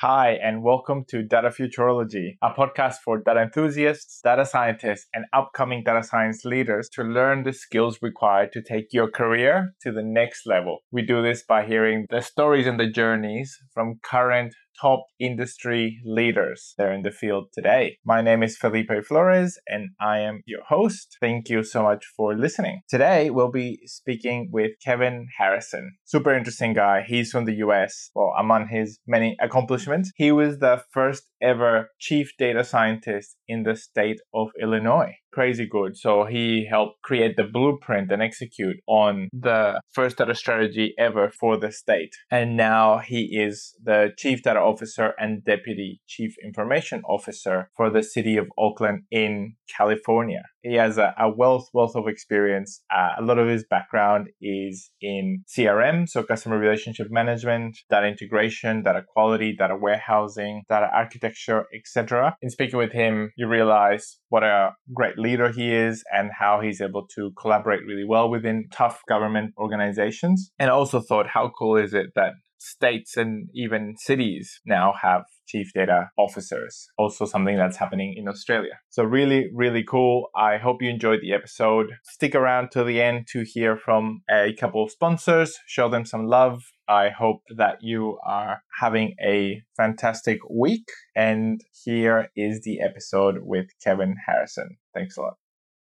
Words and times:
Hi, 0.00 0.32
and 0.32 0.62
welcome 0.62 1.06
to 1.08 1.22
Data 1.22 1.48
Futurology, 1.48 2.36
a 2.42 2.50
podcast 2.50 2.96
for 3.02 3.16
data 3.16 3.40
enthusiasts, 3.40 4.20
data 4.22 4.44
scientists, 4.44 5.06
and 5.14 5.24
upcoming 5.32 5.84
data 5.86 6.02
science 6.02 6.44
leaders 6.44 6.90
to 6.90 7.02
learn 7.02 7.44
the 7.44 7.54
skills 7.54 8.00
required 8.02 8.52
to 8.52 8.62
take 8.62 8.92
your 8.92 9.10
career 9.10 9.72
to 9.80 9.92
the 9.92 10.02
next 10.02 10.46
level. 10.46 10.80
We 10.92 11.00
do 11.00 11.22
this 11.22 11.44
by 11.48 11.64
hearing 11.64 12.04
the 12.10 12.20
stories 12.20 12.66
and 12.66 12.78
the 12.78 12.90
journeys 12.90 13.56
from 13.72 13.98
current 14.04 14.54
top 14.80 15.06
industry 15.18 16.00
leaders 16.04 16.74
there 16.78 16.92
in 16.92 17.02
the 17.02 17.10
field 17.10 17.48
today. 17.52 17.98
My 18.04 18.20
name 18.20 18.42
is 18.42 18.56
Felipe 18.56 18.90
Flores 19.06 19.58
and 19.66 19.90
I 20.00 20.18
am 20.18 20.42
your 20.46 20.62
host. 20.64 21.16
Thank 21.20 21.48
you 21.48 21.62
so 21.64 21.82
much 21.82 22.04
for 22.16 22.36
listening. 22.36 22.82
Today 22.88 23.30
we'll 23.30 23.50
be 23.50 23.80
speaking 23.86 24.48
with 24.52 24.72
Kevin 24.84 25.28
Harrison. 25.38 25.96
Super 26.04 26.34
interesting 26.34 26.74
guy. 26.74 27.02
He's 27.06 27.30
from 27.30 27.44
the 27.44 27.54
US. 27.66 28.10
Well, 28.14 28.32
among 28.38 28.68
his 28.68 28.98
many 29.06 29.36
accomplishments, 29.40 30.12
he 30.16 30.32
was 30.32 30.58
the 30.58 30.82
first 30.92 31.24
ever 31.40 31.90
chief 31.98 32.32
data 32.38 32.64
scientist 32.64 33.36
in 33.48 33.62
the 33.62 33.76
state 33.76 34.20
of 34.34 34.48
Illinois 34.60 35.16
crazy 35.36 35.66
good. 35.66 35.98
So 35.98 36.24
he 36.24 36.66
helped 36.66 37.02
create 37.02 37.36
the 37.36 37.44
blueprint 37.44 38.10
and 38.10 38.22
execute 38.22 38.78
on 38.86 39.28
the 39.34 39.78
first 39.92 40.16
data 40.16 40.34
strategy 40.34 40.94
ever 40.98 41.30
for 41.30 41.58
the 41.58 41.70
state. 41.70 42.14
And 42.30 42.56
now 42.56 43.00
he 43.10 43.22
is 43.46 43.74
the 43.84 44.12
chief 44.16 44.42
data 44.42 44.60
officer 44.60 45.12
and 45.18 45.44
deputy 45.44 46.00
chief 46.06 46.32
information 46.42 47.02
officer 47.06 47.68
for 47.76 47.90
the 47.90 48.02
city 48.02 48.38
of 48.38 48.46
Oakland 48.56 49.02
in 49.10 49.56
California. 49.76 50.44
He 50.66 50.74
has 50.74 50.98
a, 50.98 51.14
a 51.18 51.30
wealth, 51.30 51.68
wealth 51.72 51.94
of 51.94 52.08
experience. 52.08 52.82
Uh, 52.94 53.10
a 53.18 53.22
lot 53.22 53.38
of 53.38 53.48
his 53.48 53.64
background 53.68 54.28
is 54.40 54.90
in 55.00 55.44
CRM, 55.46 56.08
so 56.08 56.22
customer 56.22 56.58
relationship 56.58 57.06
management, 57.10 57.78
data 57.88 58.06
integration, 58.06 58.82
data 58.82 59.02
quality, 59.12 59.54
data 59.56 59.76
warehousing, 59.76 60.62
data 60.68 60.88
architecture, 60.92 61.66
etc. 61.74 62.36
In 62.42 62.50
speaking 62.50 62.78
with 62.78 62.92
him, 62.92 63.30
you 63.36 63.46
realize 63.46 64.18
what 64.28 64.42
a 64.42 64.72
great 64.92 65.18
leader 65.18 65.52
he 65.52 65.72
is 65.72 66.02
and 66.12 66.30
how 66.36 66.60
he's 66.60 66.80
able 66.80 67.06
to 67.14 67.30
collaborate 67.40 67.80
really 67.86 68.04
well 68.04 68.28
within 68.28 68.64
tough 68.72 69.00
government 69.08 69.54
organizations. 69.58 70.50
And 70.58 70.70
also 70.70 71.00
thought, 71.00 71.28
how 71.28 71.52
cool 71.56 71.76
is 71.76 71.94
it 71.94 72.06
that 72.16 72.32
states 72.58 73.16
and 73.16 73.48
even 73.54 73.94
cities 73.98 74.60
now 74.64 74.94
have 75.02 75.22
chief 75.46 75.72
data 75.74 76.10
officers. 76.18 76.88
Also, 76.98 77.24
something 77.24 77.56
that's 77.56 77.76
happening 77.76 78.14
in 78.16 78.28
Australia. 78.28 78.78
So, 78.90 79.04
really, 79.04 79.48
really 79.54 79.84
cool. 79.84 80.28
I 80.34 80.58
hope 80.58 80.82
you 80.82 80.90
enjoyed 80.90 81.20
the 81.22 81.32
episode. 81.32 81.92
Stick 82.04 82.34
around 82.34 82.70
to 82.72 82.84
the 82.84 83.00
end 83.00 83.26
to 83.32 83.44
hear 83.46 83.76
from 83.76 84.22
a 84.30 84.54
couple 84.54 84.84
of 84.84 84.90
sponsors, 84.90 85.58
show 85.66 85.88
them 85.88 86.04
some 86.04 86.26
love. 86.26 86.62
I 86.88 87.08
hope 87.10 87.42
that 87.56 87.78
you 87.80 88.18
are 88.24 88.62
having 88.80 89.14
a 89.24 89.62
fantastic 89.76 90.38
week. 90.48 90.88
And 91.14 91.60
here 91.84 92.28
is 92.36 92.62
the 92.62 92.80
episode 92.80 93.38
with 93.40 93.66
Kevin 93.82 94.16
Harrison. 94.26 94.76
Thanks 94.94 95.16
a 95.16 95.22
lot. 95.22 95.34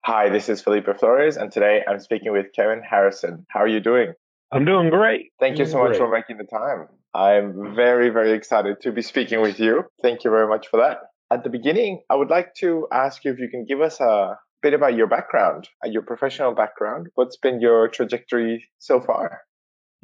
Hi, 0.04 0.28
this 0.28 0.50
is 0.50 0.60
Felipe 0.60 0.98
Flores, 0.98 1.38
and 1.38 1.50
today 1.50 1.82
I'm 1.88 1.98
speaking 1.98 2.30
with 2.30 2.52
Kevin 2.54 2.82
Harrison. 2.82 3.46
How 3.48 3.60
are 3.60 3.68
you 3.68 3.80
doing? 3.80 4.12
I'm 4.54 4.64
doing 4.64 4.88
great. 4.90 5.32
Thank 5.40 5.58
you 5.58 5.66
so 5.66 5.82
much 5.82 5.96
for 5.96 6.10
making 6.10 6.38
the 6.38 6.44
time. 6.44 6.86
I'm 7.12 7.74
very, 7.74 8.10
very 8.10 8.32
excited 8.32 8.80
to 8.82 8.92
be 8.92 9.02
speaking 9.02 9.40
with 9.40 9.58
you. 9.58 9.84
Thank 10.02 10.24
you 10.24 10.30
very 10.30 10.46
much 10.48 10.68
for 10.68 10.78
that. 10.78 10.98
At 11.32 11.42
the 11.42 11.50
beginning, 11.50 12.02
I 12.08 12.14
would 12.14 12.30
like 12.30 12.54
to 12.60 12.86
ask 12.92 13.24
you 13.24 13.32
if 13.32 13.38
you 13.38 13.48
can 13.48 13.64
give 13.66 13.80
us 13.80 14.00
a 14.00 14.36
bit 14.62 14.74
about 14.74 14.94
your 14.94 15.08
background, 15.08 15.68
your 15.84 16.02
professional 16.02 16.54
background. 16.54 17.08
What's 17.14 17.36
been 17.36 17.60
your 17.60 17.88
trajectory 17.88 18.68
so 18.78 19.00
far? 19.00 19.40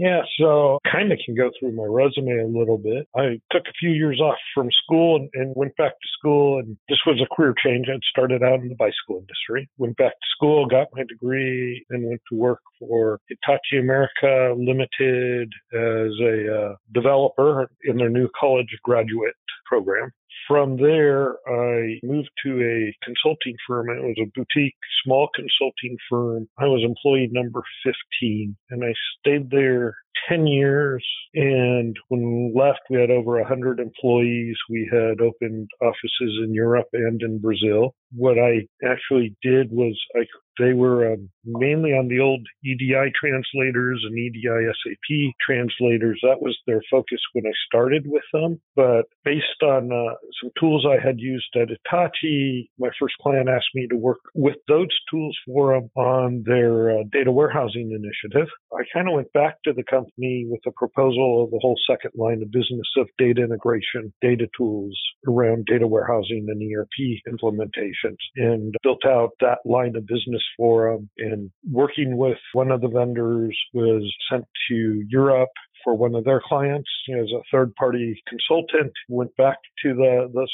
Yeah, 0.00 0.22
so 0.38 0.78
kind 0.90 1.12
of 1.12 1.18
can 1.26 1.34
go 1.34 1.50
through 1.60 1.72
my 1.72 1.84
resume 1.84 2.40
a 2.40 2.46
little 2.46 2.78
bit. 2.78 3.06
I 3.14 3.38
took 3.52 3.64
a 3.66 3.72
few 3.78 3.90
years 3.90 4.18
off 4.18 4.38
from 4.54 4.70
school 4.82 5.16
and, 5.16 5.28
and, 5.34 5.52
went 5.54 5.76
back 5.76 5.92
to 5.92 6.08
school, 6.18 6.58
and 6.58 6.78
this 6.88 6.96
was 7.04 7.20
a 7.20 7.34
career 7.34 7.52
change. 7.62 7.86
I'd 7.92 8.00
started 8.08 8.42
out 8.42 8.60
in 8.60 8.70
the 8.70 8.76
bicycle 8.76 9.18
industry, 9.18 9.68
went 9.76 9.98
back 9.98 10.12
to 10.12 10.26
school, 10.34 10.64
got 10.64 10.86
my 10.94 11.02
degree, 11.06 11.84
and 11.90 12.08
went 12.08 12.22
to 12.30 12.38
work 12.38 12.60
for 12.78 13.20
Hitachi 13.28 13.78
America 13.78 14.54
Limited 14.56 15.52
as 15.74 16.12
a 16.22 16.70
uh, 16.70 16.76
developer 16.94 17.68
in 17.84 17.98
their 17.98 18.08
new 18.08 18.30
college 18.40 18.74
graduate 18.82 19.34
program. 19.66 20.12
From 20.50 20.78
there, 20.78 21.36
I 21.46 22.00
moved 22.02 22.30
to 22.44 22.50
a 22.60 22.92
consulting 23.04 23.54
firm. 23.68 23.88
It 23.88 24.02
was 24.02 24.16
a 24.20 24.32
boutique, 24.34 24.74
small 25.04 25.28
consulting 25.32 25.96
firm. 26.10 26.48
I 26.58 26.64
was 26.64 26.82
employee 26.84 27.28
number 27.30 27.62
15, 27.84 28.56
and 28.70 28.84
I 28.84 28.92
stayed 29.20 29.48
there 29.52 29.94
10 30.28 30.46
years. 30.46 31.04
And 31.34 31.96
when 32.08 32.22
we 32.22 32.60
left, 32.60 32.80
we 32.90 33.00
had 33.00 33.10
over 33.10 33.38
100 33.38 33.80
employees. 33.80 34.56
We 34.68 34.88
had 34.90 35.20
opened 35.20 35.68
offices 35.80 36.40
in 36.44 36.52
Europe 36.52 36.88
and 36.92 37.20
in 37.22 37.38
Brazil. 37.38 37.94
What 38.12 38.38
I 38.38 38.66
actually 38.84 39.36
did 39.42 39.70
was 39.70 39.98
I 40.16 40.24
they 40.60 40.74
were 40.74 41.12
um, 41.12 41.30
mainly 41.44 41.90
on 41.90 42.08
the 42.08 42.20
old 42.20 42.46
EDI 42.64 43.12
translators 43.18 44.04
and 44.04 44.18
EDI 44.18 44.68
SAP 44.68 45.34
translators. 45.40 46.20
That 46.22 46.42
was 46.42 46.56
their 46.66 46.82
focus 46.90 47.20
when 47.32 47.46
I 47.46 47.52
started 47.66 48.04
with 48.06 48.24
them. 48.32 48.60
But 48.76 49.06
based 49.24 49.62
on 49.62 49.90
uh, 49.90 50.14
some 50.42 50.50
tools 50.58 50.86
I 50.86 51.04
had 51.04 51.18
used 51.18 51.48
at 51.56 51.68
Hitachi, 51.68 52.70
my 52.78 52.90
first 52.98 53.14
client 53.22 53.48
asked 53.48 53.74
me 53.74 53.86
to 53.88 53.96
work 53.96 54.18
with 54.34 54.56
those 54.68 54.88
tools 55.10 55.36
for 55.46 55.74
them 55.74 55.90
on 55.96 56.42
their 56.44 56.90
uh, 56.90 57.02
data 57.10 57.32
warehousing 57.32 57.90
initiative. 57.90 58.48
I 58.72 58.82
kind 58.92 59.08
of 59.08 59.14
went 59.14 59.32
back 59.32 59.62
to 59.64 59.72
the 59.72 59.84
company 59.84 59.99
with 60.18 60.60
a 60.66 60.70
proposal 60.72 61.44
of 61.44 61.50
the 61.50 61.58
whole 61.60 61.78
second 61.88 62.12
line 62.14 62.42
of 62.42 62.50
business 62.50 62.86
of 62.96 63.08
data 63.18 63.42
integration, 63.42 64.12
data 64.20 64.46
tools 64.56 64.98
around 65.28 65.66
data 65.66 65.86
warehousing 65.86 66.46
and 66.48 66.62
ERP 66.74 67.18
implementations 67.28 68.16
and 68.36 68.74
built 68.82 69.04
out 69.06 69.30
that 69.40 69.58
line 69.64 69.96
of 69.96 70.06
business 70.06 70.42
for 70.56 70.92
them. 70.92 71.10
And 71.18 71.50
working 71.70 72.16
with 72.16 72.38
one 72.52 72.70
of 72.70 72.80
the 72.80 72.88
vendors 72.88 73.58
was 73.72 74.12
sent 74.30 74.44
to 74.68 75.04
Europe 75.08 75.50
for 75.84 75.94
one 75.94 76.14
of 76.14 76.24
their 76.24 76.42
clients 76.44 76.90
as 77.10 77.28
a 77.34 77.42
third 77.50 77.74
party 77.74 78.22
consultant, 78.28 78.92
went 79.08 79.34
back 79.36 79.58
to 79.82 79.94
the, 79.94 80.30
the 80.32 80.48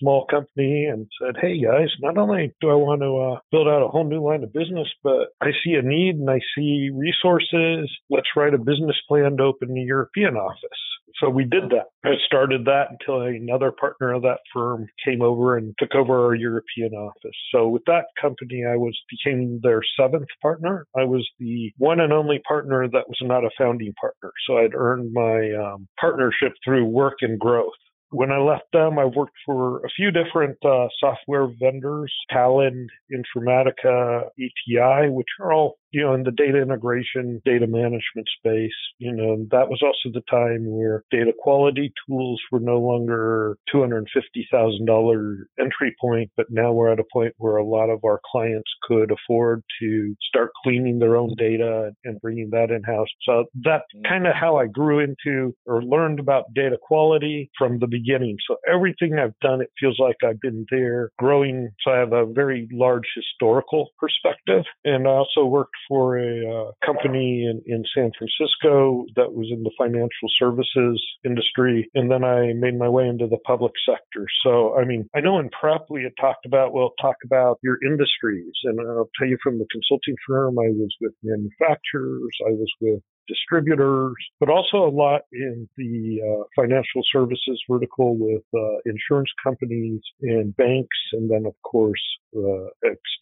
small 0.00 0.26
company 0.26 0.86
and 0.86 1.06
said, 1.20 1.36
Hey 1.40 1.62
guys, 1.62 1.88
not 2.00 2.18
only 2.18 2.52
do 2.60 2.70
I 2.70 2.74
want 2.74 3.02
to 3.02 3.34
uh, 3.34 3.40
build 3.50 3.68
out 3.68 3.84
a 3.84 3.88
whole 3.88 4.04
new 4.04 4.22
line 4.22 4.42
of 4.42 4.52
business, 4.52 4.88
but 5.02 5.28
I 5.40 5.50
see 5.64 5.74
a 5.74 5.82
need 5.82 6.16
and 6.16 6.30
I 6.30 6.40
see 6.56 6.90
resources. 6.94 7.90
Let's 8.10 8.28
write 8.36 8.54
a 8.54 8.58
business 8.58 8.96
plan 9.08 9.36
to 9.36 9.44
open 9.44 9.74
the 9.74 9.82
European 9.82 10.36
office. 10.36 10.82
So 11.20 11.28
we 11.28 11.44
did 11.44 11.70
that. 11.70 11.86
I 12.04 12.14
started 12.26 12.64
that 12.64 12.88
until 12.90 13.22
another 13.22 13.72
partner 13.72 14.12
of 14.12 14.22
that 14.22 14.38
firm 14.52 14.86
came 15.04 15.22
over 15.22 15.56
and 15.56 15.74
took 15.78 15.94
over 15.94 16.26
our 16.26 16.34
European 16.34 16.92
office. 16.94 17.36
So 17.54 17.68
with 17.68 17.82
that 17.86 18.06
company, 18.20 18.64
I 18.64 18.76
was 18.76 18.98
became 19.10 19.60
their 19.62 19.80
seventh 19.98 20.28
partner. 20.40 20.86
I 20.96 21.04
was 21.04 21.28
the 21.38 21.72
one 21.78 22.00
and 22.00 22.12
only 22.12 22.40
partner 22.46 22.88
that 22.88 23.08
was 23.08 23.18
not 23.22 23.44
a 23.44 23.50
founding 23.58 23.94
partner. 24.00 24.32
So 24.46 24.58
I'd 24.58 24.74
earned 24.74 25.12
my 25.12 25.52
um, 25.52 25.88
partnership 26.00 26.52
through 26.64 26.86
work 26.86 27.18
and 27.20 27.38
growth 27.38 27.72
when 28.12 28.30
I 28.30 28.38
left 28.38 28.66
them, 28.72 28.98
I 28.98 29.06
worked 29.06 29.36
for 29.44 29.78
a 29.78 29.88
few 29.96 30.10
different 30.10 30.58
uh, 30.64 30.86
software 31.00 31.48
vendors, 31.58 32.12
Talend, 32.30 32.88
Informatica, 33.10 34.24
ETI, 34.38 35.08
which 35.08 35.28
are 35.40 35.52
all 35.52 35.78
you 35.92 36.02
know, 36.02 36.14
in 36.14 36.22
the 36.22 36.30
data 36.30 36.60
integration, 36.60 37.40
data 37.44 37.66
management 37.66 38.28
space, 38.38 38.72
you 38.98 39.12
know, 39.12 39.46
that 39.50 39.68
was 39.68 39.82
also 39.82 40.12
the 40.12 40.22
time 40.30 40.64
where 40.66 41.04
data 41.10 41.32
quality 41.38 41.92
tools 42.06 42.40
were 42.50 42.60
no 42.60 42.78
longer 42.80 43.56
$250,000 43.74 45.36
entry 45.60 45.94
point, 46.00 46.30
but 46.36 46.46
now 46.50 46.72
we're 46.72 46.92
at 46.92 46.98
a 46.98 47.04
point 47.12 47.34
where 47.36 47.56
a 47.56 47.64
lot 47.64 47.90
of 47.90 48.00
our 48.04 48.20
clients 48.30 48.70
could 48.82 49.10
afford 49.10 49.62
to 49.80 50.14
start 50.28 50.50
cleaning 50.62 50.98
their 50.98 51.16
own 51.16 51.34
data 51.36 51.92
and 52.04 52.20
bringing 52.20 52.50
that 52.50 52.70
in 52.70 52.82
house. 52.82 53.08
So 53.22 53.44
that's 53.62 53.84
mm. 53.96 54.08
kind 54.08 54.26
of 54.26 54.34
how 54.34 54.56
I 54.56 54.66
grew 54.66 55.00
into 55.00 55.54
or 55.66 55.82
learned 55.82 56.20
about 56.20 56.54
data 56.54 56.76
quality 56.80 57.50
from 57.58 57.78
the 57.78 57.86
beginning. 57.86 58.36
So 58.48 58.56
everything 58.72 59.18
I've 59.18 59.38
done, 59.40 59.60
it 59.60 59.70
feels 59.78 59.98
like 59.98 60.16
I've 60.24 60.40
been 60.40 60.66
there 60.70 61.10
growing. 61.18 61.70
So 61.84 61.92
I 61.92 61.98
have 61.98 62.12
a 62.12 62.26
very 62.26 62.68
large 62.72 63.06
historical 63.14 63.90
perspective. 63.98 64.64
And 64.84 65.06
I 65.06 65.10
also 65.10 65.44
worked 65.44 65.76
for 65.88 66.18
a 66.18 66.42
uh, 66.46 66.70
company 66.84 67.44
in, 67.44 67.62
in 67.66 67.84
San 67.94 68.10
Francisco 68.16 69.06
that 69.16 69.32
was 69.32 69.48
in 69.50 69.62
the 69.62 69.72
financial 69.78 70.28
services 70.38 71.02
industry. 71.24 71.90
And 71.94 72.10
then 72.10 72.24
I 72.24 72.52
made 72.54 72.78
my 72.78 72.88
way 72.88 73.06
into 73.06 73.26
the 73.26 73.38
public 73.38 73.72
sector. 73.88 74.26
So, 74.44 74.76
I 74.78 74.84
mean, 74.84 75.08
I 75.14 75.20
know 75.20 75.38
in 75.38 75.50
prep 75.50 75.86
we 75.90 76.02
had 76.02 76.12
talked 76.20 76.46
about, 76.46 76.72
well, 76.72 76.92
talk 77.00 77.16
about 77.24 77.58
your 77.62 77.78
industries. 77.84 78.52
And 78.64 78.80
I'll 78.80 79.10
tell 79.18 79.28
you 79.28 79.38
from 79.42 79.58
the 79.58 79.66
consulting 79.70 80.16
firm, 80.26 80.58
I 80.58 80.70
was 80.70 80.94
with 81.00 81.12
manufacturers, 81.22 82.36
I 82.46 82.50
was 82.50 82.70
with 82.80 83.00
distributors, 83.28 84.14
but 84.40 84.48
also 84.48 84.78
a 84.78 84.90
lot 84.90 85.22
in 85.32 85.68
the 85.76 86.20
uh, 86.22 86.44
financial 86.60 87.02
services 87.12 87.62
vertical 87.70 88.16
with 88.16 88.42
uh, 88.54 88.78
insurance 88.86 89.30
companies 89.42 90.00
and 90.22 90.56
banks, 90.56 90.96
and 91.12 91.30
then 91.30 91.46
of 91.46 91.54
course 91.62 92.00
uh, 92.36 92.68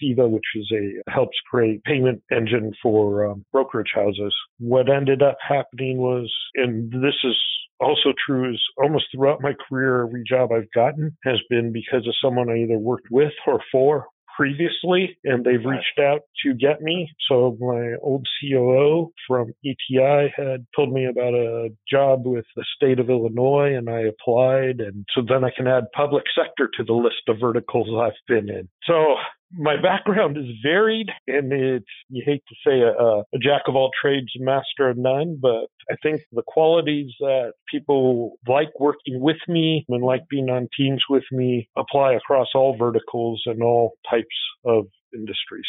which 0.02 0.44
is 0.56 0.72
a 0.72 1.10
helps 1.10 1.36
create 1.50 1.82
payment 1.84 2.22
engine 2.30 2.72
for 2.82 3.26
um, 3.26 3.44
brokerage 3.52 3.92
houses. 3.94 4.34
What 4.58 4.90
ended 4.90 5.22
up 5.22 5.36
happening 5.46 5.98
was, 5.98 6.32
and 6.54 6.90
this 6.90 7.14
is 7.24 7.36
also 7.80 8.12
true 8.26 8.52
is 8.52 8.60
almost 8.82 9.06
throughout 9.12 9.42
my 9.42 9.52
career, 9.68 10.04
every 10.04 10.22
job 10.28 10.50
I've 10.52 10.70
gotten 10.74 11.16
has 11.24 11.38
been 11.48 11.72
because 11.72 12.06
of 12.06 12.14
someone 12.22 12.50
I 12.50 12.62
either 12.62 12.78
worked 12.78 13.08
with 13.10 13.32
or 13.46 13.60
for 13.72 14.06
previously 14.40 15.18
and 15.24 15.44
they've 15.44 15.66
reached 15.66 15.98
out 16.00 16.20
to 16.42 16.54
get 16.54 16.80
me. 16.80 17.10
So 17.28 17.58
my 17.60 17.92
old 18.00 18.26
COO 18.40 19.12
from 19.28 19.52
ETI 19.62 20.32
had 20.34 20.64
told 20.74 20.94
me 20.94 21.04
about 21.04 21.34
a 21.34 21.68
job 21.92 22.20
with 22.24 22.46
the 22.56 22.64
state 22.74 22.98
of 22.98 23.10
Illinois 23.10 23.74
and 23.74 23.90
I 23.90 24.00
applied. 24.00 24.80
And 24.80 25.04
so 25.14 25.20
then 25.28 25.44
I 25.44 25.50
can 25.54 25.66
add 25.66 25.92
public 25.94 26.24
sector 26.34 26.70
to 26.78 26.84
the 26.84 26.94
list 26.94 27.28
of 27.28 27.36
verticals 27.38 27.88
I've 28.00 28.12
been 28.26 28.48
in. 28.48 28.66
So 28.84 29.16
my 29.56 29.80
background 29.80 30.36
is 30.36 30.44
varied 30.62 31.08
and 31.26 31.52
it's 31.52 31.84
you 32.08 32.22
hate 32.24 32.42
to 32.48 32.54
say 32.66 32.80
a, 32.80 32.90
a, 32.92 33.38
jack 33.40 33.62
of 33.66 33.74
all 33.74 33.90
trades 34.00 34.30
master 34.38 34.88
of 34.88 34.96
none 34.96 35.38
but 35.40 35.66
i 35.90 35.96
think 36.02 36.22
the 36.32 36.42
qualities 36.46 37.10
that 37.20 37.52
people 37.70 38.38
like 38.46 38.68
working 38.78 39.20
with 39.20 39.38
me 39.48 39.84
and 39.88 40.04
like 40.04 40.22
being 40.28 40.48
on 40.48 40.68
teams 40.76 41.02
with 41.08 41.24
me 41.32 41.68
apply 41.76 42.12
across 42.12 42.48
all 42.54 42.76
verticals 42.76 43.42
and 43.46 43.62
all 43.62 43.92
types 44.08 44.26
of 44.64 44.86
industries 45.14 45.66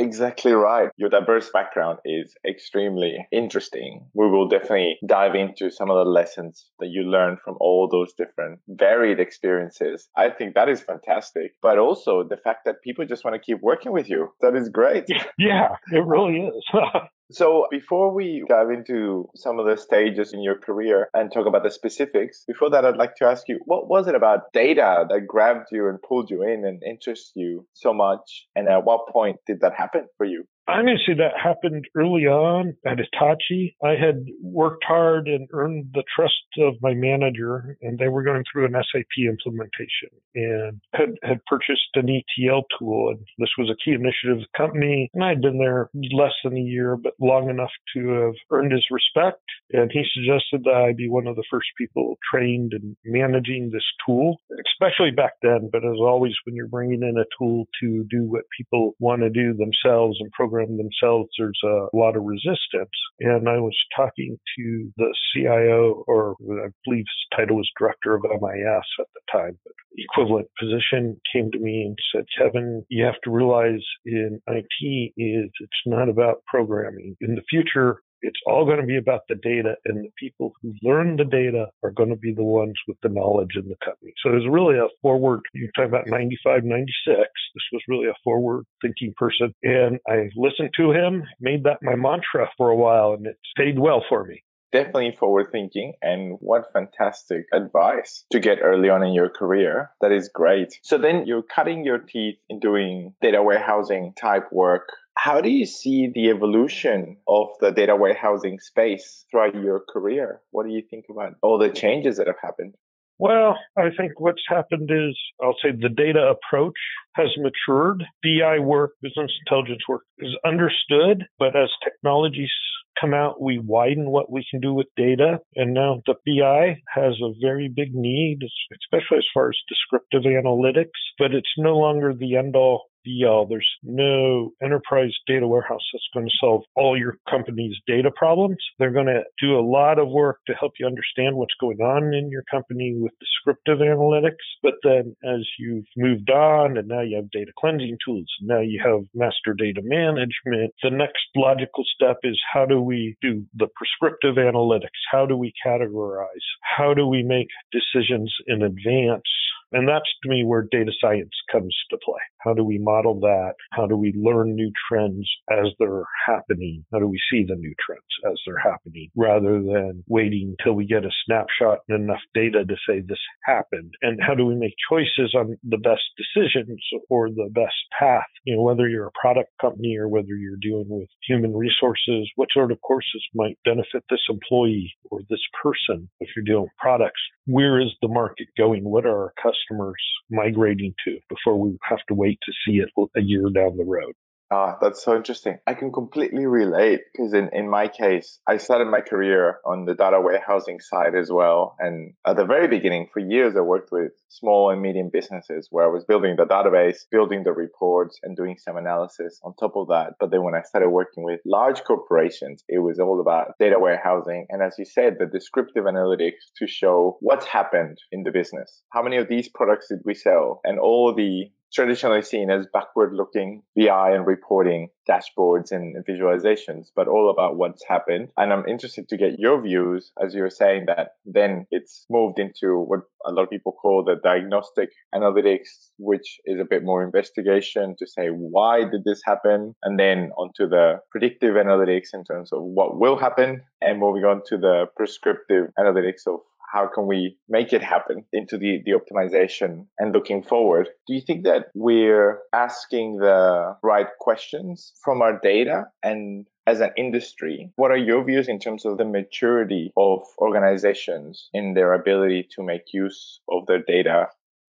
Exactly 0.00 0.52
right. 0.52 0.88
Your 0.96 1.10
diverse 1.10 1.50
background 1.52 1.98
is 2.06 2.34
extremely 2.48 3.18
interesting. 3.30 4.08
We 4.14 4.30
will 4.30 4.48
definitely 4.48 4.98
dive 5.06 5.34
into 5.34 5.70
some 5.70 5.90
of 5.90 5.96
the 5.96 6.10
lessons 6.10 6.70
that 6.78 6.88
you 6.88 7.02
learned 7.02 7.40
from 7.44 7.58
all 7.60 7.86
those 7.86 8.14
different 8.14 8.60
varied 8.66 9.20
experiences. 9.20 10.08
I 10.16 10.30
think 10.30 10.54
that 10.54 10.70
is 10.70 10.80
fantastic. 10.80 11.52
But 11.60 11.78
also 11.78 12.24
the 12.26 12.38
fact 12.38 12.60
that 12.64 12.82
people 12.82 13.04
just 13.04 13.26
want 13.26 13.34
to 13.34 13.40
keep 13.40 13.60
working 13.60 13.92
with 13.92 14.08
you. 14.08 14.32
That 14.40 14.56
is 14.56 14.70
great. 14.70 15.04
Yeah, 15.38 15.76
it 15.92 16.04
really 16.04 16.46
is. 16.46 16.64
So 17.32 17.66
before 17.70 18.12
we 18.12 18.44
dive 18.48 18.70
into 18.70 19.28
some 19.36 19.60
of 19.60 19.66
the 19.66 19.76
stages 19.76 20.32
in 20.32 20.42
your 20.42 20.58
career 20.58 21.08
and 21.14 21.32
talk 21.32 21.46
about 21.46 21.62
the 21.62 21.70
specifics, 21.70 22.44
before 22.46 22.70
that, 22.70 22.84
I'd 22.84 22.96
like 22.96 23.14
to 23.16 23.26
ask 23.26 23.48
you, 23.48 23.60
what 23.66 23.88
was 23.88 24.08
it 24.08 24.16
about 24.16 24.52
data 24.52 25.06
that 25.08 25.26
grabbed 25.28 25.68
you 25.70 25.88
and 25.88 26.02
pulled 26.02 26.30
you 26.30 26.42
in 26.42 26.64
and 26.64 26.82
interested 26.82 27.38
you 27.38 27.66
so 27.74 27.94
much? 27.94 28.46
And 28.56 28.68
at 28.68 28.84
what 28.84 29.08
point 29.08 29.36
did 29.46 29.60
that 29.60 29.74
happen 29.74 30.06
for 30.16 30.26
you? 30.26 30.44
Honestly, 30.68 31.14
that 31.14 31.32
happened 31.42 31.86
early 31.96 32.26
on 32.26 32.76
at 32.86 32.98
Hitachi. 32.98 33.76
I 33.82 33.90
had 33.90 34.26
worked 34.40 34.84
hard 34.86 35.26
and 35.26 35.48
earned 35.52 35.90
the 35.94 36.04
trust 36.14 36.34
of 36.58 36.74
my 36.80 36.94
manager, 36.94 37.76
and 37.82 37.98
they 37.98 38.08
were 38.08 38.22
going 38.22 38.44
through 38.50 38.66
an 38.66 38.74
SAP 38.74 39.18
implementation 39.18 40.10
and 40.34 40.80
had, 40.94 41.10
had 41.22 41.44
purchased 41.46 41.90
an 41.94 42.08
ETL 42.08 42.62
tool. 42.78 43.10
And 43.10 43.18
this 43.38 43.50
was 43.58 43.68
a 43.68 43.76
key 43.84 43.94
initiative 43.94 44.38
of 44.38 44.46
the 44.52 44.56
company. 44.58 45.10
And 45.12 45.24
I 45.24 45.30
had 45.30 45.42
been 45.42 45.58
there 45.58 45.90
less 46.12 46.34
than 46.44 46.56
a 46.56 46.60
year, 46.60 46.96
but 46.96 47.14
long 47.20 47.50
enough 47.50 47.72
to 47.94 48.08
have 48.08 48.34
earned 48.50 48.72
his 48.72 48.86
respect. 48.90 49.42
And 49.72 49.90
he 49.92 50.04
suggested 50.14 50.62
that 50.64 50.74
I 50.74 50.92
be 50.92 51.08
one 51.08 51.26
of 51.26 51.36
the 51.36 51.44
first 51.50 51.68
people 51.76 52.16
trained 52.32 52.74
in 52.74 52.96
managing 53.04 53.70
this 53.72 53.84
tool, 54.06 54.40
especially 54.72 55.10
back 55.10 55.32
then. 55.42 55.68
But 55.72 55.84
as 55.84 55.98
always, 55.98 56.34
when 56.44 56.54
you're 56.54 56.68
bringing 56.68 57.02
in 57.02 57.16
a 57.18 57.26
tool 57.38 57.66
to 57.80 58.04
do 58.08 58.24
what 58.24 58.44
people 58.56 58.94
want 59.00 59.22
to 59.22 59.30
do 59.30 59.54
themselves 59.54 60.18
and 60.20 60.30
program 60.30 60.59
themselves, 60.76 61.30
there's 61.38 61.60
a 61.64 61.86
lot 61.96 62.16
of 62.16 62.24
resistance. 62.24 62.90
And 63.20 63.48
I 63.48 63.58
was 63.58 63.76
talking 63.96 64.38
to 64.56 64.92
the 64.96 65.14
CIO, 65.32 66.04
or 66.06 66.36
I 66.40 66.68
believe 66.84 67.04
his 67.04 67.38
title 67.38 67.56
was 67.56 67.70
Director 67.78 68.14
of 68.14 68.22
MIS 68.22 68.84
at 68.98 69.06
the 69.14 69.20
time, 69.30 69.58
but 69.64 69.72
equivalent 69.96 70.48
position 70.58 71.20
came 71.32 71.50
to 71.52 71.58
me 71.58 71.82
and 71.82 71.96
said, 72.14 72.24
Kevin, 72.38 72.84
you 72.88 73.04
have 73.04 73.20
to 73.24 73.30
realize 73.30 73.84
in 74.04 74.40
IT 74.46 75.12
is 75.16 75.50
it's 75.60 75.82
not 75.86 76.08
about 76.08 76.44
programming. 76.46 77.16
In 77.20 77.34
the 77.34 77.42
future, 77.48 78.02
it's 78.22 78.40
all 78.46 78.64
going 78.64 78.80
to 78.80 78.86
be 78.86 78.96
about 78.96 79.22
the 79.28 79.36
data 79.36 79.76
and 79.84 80.04
the 80.04 80.10
people 80.18 80.52
who 80.62 80.72
learn 80.82 81.16
the 81.16 81.24
data 81.24 81.66
are 81.82 81.90
going 81.90 82.10
to 82.10 82.16
be 82.16 82.32
the 82.34 82.44
ones 82.44 82.74
with 82.86 82.96
the 83.02 83.08
knowledge 83.08 83.56
in 83.56 83.68
the 83.68 83.76
company. 83.84 84.12
So 84.22 84.30
it 84.30 84.34
was 84.34 84.48
really 84.50 84.78
a 84.78 84.88
forward, 85.02 85.40
you 85.54 85.70
talk 85.76 85.86
about 85.86 86.06
95, 86.06 86.64
96. 86.64 86.94
This 87.06 87.62
was 87.72 87.82
really 87.88 88.08
a 88.08 88.14
forward 88.22 88.64
thinking 88.82 89.14
person. 89.16 89.54
And 89.62 89.98
I 90.08 90.30
listened 90.36 90.70
to 90.76 90.92
him, 90.92 91.24
made 91.40 91.64
that 91.64 91.78
my 91.82 91.96
mantra 91.96 92.48
for 92.56 92.70
a 92.70 92.76
while 92.76 93.12
and 93.12 93.26
it 93.26 93.36
stayed 93.56 93.78
well 93.78 94.04
for 94.08 94.24
me 94.24 94.42
definitely 94.72 95.16
forward 95.18 95.48
thinking 95.50 95.94
and 96.02 96.36
what 96.40 96.72
fantastic 96.72 97.44
advice 97.52 98.24
to 98.30 98.38
get 98.38 98.58
early 98.62 98.88
on 98.88 99.02
in 99.02 99.12
your 99.12 99.28
career. 99.28 99.90
That 100.00 100.12
is 100.12 100.30
great. 100.32 100.78
So 100.82 100.98
then 100.98 101.26
you're 101.26 101.42
cutting 101.42 101.84
your 101.84 101.98
teeth 101.98 102.36
in 102.48 102.60
doing 102.60 103.14
data 103.20 103.42
warehousing 103.42 104.14
type 104.18 104.52
work 104.52 104.88
how 105.16 105.40
do 105.40 105.50
you 105.50 105.66
see 105.66 106.10
the 106.14 106.30
evolution 106.30 107.16
of 107.28 107.48
the 107.60 107.70
data 107.70 107.96
warehousing 107.96 108.58
space 108.60 109.24
throughout 109.30 109.54
your 109.54 109.80
career? 109.80 110.40
What 110.50 110.66
do 110.66 110.72
you 110.72 110.82
think 110.88 111.06
about 111.10 111.34
all 111.42 111.58
the 111.58 111.70
changes 111.70 112.16
that 112.16 112.26
have 112.26 112.40
happened? 112.42 112.74
Well, 113.18 113.58
I 113.76 113.90
think 113.94 114.18
what's 114.18 114.42
happened 114.48 114.90
is 114.90 115.14
I'll 115.42 115.56
say 115.62 115.72
the 115.72 115.90
data 115.90 116.32
approach 116.32 116.78
has 117.16 117.28
matured. 117.36 118.02
BI 118.22 118.60
work, 118.60 118.92
business 119.02 119.30
intelligence 119.46 119.82
work 119.86 120.04
is 120.20 120.34
understood, 120.42 121.26
but 121.38 121.54
as 121.54 121.68
technologies 121.84 122.50
come 122.98 123.12
out, 123.12 123.40
we 123.40 123.58
widen 123.58 124.08
what 124.10 124.32
we 124.32 124.44
can 124.50 124.60
do 124.60 124.72
with 124.72 124.86
data. 124.96 125.38
And 125.54 125.74
now 125.74 126.00
the 126.06 126.14
BI 126.26 126.80
has 126.94 127.14
a 127.22 127.34
very 127.42 127.68
big 127.68 127.94
need, 127.94 128.38
especially 128.72 129.18
as 129.18 129.26
far 129.34 129.50
as 129.50 129.56
descriptive 129.68 130.22
analytics, 130.22 130.96
but 131.18 131.34
it's 131.34 131.52
no 131.58 131.76
longer 131.76 132.14
the 132.14 132.36
end 132.36 132.56
all 132.56 132.84
There's 133.04 133.68
no 133.82 134.52
enterprise 134.62 135.14
data 135.26 135.46
warehouse 135.46 135.80
that's 135.92 136.08
going 136.14 136.26
to 136.26 136.36
solve 136.40 136.62
all 136.76 136.98
your 136.98 137.16
company's 137.28 137.76
data 137.86 138.10
problems. 138.14 138.58
They're 138.78 138.92
going 138.92 139.06
to 139.06 139.22
do 139.40 139.58
a 139.58 139.60
lot 139.60 139.98
of 139.98 140.08
work 140.08 140.38
to 140.46 140.54
help 140.54 140.72
you 140.78 140.86
understand 140.86 141.36
what's 141.36 141.54
going 141.60 141.80
on 141.80 142.14
in 142.14 142.30
your 142.30 142.44
company 142.50 142.94
with 142.96 143.12
descriptive 143.18 143.78
analytics. 143.78 144.44
But 144.62 144.74
then 144.82 145.16
as 145.24 145.46
you've 145.58 145.86
moved 145.96 146.30
on 146.30 146.76
and 146.76 146.88
now 146.88 147.00
you 147.00 147.16
have 147.16 147.30
data 147.30 147.52
cleansing 147.58 147.98
tools, 148.04 148.28
now 148.42 148.60
you 148.60 148.80
have 148.84 149.04
master 149.14 149.54
data 149.56 149.80
management, 149.82 150.74
the 150.82 150.90
next 150.90 151.24
logical 151.34 151.84
step 151.94 152.18
is 152.22 152.40
how 152.52 152.66
do 152.66 152.80
we 152.80 153.16
do 153.20 153.44
the 153.54 153.68
prescriptive 153.74 154.36
analytics? 154.36 155.00
How 155.10 155.26
do 155.26 155.36
we 155.36 155.52
categorize? 155.64 156.26
How 156.62 156.94
do 156.94 157.06
we 157.06 157.22
make 157.22 157.48
decisions 157.72 158.34
in 158.46 158.62
advance 158.62 159.22
and 159.72 159.88
that's 159.88 160.10
to 160.22 160.28
me 160.28 160.44
where 160.44 160.66
data 160.70 160.92
science 161.00 161.34
comes 161.50 161.76
to 161.90 161.98
play. 162.04 162.20
How 162.38 162.54
do 162.54 162.64
we 162.64 162.78
model 162.78 163.20
that? 163.20 163.54
How 163.72 163.86
do 163.86 163.96
we 163.96 164.12
learn 164.16 164.54
new 164.54 164.72
trends 164.88 165.28
as 165.50 165.66
they're 165.78 166.04
happening? 166.26 166.84
How 166.92 166.98
do 166.98 167.06
we 167.06 167.20
see 167.30 167.44
the 167.46 167.56
new 167.56 167.74
trends 167.84 168.02
as 168.26 168.40
they're 168.46 168.58
happening 168.58 169.10
rather 169.16 169.60
than 169.62 170.04
waiting 170.08 170.56
until 170.58 170.74
we 170.74 170.86
get 170.86 171.04
a 171.04 171.10
snapshot 171.24 171.80
and 171.88 172.04
enough 172.04 172.22
data 172.34 172.64
to 172.64 172.76
say 172.88 173.00
this 173.00 173.18
happened? 173.44 173.94
And 174.02 174.20
how 174.20 174.34
do 174.34 174.46
we 174.46 174.54
make 174.54 174.74
choices 174.90 175.34
on 175.34 175.56
the 175.62 175.78
best 175.78 176.02
decisions 176.16 176.80
or 177.08 177.28
the 177.28 177.50
best 177.52 177.76
path? 177.98 178.30
You 178.44 178.56
know, 178.56 178.62
whether 178.62 178.88
you're 178.88 179.08
a 179.08 179.20
product 179.20 179.50
company 179.60 179.96
or 179.96 180.08
whether 180.08 180.34
you're 180.34 180.56
dealing 180.60 180.88
with 180.88 181.08
human 181.26 181.54
resources, 181.54 182.30
what 182.36 182.48
sort 182.52 182.72
of 182.72 182.80
courses 182.80 183.22
might 183.34 183.58
benefit 183.64 184.04
this 184.10 184.24
employee 184.28 184.92
or 185.10 185.20
this 185.28 185.42
person 185.62 186.08
if 186.20 186.30
you're 186.34 186.44
dealing 186.44 186.64
with 186.64 186.76
products? 186.78 187.20
Where 187.50 187.80
is 187.80 187.90
the 188.00 188.08
market 188.08 188.48
going? 188.56 188.84
What 188.84 189.06
are 189.06 189.24
our 189.24 189.34
customers 189.42 190.02
migrating 190.30 190.94
to 191.04 191.18
before 191.28 191.58
we 191.58 191.76
have 191.82 191.98
to 192.08 192.14
wait 192.14 192.38
to 192.44 192.52
see 192.64 192.78
it 192.78 192.90
a 193.16 193.20
year 193.20 193.44
down 193.54 193.76
the 193.76 193.84
road. 193.84 194.14
Ah, 194.52 194.76
that's 194.80 195.04
so 195.04 195.14
interesting. 195.14 195.58
I 195.64 195.74
can 195.74 195.92
completely 195.92 196.44
relate 196.44 197.02
because 197.12 197.34
in, 197.34 197.50
in 197.52 197.70
my 197.70 197.86
case, 197.86 198.40
I 198.48 198.56
started 198.56 198.86
my 198.86 199.00
career 199.00 199.58
on 199.64 199.84
the 199.84 199.94
data 199.94 200.20
warehousing 200.20 200.80
side 200.80 201.14
as 201.14 201.30
well. 201.30 201.76
And 201.78 202.14
at 202.26 202.36
the 202.36 202.44
very 202.44 202.66
beginning, 202.66 203.10
for 203.12 203.20
years, 203.20 203.54
I 203.56 203.60
worked 203.60 203.92
with 203.92 204.10
small 204.28 204.70
and 204.70 204.82
medium 204.82 205.08
businesses 205.12 205.68
where 205.70 205.84
I 205.84 205.92
was 205.92 206.04
building 206.04 206.34
the 206.36 206.46
database, 206.46 206.98
building 207.12 207.44
the 207.44 207.52
reports 207.52 208.18
and 208.24 208.36
doing 208.36 208.56
some 208.58 208.76
analysis 208.76 209.38
on 209.44 209.54
top 209.54 209.76
of 209.76 209.86
that. 209.88 210.14
But 210.18 210.32
then 210.32 210.42
when 210.42 210.56
I 210.56 210.62
started 210.62 210.90
working 210.90 211.22
with 211.22 211.40
large 211.46 211.84
corporations, 211.84 212.64
it 212.68 212.80
was 212.80 212.98
all 212.98 213.20
about 213.20 213.54
data 213.60 213.78
warehousing. 213.78 214.46
And 214.50 214.62
as 214.62 214.74
you 214.78 214.84
said, 214.84 215.18
the 215.20 215.26
descriptive 215.26 215.84
analytics 215.84 216.50
to 216.56 216.66
show 216.66 217.18
what's 217.20 217.46
happened 217.46 217.98
in 218.10 218.24
the 218.24 218.32
business. 218.32 218.82
How 218.90 219.02
many 219.02 219.18
of 219.18 219.28
these 219.28 219.48
products 219.48 219.86
did 219.90 220.00
we 220.04 220.14
sell? 220.14 220.60
And 220.64 220.80
all 220.80 221.14
the 221.14 221.52
traditionally 221.72 222.22
seen 222.22 222.50
as 222.50 222.66
backward 222.72 223.14
looking 223.14 223.62
BI 223.76 224.12
and 224.12 224.26
reporting 224.26 224.88
dashboards 225.08 225.72
and 225.72 225.96
visualizations, 226.08 226.88
but 226.94 227.08
all 227.08 227.30
about 227.30 227.56
what's 227.56 227.84
happened. 227.88 228.28
And 228.36 228.52
I'm 228.52 228.66
interested 228.68 229.08
to 229.08 229.16
get 229.16 229.38
your 229.38 229.60
views 229.60 230.12
as 230.24 230.34
you're 230.34 230.50
saying 230.50 230.84
that 230.86 231.12
then 231.24 231.66
it's 231.70 232.06
moved 232.10 232.38
into 232.38 232.78
what 232.78 233.00
a 233.26 233.32
lot 233.32 233.42
of 233.44 233.50
people 233.50 233.72
call 233.72 234.04
the 234.04 234.16
diagnostic 234.22 234.90
analytics, 235.14 235.68
which 235.98 236.38
is 236.44 236.60
a 236.60 236.64
bit 236.68 236.84
more 236.84 237.02
investigation 237.02 237.96
to 237.98 238.06
say, 238.06 238.28
why 238.28 238.80
did 238.80 239.04
this 239.04 239.20
happen? 239.24 239.74
And 239.82 239.98
then 239.98 240.30
onto 240.36 240.68
the 240.68 241.00
predictive 241.10 241.54
analytics 241.54 242.08
in 242.14 242.24
terms 242.24 242.52
of 242.52 242.62
what 242.62 242.98
will 242.98 243.18
happen 243.18 243.62
and 243.80 243.98
moving 243.98 244.24
on 244.24 244.42
to 244.46 244.56
the 244.56 244.86
prescriptive 244.96 245.66
analytics 245.78 246.26
of 246.26 246.40
how 246.72 246.88
can 246.92 247.06
we 247.06 247.36
make 247.48 247.72
it 247.72 247.82
happen 247.82 248.24
into 248.32 248.56
the, 248.56 248.80
the 248.84 248.92
optimization 248.92 249.86
and 249.98 250.12
looking 250.12 250.42
forward? 250.42 250.88
Do 251.06 251.14
you 251.14 251.20
think 251.20 251.44
that 251.44 251.66
we're 251.74 252.38
asking 252.52 253.18
the 253.18 253.76
right 253.82 254.06
questions 254.18 254.92
from 255.02 255.22
our 255.22 255.38
data? 255.40 255.84
And 256.02 256.46
as 256.66 256.80
an 256.80 256.90
industry 256.96 257.70
what 257.76 257.90
are 257.90 257.96
your 257.96 258.24
views 258.24 258.48
in 258.48 258.58
terms 258.58 258.84
of 258.84 258.98
the 258.98 259.04
maturity 259.04 259.92
of 259.96 260.20
organizations 260.38 261.48
in 261.52 261.74
their 261.74 261.94
ability 261.94 262.48
to 262.54 262.62
make 262.62 262.92
use 262.92 263.40
of 263.50 263.66
their 263.66 263.82
data? 263.82 264.28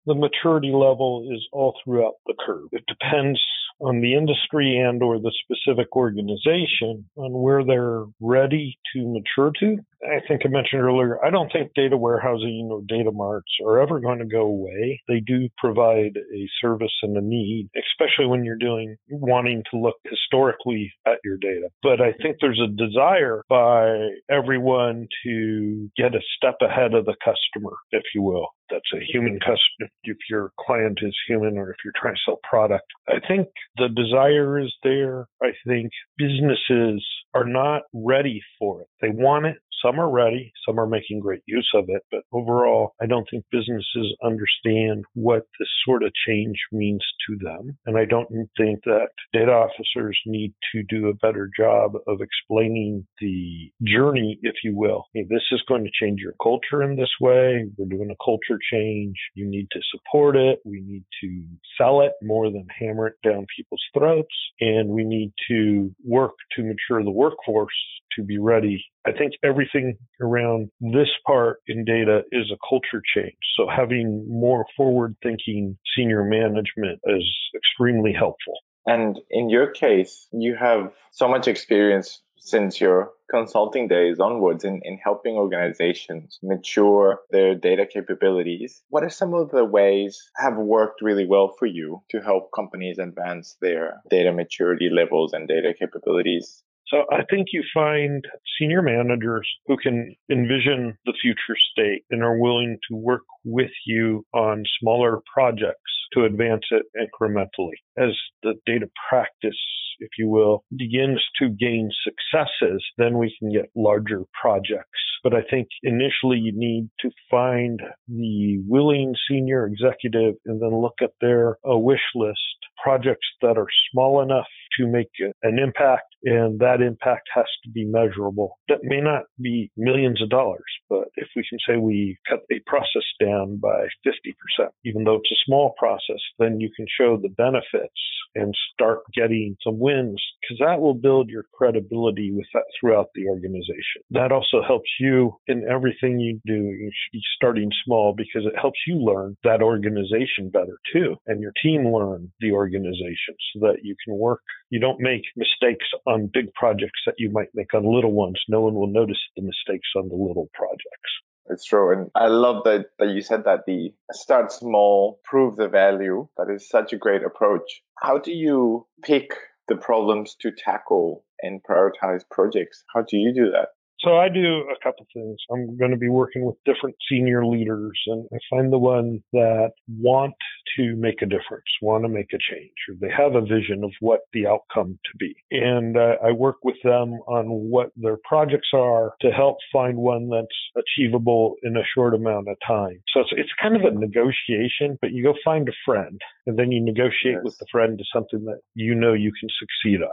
The 0.07 0.15
maturity 0.15 0.73
level 0.73 1.29
is 1.33 1.47
all 1.53 1.77
throughout 1.85 2.15
the 2.27 2.35
curve. 2.45 2.69
It 2.73 2.85
depends 2.87 3.41
on 3.81 4.01
the 4.01 4.15
industry 4.15 4.79
and 4.79 5.03
or 5.03 5.19
the 5.19 5.33
specific 5.45 5.95
organization 5.95 7.09
on 7.17 7.33
where 7.33 7.65
they're 7.65 8.05
ready 8.21 8.79
to 8.93 9.07
mature 9.07 9.53
to. 9.61 9.79
I 10.05 10.21
think 10.27 10.43
I 10.45 10.49
mentioned 10.49 10.83
earlier, 10.83 11.25
I 11.25 11.31
don't 11.31 11.51
think 11.53 11.73
data 11.75 11.97
warehousing 11.97 12.69
or 12.73 12.83
data 12.87 13.13
marts 13.13 13.51
are 13.65 13.81
ever 13.81 14.01
going 14.01 14.19
to 14.19 14.25
go 14.25 14.43
away. 14.43 15.01
They 15.09 15.21
do 15.21 15.49
provide 15.59 16.17
a 16.17 16.49
service 16.61 16.93
and 17.03 17.17
a 17.17 17.21
need, 17.21 17.71
especially 17.77 18.27
when 18.27 18.45
you're 18.45 18.57
doing 18.57 18.97
wanting 19.11 19.63
to 19.71 19.79
look 19.79 19.97
historically 20.05 20.93
at 21.07 21.19
your 21.25 21.37
data. 21.37 21.69
But 21.83 22.01
I 22.01 22.13
think 22.21 22.39
there's 22.41 22.61
a 22.61 22.69
desire 22.69 23.43
by 23.49 24.09
everyone 24.31 25.07
to 25.25 25.89
get 25.97 26.15
a 26.15 26.21
step 26.37 26.57
ahead 26.61 26.95
of 26.95 27.05
the 27.05 27.17
customer, 27.25 27.77
if 27.93 28.03
you 28.15 28.23
will. 28.23 28.49
That's 28.71 28.93
a 28.95 29.05
human 29.13 29.39
customer. 29.39 29.91
If 30.03 30.17
your 30.31 30.53
client 30.59 30.99
is 31.03 31.15
human 31.29 31.59
or 31.59 31.71
if 31.71 31.77
you're 31.85 31.93
trying 32.01 32.15
to 32.15 32.21
sell 32.25 32.41
product, 32.43 32.87
I 33.09 33.21
think 33.27 33.49
the 33.77 33.89
desire 33.89 34.59
is 34.59 34.75
there. 34.83 35.27
I 35.43 35.51
think 35.67 35.91
businesses 36.17 37.05
are 37.35 37.45
not 37.45 37.83
ready 37.93 38.41
for 38.59 38.83
it. 38.83 38.89
They 39.01 39.11
want 39.11 39.47
it. 39.47 39.57
Some 39.85 39.99
are 39.99 40.11
ready, 40.11 40.53
some 40.65 40.79
are 40.79 40.87
making 40.87 41.19
great 41.19 41.43
use 41.47 41.69
of 41.75 41.87
it, 41.89 42.03
but 42.09 42.21
overall, 42.33 42.95
I 43.03 43.07
don't 43.07 43.27
think 43.29 43.45
businesses 43.51 44.15
understand 44.23 45.05
what 45.15 45.43
this 45.59 45.69
sort 45.85 46.05
of 46.05 46.13
change 46.25 46.57
means 46.71 47.05
to 47.27 47.37
them. 47.45 47.77
And 47.85 47.99
I 47.99 48.05
don't 48.05 48.29
think 48.57 48.85
that 48.85 49.09
data 49.33 49.51
officers 49.51 50.17
need 50.25 50.55
to 50.73 50.85
do 50.85 51.09
a 51.09 51.15
better 51.15 51.51
job 51.59 51.95
of 52.07 52.21
explaining 52.21 53.09
the 53.21 53.73
journey, 53.85 54.39
if 54.43 54.55
you 54.63 54.77
will. 54.77 55.07
Hey, 55.15 55.25
this 55.29 55.43
is 55.51 55.63
going 55.67 55.83
to 55.83 55.91
change 56.01 56.21
your 56.21 56.35
culture 56.41 56.83
in 56.83 56.95
this 56.95 57.11
way. 57.21 57.65
We're 57.77 57.87
doing 57.87 58.13
a 58.13 58.25
culture 58.25 58.61
change. 58.73 59.17
You 59.35 59.51
need 59.51 59.67
to 59.73 59.81
support 59.91 60.37
it. 60.37 60.61
We 60.65 60.81
need 60.81 61.05
to 61.23 61.45
sell 61.77 62.03
it 62.03 62.13
more 62.23 62.53
than 62.53 62.67
hammer 62.79 63.09
it 63.09 63.15
down 63.25 63.47
people's 63.57 63.83
throats. 63.93 64.35
And 64.61 64.91
we 64.91 65.03
need 65.03 65.33
to 65.49 65.93
work 66.05 66.35
to 66.57 66.63
mature 66.63 67.03
the 67.03 67.11
workforce 67.23 67.79
to 68.17 68.23
be 68.23 68.39
ready. 68.39 68.85
I 69.07 69.13
think 69.13 69.33
everything 69.43 69.97
around 70.21 70.71
this 70.81 71.09
part 71.27 71.59
in 71.67 71.85
data 71.85 72.23
is 72.31 72.51
a 72.53 72.59
culture 72.69 73.03
change. 73.15 73.43
So 73.57 73.67
having 73.69 74.27
more 74.29 74.65
forward 74.77 75.17
thinking 75.23 75.79
senior 75.97 76.25
management 76.25 77.01
is 77.07 77.27
extremely 77.57 78.13
helpful. 78.13 78.59
And 78.87 79.21
in 79.31 79.49
your 79.49 79.69
case, 79.71 80.27
you 80.33 80.57
have 80.57 80.93
so 81.13 81.29
much 81.29 81.47
experience 81.49 82.21
since 82.45 82.81
your 82.81 83.13
consulting 83.31 83.87
days 83.87 84.19
onwards 84.19 84.65
in, 84.65 84.81
in 84.83 84.99
helping 84.99 85.35
organizations 85.35 86.39
mature 86.43 87.21
their 87.31 87.55
data 87.55 87.87
capabilities. 87.87 88.83
What 88.89 89.05
are 89.05 89.11
some 89.11 89.33
of 89.33 89.51
the 89.51 89.65
ways 89.65 90.21
have 90.37 90.57
worked 90.57 91.01
really 91.03 91.27
well 91.27 91.55
for 91.57 91.67
you 91.67 92.03
to 92.11 92.21
help 92.21 92.51
companies 92.53 92.99
advance 92.99 93.57
their 93.61 94.03
data 94.11 94.33
maturity 94.33 94.91
levels 94.93 95.33
and 95.33 95.47
data 95.47 95.73
capabilities? 95.79 96.65
So 96.93 97.05
I 97.11 97.25
think 97.31 97.49
you 97.53 97.65
find 97.73 98.23
senior 98.61 98.83
managers 98.83 99.49
who 99.67 99.79
can 99.79 100.15
envision 100.31 100.99
the 101.07 101.15
future 101.23 101.57
state 101.73 102.05
and 102.11 102.23
are 102.23 102.39
willing 102.39 102.79
to 102.91 102.97
work 102.97 103.23
with 103.45 103.71
you 103.87 104.27
on 104.35 104.65
smaller 104.79 105.21
projects 105.33 105.79
to 106.13 106.25
advance 106.25 106.65
it 106.71 106.83
incrementally. 106.95 107.79
As 107.97 108.15
the 108.43 108.55
data 108.67 108.91
practice 109.09 109.57
if 110.03 110.11
you 110.19 110.29
will, 110.29 110.65
begins 110.77 111.23
to 111.39 111.49
gain 111.49 111.91
successes, 112.03 112.85
then 112.99 113.19
we 113.19 113.35
can 113.39 113.53
get 113.53 113.71
larger 113.77 114.23
projects. 114.41 115.01
But 115.23 115.35
I 115.35 115.43
think 115.49 115.69
initially 115.83 116.39
you 116.39 116.53
need 116.55 116.91
to 117.01 117.11
find 117.31 117.81
the 118.09 118.59
willing 118.67 119.15
senior 119.29 119.67
executive 119.67 120.35
and 120.45 120.61
then 120.61 120.81
look 120.81 120.97
at 121.01 121.13
their 121.21 121.59
uh, 121.69 121.79
wish 121.79 122.03
list 122.15 122.39
projects 122.83 123.27
that 123.41 123.57
are 123.57 123.69
small 123.93 124.23
enough 124.23 124.49
to 124.79 124.89
make 124.89 125.11
an 125.43 125.59
impact 125.59 126.12
and 126.25 126.61
that 126.61 126.81
impact 126.81 127.29
has 127.35 127.47
to 127.65 127.71
be 127.71 127.85
measurable. 127.85 128.59
That 128.69 128.81
may 128.83 129.01
not 129.01 129.25
be 129.41 129.71
millions 129.77 130.23
of 130.23 130.31
dollars, 130.31 130.65
but 130.89 131.09
if 131.17 131.29
we 131.35 131.45
can 131.49 131.59
say 131.67 131.77
we 131.77 132.19
cut 132.29 132.41
a 132.51 132.61
process 132.67 133.05
down 133.21 133.57
by 133.57 133.87
50%, 134.07 134.69
even 134.85 135.05
though 135.05 135.17
it's 135.17 135.33
a 135.33 135.45
small 135.45 135.75
process, 135.79 136.21
then 136.39 136.61
you 136.61 136.71
can 136.77 136.87
show 136.89 137.17
the 137.17 137.29
benefits 137.29 138.01
and 138.35 138.55
start 138.73 139.01
getting 139.15 139.57
some 139.63 139.79
wins 139.79 140.23
because 140.41 140.59
that 140.61 140.81
will 140.81 140.95
build 140.95 141.29
your 141.29 141.45
credibility 141.53 142.33
with 142.33 142.47
that 142.55 142.65
throughout 142.79 143.09
the 143.15 143.27
organization. 143.29 144.03
That 144.11 144.33
also 144.33 144.63
helps 144.67 144.91
you 144.99 145.37
in 145.47 145.65
everything 145.69 146.19
you 146.19 146.41
do. 146.47 146.91
Starting 147.37 147.71
small 147.85 148.15
because 148.17 148.47
it 148.47 148.59
helps 148.61 148.79
you 148.87 148.97
learn 148.97 149.37
that 149.45 149.63
organization 149.63 150.51
better 150.51 150.79
too 150.93 151.17
and 151.27 151.41
your 151.41 151.53
team 151.63 151.93
learn 151.93 152.33
the 152.41 152.53
organization 152.53 153.35
so 153.53 153.61
that 153.61 153.79
you 153.83 153.95
can 154.05 154.17
work. 154.19 154.41
You 154.71 154.81
don't 154.81 155.01
make 155.01 155.23
mistakes 155.37 155.87
on 156.07 156.31
big 156.33 156.53
projects 156.55 157.01
that 157.07 157.17
you 157.19 157.31
might 157.31 157.49
make 157.55 157.75
on 157.75 157.85
little 157.85 158.13
ones. 158.13 158.41
No 158.49 158.61
one 158.63 158.75
will 158.75 158.93
notice 158.93 159.19
the 159.37 159.43
mistakes 159.43 159.89
on 159.97 160.09
the 160.09 160.15
little 160.15 160.49
projects. 160.55 161.11
It's 161.47 161.65
true. 161.65 161.93
And 161.93 162.11
I 162.15 162.29
love 162.29 162.65
that, 162.65 162.87
that 162.99 163.09
you 163.09 163.21
said 163.21 163.45
that 163.45 163.67
the 163.67 163.93
start 164.13 164.53
small, 164.53 165.21
prove 165.25 165.57
the 165.57 165.69
value. 165.69 166.29
That 166.37 166.51
is 166.55 166.69
such 166.69 166.93
a 166.93 166.99
great 166.99 167.23
approach. 167.23 167.83
How 167.99 168.19
do 168.19 168.33
you 168.33 168.87
pick 169.03 169.33
the 169.69 169.77
problems 169.77 170.37
to 170.41 170.51
tackle 170.53 171.25
and 171.41 171.63
prioritize 171.63 172.23
projects? 172.31 172.85
How 172.95 173.03
do 173.03 173.17
you 173.17 173.35
do 173.35 173.51
that? 173.51 173.69
So 174.05 174.17
I 174.17 174.29
do 174.29 174.67
a 174.69 174.83
couple 174.83 175.07
things. 175.15 175.37
I'm 175.53 175.77
going 175.77 175.93
to 175.93 175.97
be 175.97 176.09
working 176.09 176.45
with 176.45 176.57
different 176.65 176.97
senior 177.09 177.47
leaders 177.47 177.99
and 178.07 178.27
I 178.33 178.39
find 178.51 178.73
the 178.73 178.79
ones 178.79 179.21
that 179.33 179.71
want 179.89 180.35
to 180.77 180.97
make 180.97 181.23
a 181.23 181.27
difference, 181.27 181.65
want 181.81 182.05
to 182.05 182.09
make 182.09 182.33
a 182.33 182.39
change, 182.39 182.73
or 182.89 182.97
they 183.01 183.13
have 183.15 183.35
a 183.35 183.41
vision 183.41 183.85
of 183.85 183.93
what 184.01 184.21
the 184.33 184.47
outcome 184.47 184.99
to 185.05 185.17
be. 185.19 185.35
And 185.51 185.97
uh, 185.97 186.17
I 186.25 186.33
work 186.33 186.57
with 186.65 186.77
them 186.83 187.13
on 187.29 187.47
what 187.47 187.91
their 187.97 188.19
projects 188.25 188.69
are 188.75 189.13
to 189.21 189.31
help 189.31 189.59
find 189.73 189.99
one 189.99 190.29
that's 190.29 190.85
achievable 190.85 191.57
in 191.63 191.77
a 191.77 191.85
short 191.95 192.15
amount 192.15 192.49
of 192.49 192.57
time. 192.67 193.01
So 193.15 193.21
it's, 193.21 193.31
it's 193.33 193.53
kind 193.61 193.77
of 193.77 193.83
a 193.83 193.97
negotiation, 193.97 194.99
but 195.01 195.13
you 195.13 195.23
go 195.23 195.35
find 195.45 195.69
a 195.69 195.73
friend 195.85 196.21
and 196.47 196.59
then 196.59 196.73
you 196.73 196.83
negotiate 196.83 197.37
yes. 197.37 197.45
with 197.45 197.59
the 197.59 197.67
friend 197.71 197.99
to 197.99 198.05
something 198.13 198.45
that 198.47 198.61
you 198.75 198.95
know 198.95 199.13
you 199.13 199.33
can 199.39 199.49
succeed 199.61 200.03
on. 200.03 200.11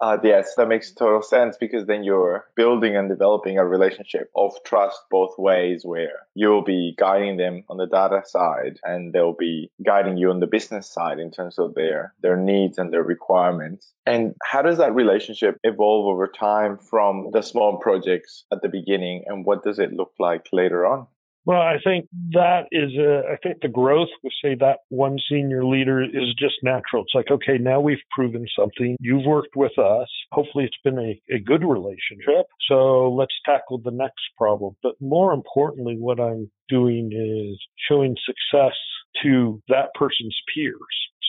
Uh, 0.00 0.18
yes, 0.22 0.54
that 0.56 0.68
makes 0.68 0.92
total 0.92 1.22
sense 1.22 1.56
because 1.58 1.86
then 1.86 2.04
you're 2.04 2.44
building 2.54 2.96
and 2.96 3.08
developing 3.08 3.58
a 3.58 3.64
relationship 3.64 4.30
of 4.36 4.52
trust 4.64 5.00
both 5.10 5.38
ways 5.38 5.84
where 5.84 6.26
you'll 6.34 6.64
be 6.64 6.94
guiding 6.98 7.38
them 7.38 7.64
on 7.70 7.78
the 7.78 7.86
data 7.86 8.20
side 8.26 8.78
and 8.84 9.14
they'll 9.14 9.32
be 9.32 9.70
guiding 9.84 10.18
you 10.18 10.30
on 10.30 10.40
the 10.40 10.46
business 10.46 10.86
side 10.86 11.18
in 11.18 11.30
terms 11.30 11.58
of 11.58 11.74
their, 11.74 12.12
their 12.20 12.36
needs 12.36 12.76
and 12.76 12.92
their 12.92 13.02
requirements. 13.02 13.90
And 14.04 14.34
how 14.42 14.60
does 14.60 14.78
that 14.78 14.94
relationship 14.94 15.58
evolve 15.64 16.06
over 16.06 16.28
time 16.28 16.76
from 16.76 17.30
the 17.32 17.42
small 17.42 17.78
projects 17.78 18.44
at 18.52 18.60
the 18.60 18.68
beginning 18.68 19.24
and 19.26 19.46
what 19.46 19.64
does 19.64 19.78
it 19.78 19.94
look 19.94 20.12
like 20.18 20.46
later 20.52 20.84
on? 20.84 21.06
Well, 21.46 21.60
I 21.60 21.76
think 21.84 22.08
that 22.32 22.62
is, 22.72 22.90
a, 22.98 23.22
I 23.32 23.36
think 23.40 23.62
the 23.62 23.68
growth 23.68 24.08
with, 24.24 24.32
say, 24.42 24.56
that 24.58 24.78
one 24.88 25.16
senior 25.30 25.64
leader 25.64 26.02
is 26.02 26.34
just 26.36 26.56
natural. 26.64 27.04
It's 27.04 27.14
like, 27.14 27.30
okay, 27.30 27.56
now 27.56 27.78
we've 27.80 28.02
proven 28.10 28.46
something. 28.58 28.96
You've 28.98 29.24
worked 29.24 29.54
with 29.54 29.78
us. 29.78 30.08
Hopefully 30.32 30.64
it's 30.64 30.76
been 30.82 30.98
a, 30.98 31.20
a 31.32 31.38
good 31.38 31.62
relationship. 31.62 32.46
So 32.68 33.12
let's 33.16 33.34
tackle 33.44 33.78
the 33.78 33.92
next 33.92 34.22
problem. 34.36 34.74
But 34.82 34.94
more 35.00 35.32
importantly, 35.32 35.96
what 35.96 36.18
I'm 36.18 36.50
doing 36.68 37.12
is 37.12 37.64
showing 37.88 38.16
success 38.26 38.74
to 39.22 39.62
that 39.68 39.90
person's 39.94 40.36
peers. 40.52 40.76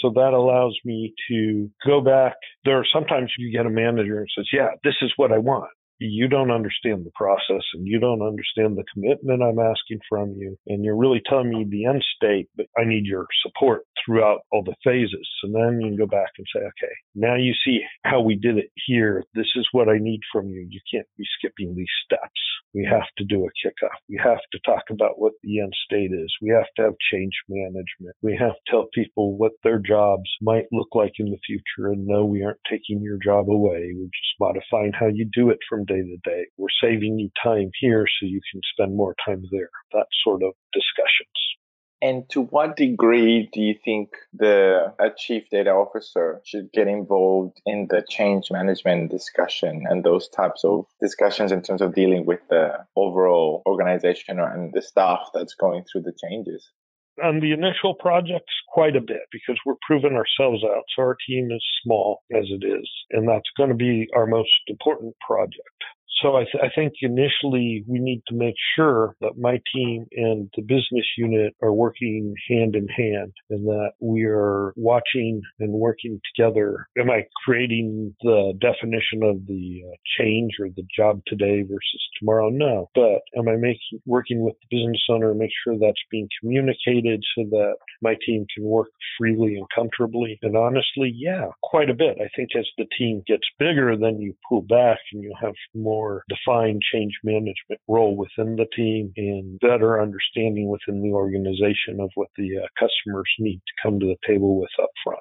So 0.01 0.11
that 0.15 0.33
allows 0.33 0.75
me 0.83 1.13
to 1.29 1.69
go 1.85 2.01
back. 2.01 2.33
There 2.65 2.79
are 2.79 2.85
sometimes 2.91 3.31
you 3.37 3.51
get 3.51 3.67
a 3.67 3.69
manager 3.69 4.17
and 4.17 4.27
says, 4.35 4.47
yeah, 4.51 4.69
this 4.83 4.95
is 5.03 5.11
what 5.15 5.31
I 5.31 5.37
want 5.37 5.69
you 5.99 6.27
don't 6.27 6.51
understand 6.51 7.05
the 7.05 7.11
process 7.15 7.63
and 7.73 7.87
you 7.87 7.99
don't 7.99 8.21
understand 8.21 8.77
the 8.77 8.83
commitment 8.93 9.41
I'm 9.41 9.59
asking 9.59 9.99
from 10.07 10.33
you. 10.37 10.57
And 10.67 10.83
you're 10.83 10.97
really 10.97 11.21
telling 11.27 11.49
me 11.49 11.65
the 11.69 11.85
end 11.85 12.03
state, 12.15 12.49
but 12.55 12.67
I 12.77 12.85
need 12.85 13.05
your 13.05 13.27
support 13.43 13.83
throughout 14.07 14.39
all 14.51 14.63
the 14.63 14.75
phases. 14.83 15.27
And 15.43 15.53
then 15.53 15.81
you 15.81 15.89
can 15.89 15.97
go 15.97 16.07
back 16.07 16.31
and 16.37 16.47
say, 16.55 16.61
okay, 16.61 16.93
now 17.13 17.35
you 17.35 17.53
see 17.65 17.81
how 18.03 18.21
we 18.21 18.35
did 18.35 18.57
it 18.57 18.71
here. 18.87 19.23
This 19.35 19.51
is 19.55 19.67
what 19.73 19.89
I 19.89 19.97
need 19.99 20.21
from 20.31 20.47
you. 20.47 20.65
You 20.69 20.79
can't 20.91 21.07
be 21.17 21.25
skipping 21.37 21.75
these 21.75 21.91
steps. 22.05 22.39
We 22.73 22.87
have 22.89 23.07
to 23.17 23.25
do 23.25 23.45
a 23.45 23.49
kickoff. 23.67 23.97
We 24.09 24.19
have 24.23 24.39
to 24.51 24.59
talk 24.65 24.83
about 24.89 25.19
what 25.19 25.33
the 25.43 25.59
end 25.59 25.73
state 25.85 26.11
is. 26.11 26.33
We 26.41 26.49
have 26.49 26.67
to 26.77 26.83
have 26.83 26.93
change 27.11 27.33
management. 27.49 28.15
We 28.21 28.37
have 28.39 28.53
to 28.53 28.71
tell 28.71 28.87
people 28.93 29.37
what 29.37 29.53
their 29.63 29.79
jobs 29.79 30.29
might 30.41 30.65
look 30.71 30.89
like 30.93 31.13
in 31.19 31.31
the 31.31 31.39
future 31.45 31.91
and 31.91 32.05
no, 32.05 32.25
we 32.25 32.43
aren't 32.43 32.59
taking 32.69 33.01
your 33.01 33.17
job 33.23 33.49
away. 33.49 33.91
We're 33.95 34.05
just 34.05 34.39
modifying 34.39 34.93
how 34.93 35.07
you 35.07 35.29
do 35.33 35.49
it 35.49 35.59
from 35.67 35.85
day 35.85 36.01
to 36.01 36.17
day. 36.23 36.45
We're 36.57 36.67
saving 36.81 37.19
you 37.19 37.29
time 37.43 37.71
here 37.79 38.05
so 38.07 38.25
you 38.25 38.41
can 38.51 38.61
spend 38.71 38.95
more 38.95 39.15
time 39.25 39.43
there. 39.51 39.69
That 39.93 40.07
sort 40.23 40.43
of 40.43 40.53
discussions. 40.73 41.37
And 42.01 42.29
to 42.29 42.41
what 42.41 42.77
degree 42.77 43.49
do 43.51 43.59
you 43.59 43.75
think 43.83 44.09
the 44.31 44.93
chief 45.17 45.49
data 45.49 45.71
officer 45.71 46.41
should 46.45 46.71
get 46.71 46.87
involved 46.87 47.59
in 47.65 47.87
the 47.89 48.03
change 48.07 48.51
management 48.51 49.09
discussion 49.09 49.83
and 49.89 50.03
those 50.03 50.29
types 50.29 50.63
of 50.63 50.85
discussions 51.01 51.51
in 51.51 51.63
terms 51.63 51.81
of 51.81 51.95
dealing 51.95 52.25
with 52.25 52.39
the 52.49 52.85
overall 52.95 53.63
organization 53.65 54.39
and 54.39 54.73
the 54.73 54.81
staff 54.81 55.29
that's 55.33 55.55
going 55.55 55.85
through 55.91 56.01
the 56.03 56.13
changes? 56.23 56.69
On 57.23 57.39
the 57.39 57.51
initial 57.51 57.95
projects, 57.95 58.53
quite 58.67 58.95
a 58.95 59.01
bit 59.01 59.23
because 59.31 59.57
we're 59.65 59.73
proving 59.87 60.13
ourselves 60.13 60.63
out. 60.63 60.83
So 60.95 61.01
our 61.01 61.17
team 61.27 61.49
is 61.51 61.63
small 61.83 62.21
as 62.31 62.45
it 62.51 62.63
is, 62.63 62.87
and 63.09 63.27
that's 63.27 63.49
going 63.57 63.69
to 63.69 63.75
be 63.75 64.07
our 64.15 64.27
most 64.27 64.51
important 64.67 65.15
project. 65.25 65.81
So 66.21 66.35
I, 66.35 66.43
th- 66.43 66.63
I, 66.63 66.69
think 66.73 66.93
initially 67.01 67.83
we 67.87 67.99
need 67.99 68.23
to 68.27 68.35
make 68.35 68.55
sure 68.75 69.15
that 69.21 69.37
my 69.37 69.59
team 69.73 70.05
and 70.13 70.49
the 70.55 70.63
business 70.63 71.05
unit 71.17 71.55
are 71.61 71.73
working 71.73 72.33
hand 72.49 72.75
in 72.75 72.87
hand 72.87 73.33
and 73.49 73.67
that 73.67 73.91
we 73.99 74.23
are 74.23 74.73
watching 74.75 75.41
and 75.59 75.73
working 75.73 76.19
together. 76.35 76.87
Am 76.97 77.11
I 77.11 77.25
creating 77.45 78.15
the 78.21 78.53
definition 78.59 79.21
of 79.23 79.45
the 79.47 79.83
uh, 79.87 79.95
change 80.19 80.53
or 80.59 80.69
the 80.69 80.85
job 80.95 81.21
today 81.27 81.61
versus 81.61 82.09
tomorrow? 82.19 82.49
No. 82.49 82.89
But 82.95 83.21
am 83.37 83.47
I 83.47 83.55
making, 83.55 84.01
working 84.05 84.43
with 84.43 84.55
the 84.61 84.77
business 84.77 85.03
owner 85.09 85.33
to 85.33 85.37
make 85.37 85.51
sure 85.63 85.77
that's 85.79 86.01
being 86.09 86.29
communicated 86.41 87.23
so 87.35 87.43
that 87.51 87.75
my 88.01 88.15
team 88.25 88.45
can 88.55 88.65
work 88.65 88.89
freely 89.19 89.55
and 89.55 89.67
comfortably? 89.73 90.39
And 90.41 90.57
honestly, 90.57 91.13
yeah, 91.15 91.47
quite 91.61 91.89
a 91.89 91.95
bit. 91.95 92.17
I 92.19 92.29
think 92.35 92.49
as 92.57 92.65
the 92.77 92.87
team 92.97 93.23
gets 93.27 93.43
bigger, 93.59 93.95
then 93.95 94.19
you 94.19 94.35
pull 94.49 94.61
back 94.63 94.99
and 95.13 95.21
you 95.21 95.33
have 95.41 95.53
more 95.75 96.06
more 96.07 96.23
defined 96.29 96.81
change 96.93 97.13
management 97.23 97.81
role 97.87 98.15
within 98.15 98.55
the 98.55 98.67
team 98.75 99.11
and 99.17 99.59
better 99.59 100.01
understanding 100.01 100.69
within 100.69 101.01
the 101.01 101.11
organization 101.11 101.99
of 101.99 102.09
what 102.15 102.29
the 102.37 102.49
uh, 102.57 102.67
customers 102.79 103.29
need 103.39 103.57
to 103.67 103.73
come 103.83 103.99
to 103.99 104.05
the 104.05 104.17
table 104.27 104.59
with 104.59 104.69
up 104.81 104.89
front. 105.03 105.19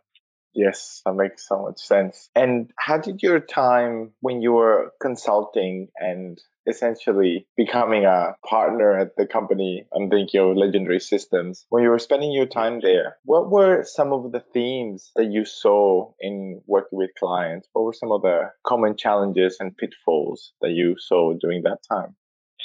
Yes, 0.57 1.03
that 1.05 1.15
makes 1.15 1.47
so 1.47 1.63
much 1.63 1.81
sense. 1.81 2.31
And 2.35 2.71
how 2.79 2.97
did 2.97 3.23
your 3.23 3.41
time 3.41 4.13
when 4.21 4.41
you 4.41 4.53
were 4.53 4.91
consulting 5.03 5.89
and 5.97 6.41
essentially 6.67 7.47
becoming 7.59 8.07
a 8.07 8.35
partner 8.49 8.99
at 8.99 9.17
the 9.17 9.27
company, 9.27 9.85
I'm 9.95 10.09
thinking 10.09 10.41
of 10.41 10.57
Legendary 10.57 10.99
Systems, 10.99 11.67
when 11.69 11.83
you 11.83 11.91
were 11.91 11.99
spending 11.99 12.33
your 12.33 12.47
time 12.47 12.81
there, 12.81 13.19
what 13.25 13.51
were 13.51 13.85
some 13.85 14.15
of 14.15 14.33
the 14.33 14.43
themes 14.55 15.13
that 15.15 15.27
you 15.27 15.45
saw 15.45 16.13
in 16.21 16.63
working 16.67 16.99
with 16.99 17.11
clients? 17.19 17.69
What 17.75 17.85
were 17.85 17.93
some 17.93 18.11
of 18.11 18.23
the 18.23 18.51
common 18.67 18.97
challenges 18.97 19.59
and 19.61 19.77
pitfalls 19.77 20.53
that 20.63 20.71
you 20.71 20.97
saw 20.99 21.35
during 21.35 21.65
that 21.65 21.81
time? 21.89 22.17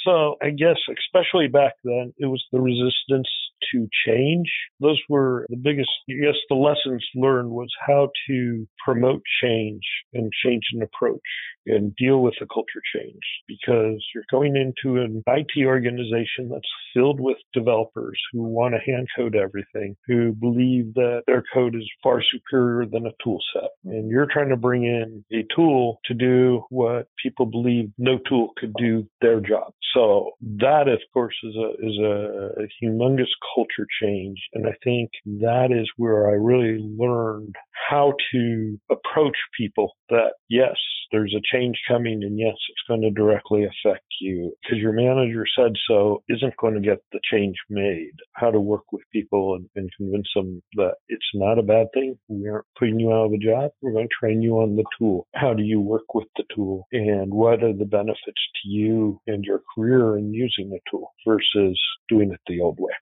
So 0.02 0.36
I 0.42 0.50
guess, 0.50 0.78
especially 0.88 1.48
back 1.48 1.74
then, 1.84 2.14
it 2.18 2.26
was 2.26 2.42
the 2.50 2.60
resistance 2.60 3.28
to 3.72 3.88
change. 4.06 4.50
Those 4.80 5.00
were 5.08 5.46
the 5.48 5.56
biggest, 5.56 5.90
yes, 6.08 6.34
the 6.48 6.56
lessons 6.56 7.04
learned 7.14 7.50
was 7.50 7.72
how 7.86 8.10
to 8.28 8.66
promote 8.84 9.22
change 9.42 9.82
and 10.12 10.30
change 10.44 10.64
an 10.72 10.82
approach 10.82 11.20
and 11.66 11.94
deal 11.96 12.20
with 12.20 12.34
the 12.40 12.46
culture 12.46 12.82
change 12.94 13.22
because 13.46 14.04
you're 14.14 14.24
going 14.30 14.56
into 14.56 15.00
an 15.00 15.22
IT 15.26 15.64
organization 15.64 16.48
that's 16.50 16.68
filled 16.94 17.20
with 17.20 17.36
developers 17.52 18.20
who 18.32 18.42
want 18.42 18.74
to 18.74 18.92
hand 18.92 19.08
code 19.16 19.34
everything, 19.34 19.96
who 20.06 20.32
believe 20.32 20.94
that 20.94 21.22
their 21.26 21.42
code 21.52 21.74
is 21.74 21.88
far 22.02 22.22
superior 22.22 22.86
than 22.86 23.06
a 23.06 23.12
tool 23.22 23.38
set. 23.54 23.70
And 23.84 24.10
you're 24.10 24.28
trying 24.30 24.50
to 24.50 24.56
bring 24.56 24.84
in 24.84 25.24
a 25.32 25.46
tool 25.54 26.00
to 26.06 26.14
do 26.14 26.64
what 26.70 27.08
people 27.22 27.46
believe 27.46 27.90
no 27.98 28.18
tool 28.28 28.50
could 28.58 28.74
do 28.74 29.06
their 29.20 29.40
job. 29.40 29.72
So 29.94 30.32
that, 30.58 30.88
of 30.88 31.00
course, 31.12 31.34
is 31.42 31.54
a 31.56 31.70
is 31.86 31.98
a, 31.98 32.62
a 32.62 32.68
humongous 32.82 33.28
culture 33.54 33.86
change, 34.00 34.38
and 34.54 34.66
I 34.66 34.74
think 34.82 35.10
that 35.40 35.68
is 35.70 35.90
where 35.96 36.28
I 36.28 36.32
really 36.32 36.78
learned 36.78 37.54
how 37.90 38.14
to 38.32 38.80
approach 38.90 39.36
people. 39.58 39.92
That 40.08 40.32
yes, 40.48 40.76
there's 41.10 41.34
a 41.36 41.51
change 41.52 41.76
coming, 41.88 42.22
and 42.22 42.38
yes, 42.38 42.54
it's 42.54 42.88
going 42.88 43.02
to 43.02 43.10
directly 43.10 43.64
affect 43.64 44.06
you 44.20 44.52
because 44.62 44.78
your 44.78 44.92
manager 44.92 45.44
said 45.56 45.72
so. 45.88 46.22
Isn't 46.28 46.56
going 46.56 46.74
to 46.74 46.80
get 46.80 46.98
the 47.12 47.20
change 47.30 47.56
made. 47.68 48.12
How 48.32 48.50
to 48.50 48.60
work 48.60 48.84
with 48.92 49.02
people 49.12 49.54
and, 49.54 49.68
and 49.76 49.90
convince 49.96 50.28
them 50.34 50.62
that 50.76 50.94
it's 51.08 51.22
not 51.34 51.58
a 51.58 51.62
bad 51.62 51.88
thing. 51.94 52.18
We 52.28 52.48
aren't 52.48 52.66
putting 52.78 52.98
you 52.98 53.12
out 53.12 53.26
of 53.26 53.32
a 53.32 53.38
job. 53.38 53.72
We're 53.82 53.92
going 53.92 54.08
to 54.08 54.14
train 54.18 54.42
you 54.42 54.54
on 54.54 54.76
the 54.76 54.84
tool. 54.98 55.26
How 55.34 55.54
do 55.54 55.62
you 55.62 55.80
work 55.80 56.14
with 56.14 56.28
the 56.36 56.44
tool, 56.54 56.86
and 56.92 57.32
what 57.32 57.62
are 57.62 57.72
the 57.72 57.84
benefits 57.84 58.22
to 58.62 58.68
you 58.68 59.20
and 59.26 59.44
your 59.44 59.60
career? 59.74 59.82
career 59.82 60.18
in 60.18 60.32
using 60.32 60.70
the 60.70 60.78
tool 60.90 61.12
versus 61.26 61.80
doing 62.08 62.32
it 62.32 62.40
the 62.46 62.60
old 62.60 62.78
way. 62.78 62.92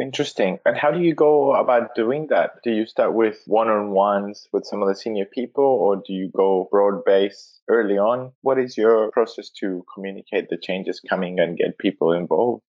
Interesting. 0.00 0.58
And 0.64 0.76
how 0.76 0.90
do 0.90 1.00
you 1.00 1.14
go 1.14 1.54
about 1.54 1.94
doing 1.94 2.26
that? 2.30 2.52
Do 2.64 2.72
you 2.72 2.84
start 2.86 3.14
with 3.14 3.42
one 3.46 3.68
on 3.68 3.90
ones 3.90 4.48
with 4.52 4.66
some 4.66 4.82
of 4.82 4.88
the 4.88 4.96
senior 4.96 5.24
people 5.24 5.64
or 5.64 5.96
do 5.96 6.12
you 6.12 6.30
go 6.36 6.68
broad 6.70 7.04
base 7.04 7.60
early 7.68 7.96
on? 7.96 8.32
What 8.42 8.58
is 8.58 8.76
your 8.76 9.12
process 9.12 9.50
to 9.60 9.84
communicate 9.94 10.48
the 10.48 10.58
changes 10.60 11.00
coming 11.08 11.38
and 11.38 11.56
get 11.56 11.78
people 11.78 12.12
involved? 12.12 12.64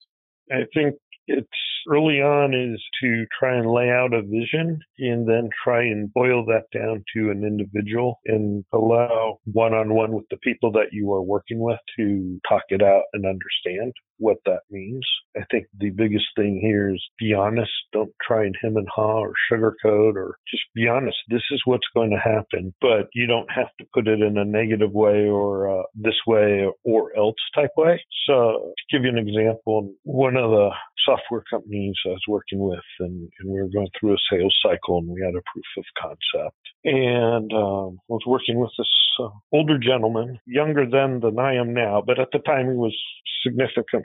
I 0.52 0.66
think 0.72 0.96
it's 1.28 1.48
early 1.90 2.22
on 2.22 2.54
is 2.54 2.84
to 3.02 3.26
try 3.40 3.58
and 3.58 3.72
lay 3.72 3.90
out 3.90 4.14
a 4.14 4.22
vision 4.22 4.80
and 5.00 5.28
then 5.28 5.50
try 5.64 5.82
and 5.82 6.14
boil 6.14 6.46
that 6.46 6.66
down 6.72 7.04
to 7.16 7.32
an 7.32 7.44
individual 7.44 8.20
and 8.26 8.64
allow 8.72 9.40
one 9.46 9.74
on 9.74 9.96
one 9.96 10.14
with 10.14 10.26
the 10.30 10.38
people 10.38 10.72
that 10.74 10.90
you 10.92 11.12
are 11.14 11.24
working 11.24 11.60
with 11.60 11.80
to 11.98 12.40
talk 12.48 12.64
it 12.70 12.84
out 12.84 13.04
and 13.14 13.26
understand 13.26 13.94
what 14.18 14.38
that 14.46 14.62
means. 14.70 15.06
I 15.36 15.42
think 15.52 15.66
the 15.78 15.90
biggest 15.90 16.26
thing 16.36 16.60
here 16.62 16.94
is 16.94 17.04
be 17.20 17.34
honest. 17.34 17.72
Don't 17.94 18.12
try 18.26 18.44
and 18.44 18.56
hem 18.62 18.78
and 18.78 18.88
haw 18.94 19.20
or 19.20 19.34
sugarcoat 19.52 20.16
or 20.16 20.38
just 20.50 20.64
be 20.74 20.88
honest. 20.88 21.18
This 21.30 21.44
is 21.52 21.62
what's 21.66 21.88
going 21.94 22.12
to 22.12 22.18
happen, 22.18 22.74
but 22.82 23.10
you 23.14 23.28
don't 23.28 23.50
have 23.52 23.70
to 23.80 23.86
put 23.94 24.08
it 24.08 24.22
in 24.22 24.38
a 24.38 24.46
negative 24.46 24.92
way 24.92 25.28
or 25.28 25.80
uh, 25.80 25.84
this 25.96 26.16
way 26.28 26.66
or 26.84 27.16
else 27.18 27.36
type 27.54 27.72
way. 27.78 28.02
So 28.28 28.74
to 28.76 28.98
give 28.98 29.04
you 29.04 29.10
an 29.10 29.18
example, 29.18 29.94
one 30.04 30.36
of 30.36 30.52
the 30.52 30.70
software 31.06 31.44
companies 31.50 31.96
I 32.06 32.10
was 32.10 32.24
working 32.28 32.60
with 32.60 32.80
and, 33.00 33.30
and 33.40 33.52
we 33.52 33.62
were 33.62 33.70
going 33.70 33.88
through 34.00 34.14
a 34.14 34.18
sales 34.32 34.56
cycle 34.64 35.00
and 35.00 35.08
we 35.08 35.22
had 35.22 35.36
a 35.36 35.44
proof 35.54 35.66
of 35.78 35.86
concept 36.02 36.58
and 36.84 37.52
um, 37.54 38.00
was 38.08 38.22
working 38.26 38.60
with 38.60 38.72
this 38.78 38.88
uh, 39.20 39.30
older 39.52 39.78
gentleman, 39.78 40.40
younger 40.46 40.86
then 40.90 41.20
than 41.22 41.40
I 41.40 41.56
am 41.56 41.74
now, 41.74 42.04
but 42.06 42.20
at 42.20 42.30
the 42.32 42.40
time 42.40 42.68
he 42.68 42.76
was 42.76 42.96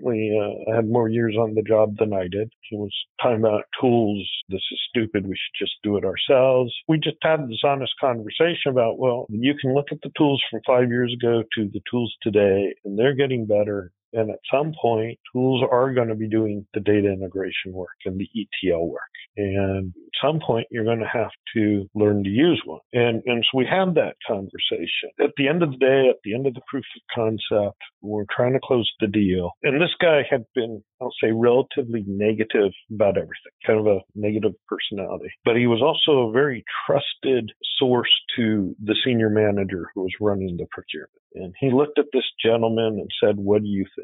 significantly 0.01 0.67
uh, 0.69 0.75
had 0.75 0.89
more 0.89 1.09
years 1.09 1.37
on 1.39 1.55
the 1.55 1.63
job 1.63 1.97
than 1.99 2.13
I 2.13 2.29
did. 2.31 2.53
He 2.69 2.77
was 2.77 2.95
talking 3.23 3.39
about 3.39 3.65
tools. 3.81 4.29
This 4.49 4.63
is 4.73 4.81
stupid. 4.89 5.27
We 5.27 5.35
should 5.35 5.65
just 5.65 5.77
do 5.83 5.97
it 5.97 6.05
ourselves. 6.05 6.75
We 6.89 6.99
just 6.99 7.17
had 7.23 7.49
this 7.49 7.63
honest 7.65 7.93
conversation 8.01 8.71
about, 8.71 8.99
well, 8.99 9.27
you 9.29 9.55
can 9.61 9.75
look 9.75 9.87
at 9.91 9.99
the 10.03 10.11
tools 10.17 10.43
from 10.51 10.61
five 10.67 10.89
years 10.89 11.15
ago 11.15 11.43
to 11.57 11.71
the 11.73 11.81
tools 11.91 12.15
today, 12.23 12.75
and 12.85 12.99
they're 12.99 13.15
getting 13.15 13.47
better. 13.47 13.93
And 14.13 14.31
at 14.31 14.39
some 14.53 14.73
point, 14.81 15.19
tools 15.33 15.63
are 15.71 15.93
going 15.93 16.09
to 16.09 16.15
be 16.15 16.29
doing 16.29 16.67
the 16.75 16.81
data 16.81 17.13
integration 17.13 17.73
work 17.73 17.97
and 18.05 18.19
the 18.19 18.29
ETL 18.35 18.89
work. 18.89 19.03
And 19.37 19.89
at 19.97 20.27
some 20.27 20.41
point, 20.45 20.67
you're 20.71 20.85
going 20.85 21.01
to 21.01 21.07
have 21.07 21.31
to 21.55 21.89
learn 21.95 22.25
to 22.25 22.31
use 22.31 22.61
one. 22.65 22.81
And, 22.93 23.23
and 23.27 23.45
so 23.45 23.59
we 23.59 23.67
had 23.67 23.95
that 23.95 24.17
conversation. 24.27 25.11
At 25.21 25.31
the 25.37 25.49
end 25.49 25.63
of 25.63 25.71
the 25.71 25.77
day, 25.77 26.09
at 26.11 26.17
the 26.25 26.35
end 26.35 26.47
of 26.47 26.55
the 26.55 26.61
proof 26.69 26.85
of 26.97 27.03
concept, 27.15 27.79
we're 28.03 28.25
trying 28.35 28.53
to 28.55 28.61
close 28.63 28.91
the 29.01 29.07
deal. 29.07 29.53
And 29.63 29.81
this 29.81 29.95
guy 30.01 30.23
had 30.29 30.45
been, 30.55 30.83
I'll 31.01 31.15
say, 31.23 31.31
relatively 31.33 32.05
negative 32.07 32.73
about 32.93 33.17
everything, 33.17 33.55
kind 33.67 33.79
of 33.79 33.87
a 33.87 34.01
negative 34.15 34.53
personality. 34.69 35.31
But 35.45 35.57
he 35.57 35.67
was 35.67 35.83
also 35.83 36.29
a 36.29 36.33
very 36.33 36.65
trusted 36.87 37.53
source 37.79 38.11
to 38.37 38.75
the 38.83 38.97
senior 39.05 39.31
manager 39.31 39.91
who 39.95 40.03
was 40.03 40.15
running 40.21 40.57
the 40.57 40.67
procurement. 40.71 41.21
And 41.35 41.55
he 41.61 41.71
looked 41.71 41.99
at 41.99 42.07
this 42.13 42.25
gentleman 42.45 42.99
and 42.99 43.11
said, 43.23 43.37
What 43.37 43.63
do 43.63 43.69
you 43.69 43.87
think? 43.97 44.00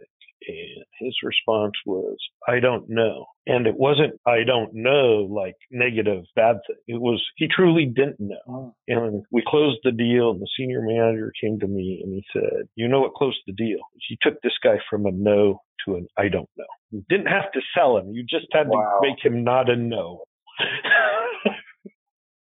And 0.47 0.85
his 1.01 1.15
response 1.23 1.75
was, 1.85 2.17
I 2.49 2.61
don't 2.61 2.89
know. 2.89 3.27
And 3.47 3.67
it 3.67 3.77
wasn't, 3.77 4.21
I 4.27 4.45
don't 4.45 4.75
know, 4.75 5.29
like 5.31 5.57
negative, 5.71 6.25
bad 6.35 6.57
thing. 6.67 6.77
It 6.89 7.01
was, 7.01 7.23
he 7.37 7.49
truly 7.49 7.87
didn't 7.87 8.21
know. 8.21 8.37
Oh. 8.49 8.75
And 8.89 9.25
we 9.31 9.43
closed 9.47 9.79
the 9.85 9.93
deal 9.93 10.31
and 10.31 10.41
the 10.41 10.49
senior 10.59 10.83
manager 10.83 11.33
came 11.41 11.59
to 11.61 11.67
me 11.67 12.01
and 12.03 12.13
he 12.13 12.25
said, 12.33 12.69
you 12.75 12.89
know 12.89 13.01
what 13.01 13.15
closed 13.15 13.39
the 13.47 13.53
deal? 13.53 13.79
He 14.09 14.19
took 14.23 14.41
this 14.43 14.55
guy 14.63 14.77
from 14.89 15.07
a 15.07 15.13
no 15.13 15.61
to 15.87 15.97
an 15.97 16.07
I 16.17 16.29
don't 16.29 16.49
know. 16.57 16.65
You 16.91 17.05
didn't 17.09 17.27
have 17.27 17.53
to 17.53 17.61
sell 17.77 17.99
him. 17.99 18.13
You 18.13 18.23
just 18.23 18.47
had 18.53 18.69
wow. 18.69 19.01
to 19.01 19.09
make 19.09 19.25
him 19.25 19.45
not 19.45 19.71
a 19.71 19.77
no. 19.77 20.25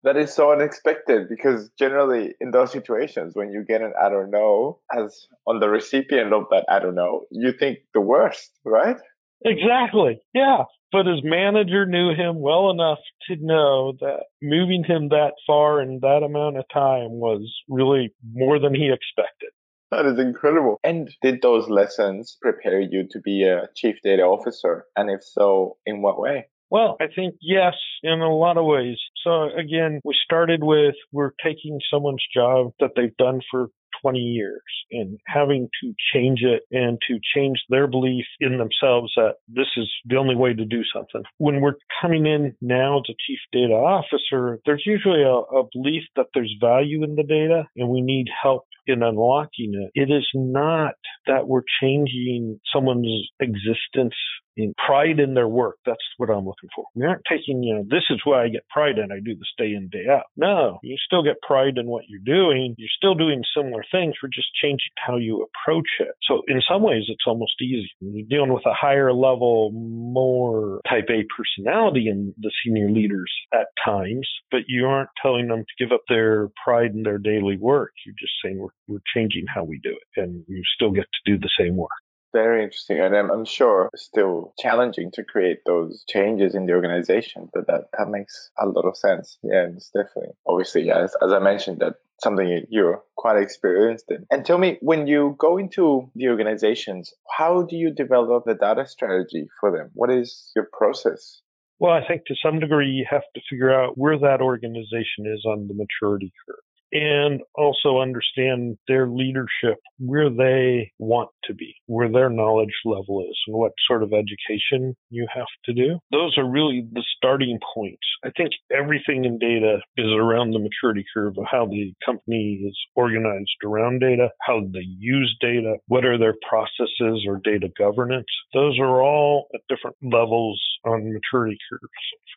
That 0.05 0.17
is 0.17 0.33
so 0.33 0.51
unexpected 0.51 1.27
because 1.27 1.69
generally 1.79 2.35
in 2.39 2.51
those 2.51 2.71
situations, 2.71 3.35
when 3.35 3.51
you 3.51 3.65
get 3.67 3.81
an 3.81 3.93
I 3.99 4.09
don't 4.09 4.29
know, 4.29 4.79
as 4.95 5.27
on 5.47 5.59
the 5.59 5.67
recipient 5.67 6.31
of 6.31 6.43
that 6.51 6.65
I 6.69 6.79
don't 6.79 6.95
know, 6.95 7.25
you 7.31 7.51
think 7.51 7.79
the 7.93 8.01
worst, 8.01 8.51
right? 8.63 8.97
Exactly. 9.43 10.21
Yeah. 10.33 10.63
But 10.91 11.07
his 11.07 11.21
manager 11.23 11.85
knew 11.85 12.13
him 12.15 12.39
well 12.39 12.69
enough 12.69 12.99
to 13.27 13.35
know 13.39 13.93
that 13.99 14.25
moving 14.41 14.83
him 14.83 15.09
that 15.09 15.33
far 15.45 15.81
in 15.81 15.99
that 16.01 16.21
amount 16.23 16.57
of 16.57 16.65
time 16.71 17.19
was 17.19 17.41
really 17.67 18.13
more 18.33 18.59
than 18.59 18.73
he 18.73 18.91
expected. 18.93 19.49
That 19.91 20.05
is 20.05 20.19
incredible. 20.19 20.79
And 20.83 21.09
did 21.21 21.41
those 21.41 21.67
lessons 21.67 22.37
prepare 22.41 22.79
you 22.79 23.07
to 23.11 23.19
be 23.19 23.43
a 23.43 23.69
chief 23.75 23.95
data 24.03 24.23
officer? 24.23 24.85
And 24.95 25.09
if 25.09 25.23
so, 25.23 25.77
in 25.85 26.01
what 26.01 26.19
way? 26.19 26.47
Well, 26.69 26.97
I 26.99 27.05
think 27.13 27.35
yes, 27.41 27.73
in 28.03 28.21
a 28.21 28.35
lot 28.35 28.57
of 28.57 28.65
ways. 28.65 28.97
So 29.23 29.49
again, 29.57 30.01
we 30.03 30.15
started 30.23 30.63
with 30.63 30.95
we're 31.11 31.31
taking 31.43 31.79
someone's 31.91 32.23
job 32.33 32.71
that 32.79 32.91
they've 32.95 33.15
done 33.17 33.41
for 33.51 33.69
20 34.01 34.19
years 34.19 34.61
and 34.91 35.17
having 35.25 35.69
to 35.81 35.93
change 36.13 36.41
it 36.43 36.63
and 36.71 36.99
to 37.07 37.19
change 37.35 37.57
their 37.69 37.87
belief 37.87 38.25
in 38.39 38.57
themselves 38.57 39.11
that 39.15 39.35
this 39.47 39.67
is 39.77 39.89
the 40.05 40.17
only 40.17 40.35
way 40.35 40.53
to 40.53 40.65
do 40.65 40.81
something. 40.93 41.23
When 41.37 41.61
we're 41.61 41.77
coming 42.01 42.25
in 42.25 42.55
now 42.61 42.97
as 42.97 43.09
a 43.09 43.15
chief 43.25 43.39
data 43.51 43.73
officer, 43.73 44.59
there's 44.65 44.83
usually 44.85 45.23
a, 45.23 45.33
a 45.33 45.63
belief 45.73 46.03
that 46.15 46.27
there's 46.33 46.53
value 46.59 47.03
in 47.03 47.15
the 47.15 47.23
data 47.23 47.63
and 47.75 47.89
we 47.89 48.01
need 48.01 48.27
help 48.41 48.65
in 48.87 49.01
unlocking 49.01 49.73
it. 49.73 49.91
It 49.99 50.13
is 50.13 50.27
not 50.35 50.93
that 51.27 51.47
we're 51.47 51.63
changing 51.81 52.59
someone's 52.73 53.29
existence 53.39 54.13
in 54.57 54.73
pride 54.85 55.19
in 55.19 55.33
their 55.33 55.47
work. 55.47 55.77
That's 55.85 56.03
what 56.17 56.29
I'm 56.29 56.45
looking 56.45 56.69
for. 56.75 56.85
We 56.95 57.05
aren't 57.05 57.23
taking, 57.29 57.63
you 57.63 57.75
know, 57.75 57.83
this 57.83 58.03
is 58.09 58.21
why 58.23 58.43
I 58.43 58.49
get 58.49 58.67
pride 58.69 58.97
and 58.97 59.11
I 59.11 59.19
do 59.19 59.35
this 59.35 59.51
day 59.57 59.73
in, 59.73 59.89
day 59.89 60.05
out. 60.09 60.25
No, 60.37 60.79
you 60.83 60.95
still 61.05 61.23
get 61.23 61.41
pride 61.41 61.77
in 61.77 61.87
what 61.87 62.03
you're 62.07 62.19
doing. 62.19 62.75
You're 62.77 62.89
still 62.95 63.15
doing 63.15 63.43
similar 63.55 63.83
things. 63.91 64.15
We're 64.21 64.29
just 64.29 64.53
changing 64.61 64.95
how 65.05 65.17
you 65.17 65.45
approach 65.45 65.89
it. 65.99 66.15
So 66.23 66.41
in 66.47 66.61
some 66.69 66.83
ways, 66.83 67.03
it's 67.07 67.25
almost 67.27 67.61
easy. 67.61 67.91
You're 67.99 68.27
dealing 68.27 68.53
with 68.53 68.65
a 68.65 68.73
higher 68.73 69.13
level, 69.13 69.71
more 69.71 70.81
type 70.89 71.09
A 71.09 71.23
personality 71.35 72.07
in 72.07 72.33
the 72.37 72.51
senior 72.63 72.89
leaders 72.89 73.31
at 73.53 73.67
times, 73.83 74.27
but 74.51 74.61
you 74.67 74.85
aren't 74.85 75.09
telling 75.21 75.47
them 75.47 75.59
to 75.59 75.83
give 75.83 75.93
up 75.93 76.01
their 76.07 76.49
pride 76.63 76.91
in 76.91 77.03
their 77.03 77.17
daily 77.17 77.57
work. 77.57 77.91
You're 78.05 78.15
just 78.19 78.33
saying 78.43 78.59
we're, 78.59 78.69
we're 78.87 79.03
changing 79.13 79.45
how 79.53 79.63
we 79.63 79.79
do 79.79 79.91
it 79.91 80.21
and 80.21 80.43
you 80.47 80.61
still 80.75 80.91
get 80.91 81.05
to 81.05 81.31
do 81.31 81.37
the 81.37 81.49
same 81.59 81.75
work 81.75 81.91
very 82.35 82.63
interesting. 82.63 82.99
And 82.99 83.15
I'm, 83.15 83.31
I'm 83.31 83.45
sure 83.45 83.89
still 83.95 84.53
challenging 84.59 85.11
to 85.13 85.23
create 85.23 85.59
those 85.65 86.03
changes 86.07 86.53
in 86.53 86.65
the 86.65 86.73
organization, 86.73 87.49
but 87.53 87.67
that, 87.67 87.85
that 87.97 88.09
makes 88.09 88.51
a 88.59 88.65
lot 88.67 88.85
of 88.85 88.97
sense. 88.97 89.37
Yeah, 89.41 89.67
it's 89.73 89.89
definitely, 89.89 90.33
obviously, 90.45 90.83
yeah, 90.87 90.99
as, 91.05 91.15
as 91.23 91.31
I 91.31 91.39
mentioned, 91.39 91.79
that 91.79 91.95
something 92.21 92.65
you're 92.69 93.01
quite 93.15 93.41
experienced 93.41 94.05
in. 94.09 94.25
And 94.29 94.45
tell 94.45 94.57
me, 94.57 94.77
when 94.81 95.07
you 95.07 95.35
go 95.39 95.57
into 95.57 96.09
the 96.15 96.27
organizations, 96.27 97.13
how 97.37 97.63
do 97.63 97.75
you 97.75 97.91
develop 97.91 98.43
the 98.45 98.55
data 98.55 98.85
strategy 98.87 99.47
for 99.59 99.71
them? 99.71 99.91
What 99.93 100.11
is 100.11 100.51
your 100.55 100.67
process? 100.77 101.41
Well, 101.79 101.93
I 101.93 102.07
think 102.07 102.25
to 102.25 102.35
some 102.41 102.59
degree 102.59 102.89
you 102.89 103.05
have 103.09 103.27
to 103.35 103.41
figure 103.49 103.73
out 103.73 103.97
where 103.97 104.17
that 104.19 104.41
organization 104.41 105.25
is 105.25 105.45
on 105.45 105.67
the 105.67 105.73
maturity 105.73 106.31
curve 106.45 106.64
and 106.91 107.41
also 107.55 107.99
understand 107.99 108.77
their 108.87 109.07
leadership, 109.07 109.77
where 109.99 110.29
they 110.29 110.91
want 110.99 111.29
to 111.45 111.53
be, 111.53 111.75
where 111.87 112.11
their 112.11 112.29
knowledge 112.29 112.73
level 112.85 113.21
is, 113.21 113.37
and 113.47 113.57
what 113.57 113.71
sort 113.87 114.03
of 114.03 114.13
education 114.13 114.95
you 115.09 115.27
have 115.33 115.45
to 115.65 115.73
do. 115.73 115.99
Those 116.11 116.37
are 116.37 116.49
really 116.49 116.87
the 116.91 117.03
starting 117.17 117.59
points. 117.73 118.05
I 118.23 118.29
think 118.35 118.51
everything 118.71 119.25
in 119.25 119.37
data 119.37 119.79
is 119.97 120.07
around 120.11 120.51
the 120.51 120.59
maturity 120.59 121.05
curve 121.13 121.37
of 121.37 121.45
how 121.49 121.65
the 121.65 121.93
company 122.05 122.63
is 122.67 122.77
organized 122.95 123.51
around 123.63 123.99
data, 123.99 124.29
how 124.41 124.61
they 124.73 124.85
use 124.85 125.35
data, 125.41 125.75
what 125.87 126.05
are 126.05 126.17
their 126.17 126.35
processes 126.47 127.25
or 127.27 127.39
data 127.43 127.69
governance. 127.77 128.25
Those 128.53 128.79
are 128.79 129.01
all 129.01 129.47
at 129.53 129.61
different 129.69 129.97
levels 130.01 130.61
on 130.85 131.13
maturity 131.13 131.57
curves. 131.69 131.83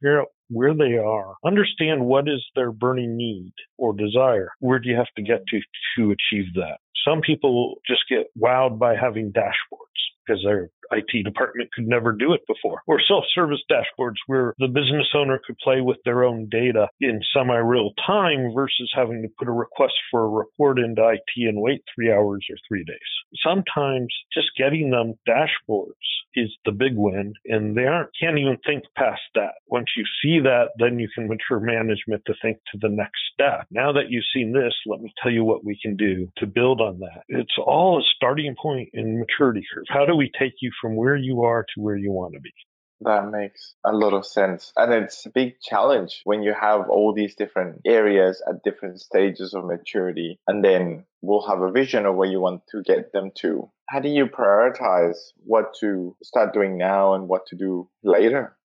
Figure 0.00 0.20
out 0.20 0.28
where 0.50 0.74
they 0.74 0.96
are, 0.96 1.34
understand 1.44 2.04
what 2.04 2.28
is 2.28 2.44
their 2.54 2.72
burning 2.72 3.16
need 3.16 3.52
or 3.76 3.92
desire. 3.92 4.50
Where 4.60 4.78
do 4.78 4.88
you 4.88 4.96
have 4.96 5.12
to 5.16 5.22
get 5.22 5.46
to 5.48 5.60
to 5.96 6.10
achieve 6.12 6.52
that? 6.54 6.78
Some 7.06 7.20
people 7.20 7.76
just 7.86 8.02
get 8.08 8.26
wowed 8.38 8.78
by 8.78 8.94
having 8.96 9.32
dashboards 9.32 10.02
because 10.26 10.42
their 10.44 10.70
IT 10.90 11.24
department 11.24 11.70
could 11.72 11.86
never 11.86 12.12
do 12.12 12.32
it 12.32 12.46
before. 12.46 12.82
Or 12.86 13.00
self-service 13.06 13.62
dashboards 13.70 14.16
where 14.26 14.54
the 14.58 14.68
business 14.68 15.08
owner 15.14 15.40
could 15.44 15.58
play 15.58 15.80
with 15.80 15.98
their 16.04 16.24
own 16.24 16.48
data 16.50 16.88
in 17.00 17.20
semi-real 17.34 17.92
time 18.06 18.52
versus 18.54 18.90
having 18.94 19.22
to 19.22 19.28
put 19.38 19.48
a 19.48 19.52
request 19.52 19.94
for 20.10 20.24
a 20.24 20.28
report 20.28 20.78
into 20.78 21.06
IT 21.06 21.48
and 21.48 21.60
wait 21.60 21.82
three 21.94 22.12
hours 22.12 22.44
or 22.50 22.56
three 22.68 22.84
days. 22.84 22.98
Sometimes 23.44 24.12
just 24.32 24.48
getting 24.56 24.90
them 24.90 25.14
dashboards 25.28 25.92
is 26.34 26.50
the 26.64 26.72
big 26.72 26.92
win 26.94 27.32
and 27.46 27.76
they 27.76 27.84
aren't 27.84 28.10
can't 28.20 28.38
even 28.38 28.56
think 28.66 28.84
past 28.96 29.20
that. 29.34 29.54
Once 29.66 29.86
you 29.96 30.04
see 30.22 30.40
that, 30.40 30.68
then 30.78 30.98
you 30.98 31.08
can 31.14 31.28
mature 31.28 31.60
management 31.60 32.22
to 32.26 32.34
think 32.42 32.58
to 32.72 32.78
the 32.80 32.88
next 32.88 33.18
step. 33.32 33.66
Now 33.70 33.92
that 33.92 34.10
you've 34.10 34.24
seen 34.34 34.52
this, 34.52 34.74
let 34.86 35.00
me 35.00 35.12
tell 35.22 35.32
you 35.32 35.44
what 35.44 35.64
we 35.64 35.78
can 35.82 35.96
do 35.96 36.28
to 36.38 36.46
build 36.46 36.80
on 36.80 37.00
that. 37.00 37.22
It's 37.28 37.56
all 37.58 37.98
a 37.98 38.02
starting 38.16 38.54
point 38.60 38.90
in 38.92 39.18
maturity 39.18 39.64
curve. 39.72 39.84
How 39.88 40.06
do 40.06 40.14
we 40.14 40.30
take 40.38 40.54
you 40.60 40.70
from 40.80 40.96
where 40.96 41.16
you 41.16 41.42
are 41.42 41.64
to 41.74 41.80
where 41.80 41.96
you 41.96 42.12
want 42.12 42.34
to 42.34 42.40
be? 42.40 42.52
That 43.00 43.30
makes 43.30 43.74
a 43.84 43.92
lot 43.92 44.12
of 44.12 44.26
sense. 44.26 44.72
And 44.76 44.92
it's 44.92 45.24
a 45.24 45.30
big 45.30 45.60
challenge 45.60 46.20
when 46.24 46.42
you 46.42 46.52
have 46.60 46.90
all 46.90 47.14
these 47.14 47.36
different 47.36 47.82
areas 47.86 48.42
at 48.48 48.64
different 48.64 49.00
stages 49.00 49.54
of 49.54 49.64
maturity. 49.64 50.40
And 50.48 50.64
then 50.64 51.04
we'll 51.22 51.46
have 51.46 51.60
a 51.60 51.70
vision 51.70 52.06
of 52.06 52.16
where 52.16 52.28
you 52.28 52.40
want 52.40 52.62
to 52.70 52.82
get 52.82 53.12
them 53.12 53.30
to. 53.36 53.70
How 53.88 54.00
do 54.00 54.08
you 54.08 54.26
prioritize 54.26 55.16
what 55.44 55.74
to 55.80 56.16
start 56.24 56.52
doing 56.52 56.76
now 56.76 57.14
and 57.14 57.28
what 57.28 57.46
to 57.46 57.56
do 57.56 57.88
later? 58.02 58.56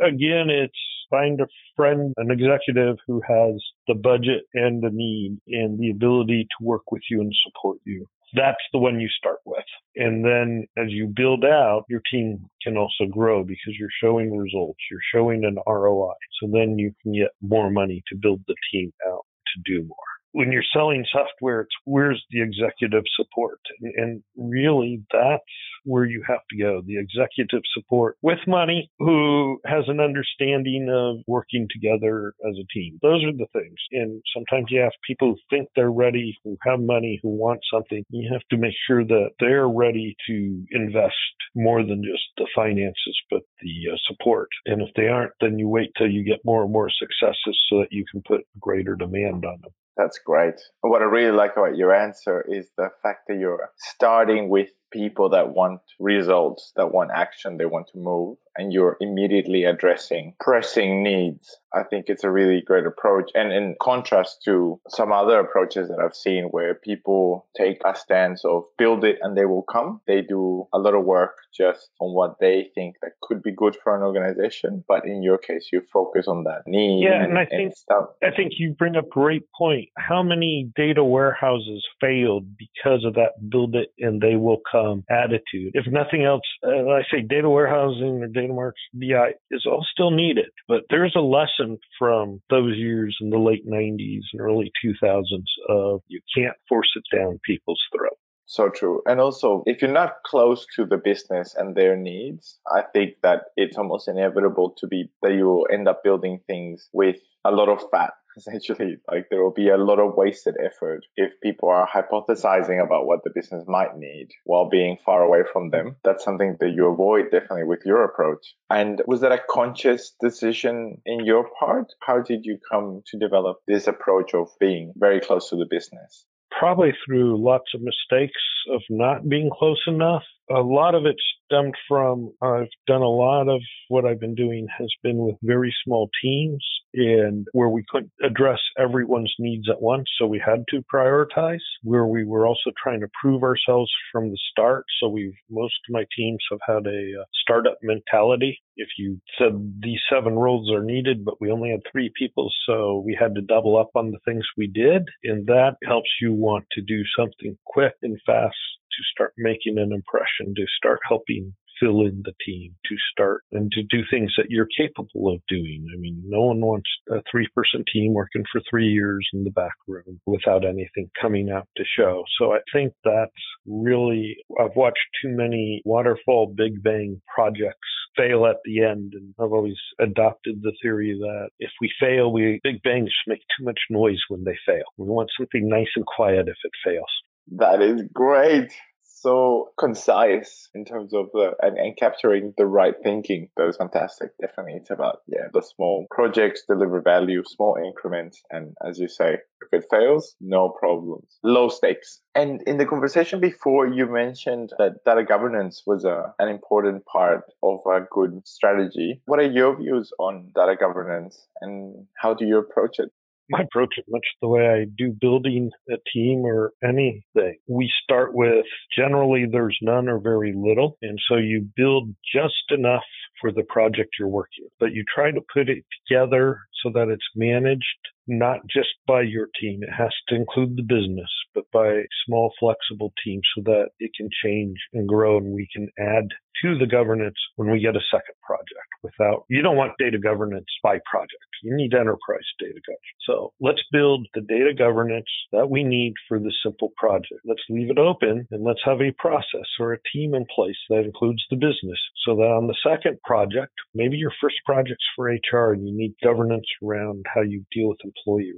Again, 0.00 0.50
it's 0.50 0.78
find 1.10 1.40
a 1.40 1.46
friend, 1.74 2.12
an 2.18 2.30
executive 2.30 2.98
who 3.06 3.22
has 3.26 3.54
the 3.86 3.94
budget 3.94 4.44
and 4.52 4.82
the 4.82 4.90
need 4.92 5.38
and 5.48 5.78
the 5.78 5.90
ability 5.90 6.44
to 6.44 6.64
work 6.64 6.92
with 6.92 7.02
you 7.10 7.22
and 7.22 7.32
support 7.46 7.78
you 7.84 8.06
that's 8.34 8.62
the 8.72 8.78
one 8.78 9.00
you 9.00 9.08
start 9.08 9.38
with. 9.44 9.64
And 9.96 10.24
then 10.24 10.66
as 10.76 10.90
you 10.90 11.12
build 11.14 11.44
out, 11.44 11.84
your 11.88 12.02
team 12.10 12.48
can 12.62 12.76
also 12.76 13.06
grow 13.10 13.44
because 13.44 13.74
you're 13.78 13.88
showing 14.02 14.36
results, 14.36 14.80
you're 14.90 15.00
showing 15.14 15.44
an 15.44 15.56
ROI. 15.66 16.14
So 16.40 16.48
then 16.52 16.78
you 16.78 16.92
can 17.02 17.14
get 17.14 17.30
more 17.42 17.70
money 17.70 18.02
to 18.08 18.16
build 18.16 18.42
the 18.46 18.54
team 18.72 18.92
out 19.08 19.24
to 19.54 19.62
do 19.72 19.86
more. 19.86 20.17
When 20.32 20.52
you're 20.52 20.62
selling 20.72 21.04
software, 21.10 21.62
it's 21.62 21.74
where's 21.84 22.24
the 22.30 22.42
executive 22.42 23.04
support? 23.16 23.60
And 23.80 24.22
really 24.36 25.02
that's 25.12 25.42
where 25.84 26.04
you 26.04 26.22
have 26.28 26.40
to 26.50 26.58
go. 26.58 26.82
The 26.84 26.98
executive 26.98 27.62
support 27.72 28.16
with 28.22 28.38
money 28.46 28.90
who 28.98 29.58
has 29.64 29.84
an 29.88 30.00
understanding 30.00 30.88
of 30.92 31.24
working 31.26 31.66
together 31.70 32.34
as 32.46 32.56
a 32.58 32.66
team. 32.72 32.98
Those 33.02 33.24
are 33.24 33.32
the 33.32 33.46
things. 33.52 33.78
And 33.92 34.22
sometimes 34.34 34.66
you 34.70 34.80
have 34.80 34.92
people 35.06 35.28
who 35.28 35.56
think 35.56 35.68
they're 35.74 35.90
ready, 35.90 36.36
who 36.44 36.56
have 36.62 36.80
money, 36.80 37.18
who 37.22 37.30
want 37.30 37.60
something. 37.72 38.04
You 38.10 38.28
have 38.32 38.42
to 38.50 38.56
make 38.56 38.74
sure 38.86 39.04
that 39.04 39.30
they're 39.40 39.68
ready 39.68 40.16
to 40.28 40.64
invest 40.70 41.14
more 41.54 41.82
than 41.82 42.02
just 42.04 42.24
the 42.36 42.46
finances, 42.54 43.18
but 43.30 43.42
the 43.62 43.92
uh, 43.92 43.96
support. 44.06 44.48
And 44.66 44.82
if 44.82 44.90
they 44.94 45.08
aren't, 45.08 45.32
then 45.40 45.58
you 45.58 45.68
wait 45.68 45.90
till 45.96 46.10
you 46.10 46.24
get 46.24 46.44
more 46.44 46.64
and 46.64 46.72
more 46.72 46.90
successes 46.90 47.58
so 47.68 47.78
that 47.80 47.92
you 47.92 48.04
can 48.10 48.22
put 48.26 48.42
greater 48.60 48.94
demand 48.94 49.44
on 49.44 49.58
them. 49.62 49.72
That's 49.98 50.20
great. 50.24 50.54
What 50.80 51.02
I 51.02 51.06
really 51.06 51.36
like 51.36 51.56
about 51.56 51.76
your 51.76 51.92
answer 51.92 52.44
is 52.48 52.68
the 52.76 52.88
fact 53.02 53.26
that 53.28 53.38
you're 53.38 53.68
starting 53.76 54.48
with 54.48 54.68
people 54.90 55.30
that 55.30 55.50
want 55.50 55.80
results, 55.98 56.72
that 56.76 56.92
want 56.92 57.10
action, 57.14 57.56
they 57.56 57.66
want 57.66 57.88
to 57.92 57.98
move, 57.98 58.36
and 58.56 58.72
you're 58.72 58.96
immediately 59.00 59.64
addressing 59.64 60.34
pressing 60.40 61.02
needs. 61.02 61.56
I 61.74 61.82
think 61.82 62.06
it's 62.08 62.24
a 62.24 62.30
really 62.30 62.62
great 62.62 62.86
approach. 62.86 63.30
And 63.34 63.52
in 63.52 63.76
contrast 63.80 64.42
to 64.46 64.80
some 64.88 65.12
other 65.12 65.38
approaches 65.38 65.88
that 65.88 66.00
I've 66.00 66.14
seen 66.14 66.44
where 66.50 66.74
people 66.74 67.46
take 67.56 67.80
a 67.84 67.94
stance 67.94 68.44
of 68.44 68.64
build 68.78 69.04
it 69.04 69.18
and 69.20 69.36
they 69.36 69.44
will 69.44 69.62
come, 69.62 70.00
they 70.06 70.22
do 70.22 70.66
a 70.72 70.78
lot 70.78 70.94
of 70.94 71.04
work 71.04 71.36
just 71.54 71.90
on 72.00 72.14
what 72.14 72.36
they 72.40 72.70
think 72.74 72.96
that 73.02 73.12
could 73.22 73.42
be 73.42 73.52
good 73.52 73.76
for 73.82 73.94
an 73.94 74.02
organization. 74.02 74.82
But 74.88 75.04
in 75.04 75.22
your 75.22 75.38
case, 75.38 75.68
you 75.72 75.82
focus 75.92 76.26
on 76.26 76.44
that 76.44 76.62
need. 76.66 77.04
Yeah, 77.04 77.22
and, 77.22 77.36
and 77.36 77.38
I 77.38 77.44
think 77.44 77.74
I 78.22 78.30
think 78.34 78.52
you 78.58 78.74
bring 78.78 78.96
up 78.96 79.04
a 79.04 79.08
great 79.08 79.44
point. 79.56 79.88
How 79.98 80.22
many 80.22 80.70
data 80.74 81.04
warehouses 81.04 81.86
failed 82.00 82.46
because 82.56 83.04
of 83.04 83.14
that 83.14 83.32
build 83.50 83.74
it 83.76 83.90
and 83.98 84.20
they 84.20 84.36
will 84.36 84.60
come 84.70 84.77
um, 84.78 85.04
attitude. 85.10 85.72
If 85.74 85.86
nothing 85.86 86.24
else, 86.24 86.42
uh, 86.64 86.88
I 86.88 87.02
say 87.10 87.22
data 87.22 87.48
warehousing 87.48 88.22
or 88.22 88.28
data 88.28 88.52
marts 88.52 88.80
BI 88.94 89.32
is 89.50 89.66
all 89.66 89.84
still 89.92 90.10
needed, 90.10 90.50
but 90.66 90.82
there's 90.90 91.14
a 91.16 91.20
lesson 91.20 91.78
from 91.98 92.40
those 92.50 92.76
years 92.76 93.16
in 93.20 93.30
the 93.30 93.38
late 93.38 93.66
90s 93.66 94.22
and 94.32 94.40
early 94.40 94.70
2000s 94.84 95.22
of 95.68 96.02
you 96.08 96.20
can't 96.36 96.56
force 96.68 96.90
it 96.96 97.16
down 97.16 97.40
people's 97.44 97.82
throat. 97.94 98.18
So 98.50 98.70
true. 98.70 99.02
And 99.04 99.20
also, 99.20 99.62
if 99.66 99.82
you're 99.82 99.92
not 99.92 100.22
close 100.24 100.66
to 100.76 100.86
the 100.86 100.96
business 100.96 101.54
and 101.54 101.74
their 101.74 101.96
needs, 101.96 102.58
I 102.66 102.82
think 102.94 103.16
that 103.22 103.42
it's 103.58 103.76
almost 103.76 104.08
inevitable 104.08 104.74
to 104.78 104.86
be 104.86 105.10
that 105.20 105.34
you 105.34 105.44
will 105.44 105.68
end 105.70 105.86
up 105.86 106.02
building 106.02 106.40
things 106.46 106.88
with 106.94 107.16
a 107.44 107.50
lot 107.50 107.68
of 107.68 107.84
fat 107.90 108.14
essentially. 108.38 108.96
Like 109.08 109.28
there 109.30 109.42
will 109.42 109.52
be 109.52 109.68
a 109.68 109.76
lot 109.76 109.98
of 109.98 110.14
wasted 110.16 110.56
effort 110.64 111.04
if 111.16 111.32
people 111.42 111.68
are 111.68 111.88
hypothesizing 111.88 112.82
about 112.82 113.06
what 113.06 113.20
the 113.24 113.30
business 113.34 113.64
might 113.66 113.96
need 113.96 114.28
while 114.44 114.68
being 114.68 114.98
far 115.04 115.22
away 115.22 115.40
from 115.52 115.70
them. 115.70 115.96
That's 116.04 116.24
something 116.24 116.56
that 116.60 116.70
you 116.70 116.86
avoid 116.86 117.30
definitely 117.30 117.64
with 117.64 117.80
your 117.84 118.04
approach. 118.04 118.54
And 118.70 119.02
was 119.06 119.20
that 119.20 119.32
a 119.32 119.42
conscious 119.50 120.14
decision 120.20 121.00
in 121.06 121.24
your 121.24 121.48
part? 121.58 121.92
How 122.00 122.20
did 122.20 122.44
you 122.44 122.58
come 122.70 123.02
to 123.08 123.18
develop 123.18 123.58
this 123.66 123.86
approach 123.86 124.34
of 124.34 124.48
being 124.60 124.92
very 124.96 125.20
close 125.20 125.50
to 125.50 125.56
the 125.56 125.66
business? 125.68 126.24
Probably 126.50 126.92
through 127.04 127.42
lots 127.42 127.74
of 127.74 127.80
mistakes 127.82 128.40
of 128.72 128.82
not 128.90 129.28
being 129.28 129.50
close 129.52 129.82
enough. 129.86 130.24
A 130.50 130.60
lot 130.60 130.94
of 130.94 131.04
it 131.06 131.16
stemmed 131.44 131.74
from 131.86 132.32
I've 132.42 132.68
done 132.86 133.02
a 133.02 133.08
lot 133.08 133.48
of 133.48 133.60
what 133.88 134.04
I've 134.04 134.20
been 134.20 134.34
doing 134.34 134.66
has 134.78 134.88
been 135.02 135.18
with 135.18 135.36
very 135.42 135.74
small 135.84 136.08
teams 136.22 136.64
and 136.94 137.46
where 137.52 137.68
we 137.68 137.84
couldn't 137.88 138.12
address 138.22 138.60
everyone's 138.78 139.34
needs 139.38 139.68
at 139.68 139.80
once. 139.80 140.08
So 140.18 140.26
we 140.26 140.42
had 140.44 140.64
to 140.70 140.82
prioritize 140.92 141.60
where 141.82 142.06
we 142.06 142.24
were 142.24 142.46
also 142.46 142.70
trying 142.82 143.00
to 143.00 143.08
prove 143.20 143.42
ourselves 143.42 143.90
from 144.10 144.30
the 144.30 144.38
start. 144.50 144.84
So 145.00 145.08
we've, 145.08 145.34
most 145.50 145.74
of 145.88 145.92
my 145.92 146.04
teams 146.16 146.42
have 146.50 146.60
had 146.66 146.86
a 146.86 147.20
uh, 147.20 147.24
startup 147.42 147.78
mentality. 147.82 148.58
If 148.76 148.88
you 148.96 149.20
said 149.38 149.80
these 149.82 150.00
seven 150.10 150.34
roles 150.34 150.70
are 150.72 150.84
needed, 150.84 151.24
but 151.24 151.40
we 151.40 151.50
only 151.50 151.70
had 151.70 151.80
three 151.90 152.10
people, 152.16 152.50
so 152.66 153.02
we 153.04 153.16
had 153.18 153.34
to 153.34 153.42
double 153.42 153.76
up 153.76 153.90
on 153.94 154.10
the 154.10 154.18
things 154.24 154.44
we 154.56 154.66
did. 154.66 155.02
And 155.24 155.46
that 155.46 155.76
helps 155.84 156.10
you 156.22 156.32
want 156.32 156.64
to 156.72 156.80
do 156.80 157.02
something 157.16 157.58
quick 157.66 157.94
and 158.02 158.18
fast 158.24 158.56
to 158.98 159.04
start 159.12 159.32
making 159.38 159.78
an 159.78 159.92
impression, 159.92 160.54
to 160.54 160.66
start 160.76 161.00
helping 161.08 161.54
fill 161.80 162.02
in 162.02 162.22
the 162.24 162.32
team, 162.44 162.74
to 162.86 162.96
start 163.12 163.42
and 163.52 163.70
to 163.72 163.82
do 163.84 164.02
things 164.10 164.32
that 164.36 164.50
you're 164.50 164.68
capable 164.76 165.32
of 165.32 165.40
doing. 165.48 165.86
I 165.94 165.98
mean, 165.98 166.22
no 166.26 166.42
one 166.42 166.60
wants 166.60 166.88
a 167.10 167.22
three 167.30 167.48
person 167.54 167.84
team 167.92 168.14
working 168.14 168.44
for 168.50 168.60
three 168.68 168.88
years 168.88 169.26
in 169.32 169.44
the 169.44 169.50
back 169.50 169.74
room 169.86 170.20
without 170.26 170.64
anything 170.64 171.10
coming 171.20 171.50
out 171.50 171.68
to 171.76 171.84
show. 171.96 172.24
So 172.38 172.52
I 172.52 172.58
think 172.72 172.92
that's 173.04 173.30
really, 173.66 174.36
I've 174.60 174.76
watched 174.76 174.98
too 175.22 175.30
many 175.30 175.82
waterfall 175.84 176.52
big 176.56 176.82
bang 176.82 177.20
projects 177.32 177.88
fail 178.16 178.46
at 178.46 178.56
the 178.64 178.82
end. 178.82 179.12
And 179.14 179.34
I've 179.38 179.52
always 179.52 179.78
adopted 180.00 180.60
the 180.62 180.72
theory 180.82 181.16
that 181.20 181.50
if 181.58 181.70
we 181.80 181.90
fail, 182.00 182.32
we 182.32 182.60
big 182.62 182.82
bangs 182.82 183.12
make 183.26 183.40
too 183.56 183.64
much 183.64 183.78
noise 183.90 184.20
when 184.28 184.44
they 184.44 184.56
fail. 184.66 184.84
We 184.96 185.06
want 185.06 185.30
something 185.38 185.68
nice 185.68 185.88
and 185.94 186.04
quiet 186.04 186.48
if 186.48 186.56
it 186.64 186.72
fails. 186.84 187.10
That 187.52 187.80
is 187.80 188.02
great 188.12 188.72
so 189.20 189.70
concise 189.78 190.68
in 190.74 190.84
terms 190.84 191.12
of 191.14 191.26
the 191.32 191.52
and, 191.60 191.76
and 191.78 191.96
capturing 191.96 192.54
the 192.56 192.66
right 192.66 192.94
thinking. 193.02 193.48
That 193.56 193.66
was 193.66 193.76
fantastic. 193.76 194.30
Definitely, 194.40 194.74
it's 194.74 194.90
about 194.90 195.20
yeah 195.26 195.48
the 195.52 195.62
small 195.62 196.06
projects 196.10 196.62
deliver 196.68 197.00
value, 197.00 197.42
small 197.44 197.76
increments, 197.76 198.42
and 198.50 198.74
as 198.86 198.98
you 198.98 199.08
say, 199.08 199.38
if 199.60 199.68
it 199.72 199.84
fails, 199.90 200.34
no 200.40 200.68
problems, 200.68 201.38
low 201.42 201.68
stakes. 201.68 202.20
And 202.34 202.62
in 202.66 202.78
the 202.78 202.86
conversation 202.86 203.40
before, 203.40 203.86
you 203.88 204.06
mentioned 204.06 204.70
that 204.78 205.04
data 205.04 205.24
governance 205.24 205.82
was 205.86 206.04
a, 206.04 206.32
an 206.38 206.48
important 206.48 207.04
part 207.06 207.42
of 207.62 207.80
a 207.86 208.00
good 208.10 208.40
strategy. 208.46 209.20
What 209.26 209.40
are 209.40 209.50
your 209.50 209.76
views 209.76 210.12
on 210.18 210.52
data 210.54 210.76
governance, 210.78 211.46
and 211.60 212.06
how 212.16 212.34
do 212.34 212.46
you 212.46 212.58
approach 212.58 212.98
it? 212.98 213.10
I 213.54 213.62
approach 213.62 213.94
it 213.96 214.04
much 214.08 214.26
the 214.40 214.48
way 214.48 214.66
I 214.68 214.84
do 214.96 215.14
building 215.18 215.70
a 215.90 215.96
team 216.12 216.44
or 216.44 216.72
anything. 216.82 217.58
We 217.66 217.90
start 218.02 218.34
with 218.34 218.66
generally 218.96 219.46
there's 219.50 219.78
none 219.82 220.08
or 220.08 220.18
very 220.18 220.52
little. 220.54 220.98
And 221.02 221.18
so 221.28 221.36
you 221.36 221.68
build 221.76 222.14
just 222.34 222.70
enough 222.70 223.04
for 223.40 223.52
the 223.52 223.62
project 223.62 224.16
you're 224.18 224.28
working 224.28 224.68
but 224.78 224.92
you 224.92 225.04
try 225.12 225.30
to 225.30 225.40
put 225.52 225.68
it 225.68 225.84
together 226.08 226.60
so 226.82 226.90
that 226.94 227.08
it's 227.08 227.26
managed 227.34 227.84
not 228.26 228.60
just 228.66 228.90
by 229.06 229.22
your 229.22 229.48
team. 229.60 229.80
It 229.82 229.92
has 229.96 230.12
to 230.28 230.34
include 230.34 230.76
the 230.76 230.82
business, 230.82 231.30
but 231.54 231.64
by 231.72 232.02
small, 232.26 232.52
flexible 232.60 233.12
teams 233.24 233.42
so 233.56 233.62
that 233.64 233.88
it 233.98 234.10
can 234.16 234.28
change 234.44 234.76
and 234.92 235.08
grow 235.08 235.38
and 235.38 235.52
we 235.52 235.66
can 235.74 235.88
add 235.98 236.28
to 236.62 236.78
the 236.78 236.86
governance 236.86 237.36
when 237.56 237.70
we 237.70 237.80
get 237.80 237.96
a 237.96 238.00
second 238.10 238.34
project 238.42 238.88
without, 239.02 239.44
you 239.48 239.62
don't 239.62 239.76
want 239.76 239.92
data 239.98 240.18
governance 240.18 240.66
by 240.82 240.98
project. 241.10 241.44
You 241.62 241.76
need 241.76 241.94
enterprise 241.94 242.46
data 242.58 242.80
governance. 242.86 243.18
So 243.26 243.52
let's 243.60 243.82
build 243.92 244.26
the 244.34 244.40
data 244.42 244.72
governance 244.76 245.28
that 245.52 245.70
we 245.70 245.84
need 245.84 246.14
for 246.28 246.38
the 246.38 246.52
simple 246.62 246.92
project. 246.96 247.40
Let's 247.44 247.62
leave 247.68 247.90
it 247.90 247.98
open 247.98 248.46
and 248.50 248.64
let's 248.64 248.82
have 248.84 249.00
a 249.00 249.12
process 249.18 249.68
or 249.80 249.92
a 249.92 250.02
team 250.12 250.34
in 250.34 250.46
place 250.54 250.78
that 250.90 251.04
includes 251.04 251.44
the 251.50 251.56
business 251.56 251.98
so 252.26 252.36
that 252.36 252.50
on 252.50 252.66
the 252.66 252.76
second 252.86 253.18
project, 253.24 253.72
maybe 253.94 254.16
your 254.16 254.32
first 254.40 254.56
project's 254.64 255.04
for 255.16 255.26
HR 255.28 255.72
and 255.72 255.86
you 255.86 255.96
need 255.96 256.14
governance 256.22 256.66
around 256.82 257.24
how 257.34 257.42
you 257.42 257.64
deal 257.72 257.88
with 257.88 257.98
employee. 258.04 258.52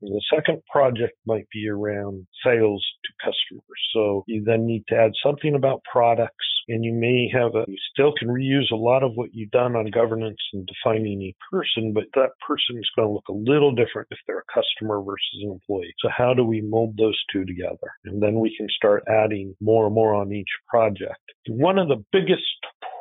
The 0.00 0.22
second 0.34 0.62
project 0.70 1.14
might 1.26 1.48
be 1.52 1.68
around 1.68 2.26
sales 2.44 2.84
to 3.04 3.12
customers. 3.24 3.80
So 3.94 4.24
you 4.26 4.42
then 4.44 4.66
need 4.66 4.84
to 4.88 4.96
add 4.96 5.12
something 5.22 5.54
about 5.54 5.82
products 5.90 6.46
and 6.68 6.84
you 6.84 6.92
may 6.92 7.28
have 7.32 7.54
a, 7.54 7.64
you 7.68 7.76
still 7.92 8.12
can 8.18 8.28
reuse 8.28 8.70
a 8.72 8.76
lot 8.76 9.02
of 9.02 9.12
what 9.14 9.30
you've 9.32 9.50
done 9.50 9.74
on 9.76 9.86
governance 9.90 10.38
and 10.52 10.66
defining 10.66 11.22
a 11.22 11.34
person, 11.50 11.92
but 11.92 12.04
that 12.14 12.30
person 12.46 12.78
is 12.78 12.90
going 12.96 13.08
to 13.08 13.12
look 13.12 13.28
a 13.28 13.32
little 13.32 13.74
different 13.74 14.08
if 14.10 14.18
they're 14.26 14.44
a 14.48 14.52
customer 14.52 15.02
versus 15.02 15.40
an 15.42 15.50
employee. 15.52 15.94
So 16.00 16.08
how 16.16 16.34
do 16.34 16.44
we 16.44 16.60
mold 16.60 16.96
those 16.96 17.18
two 17.32 17.44
together? 17.44 17.90
And 18.04 18.22
then 18.22 18.40
we 18.40 18.54
can 18.56 18.68
start 18.70 19.04
adding 19.08 19.54
more 19.60 19.86
and 19.86 19.94
more 19.94 20.14
on 20.14 20.32
each 20.32 20.50
project. 20.68 21.20
One 21.48 21.78
of 21.78 21.88
the 21.88 22.04
biggest 22.12 22.42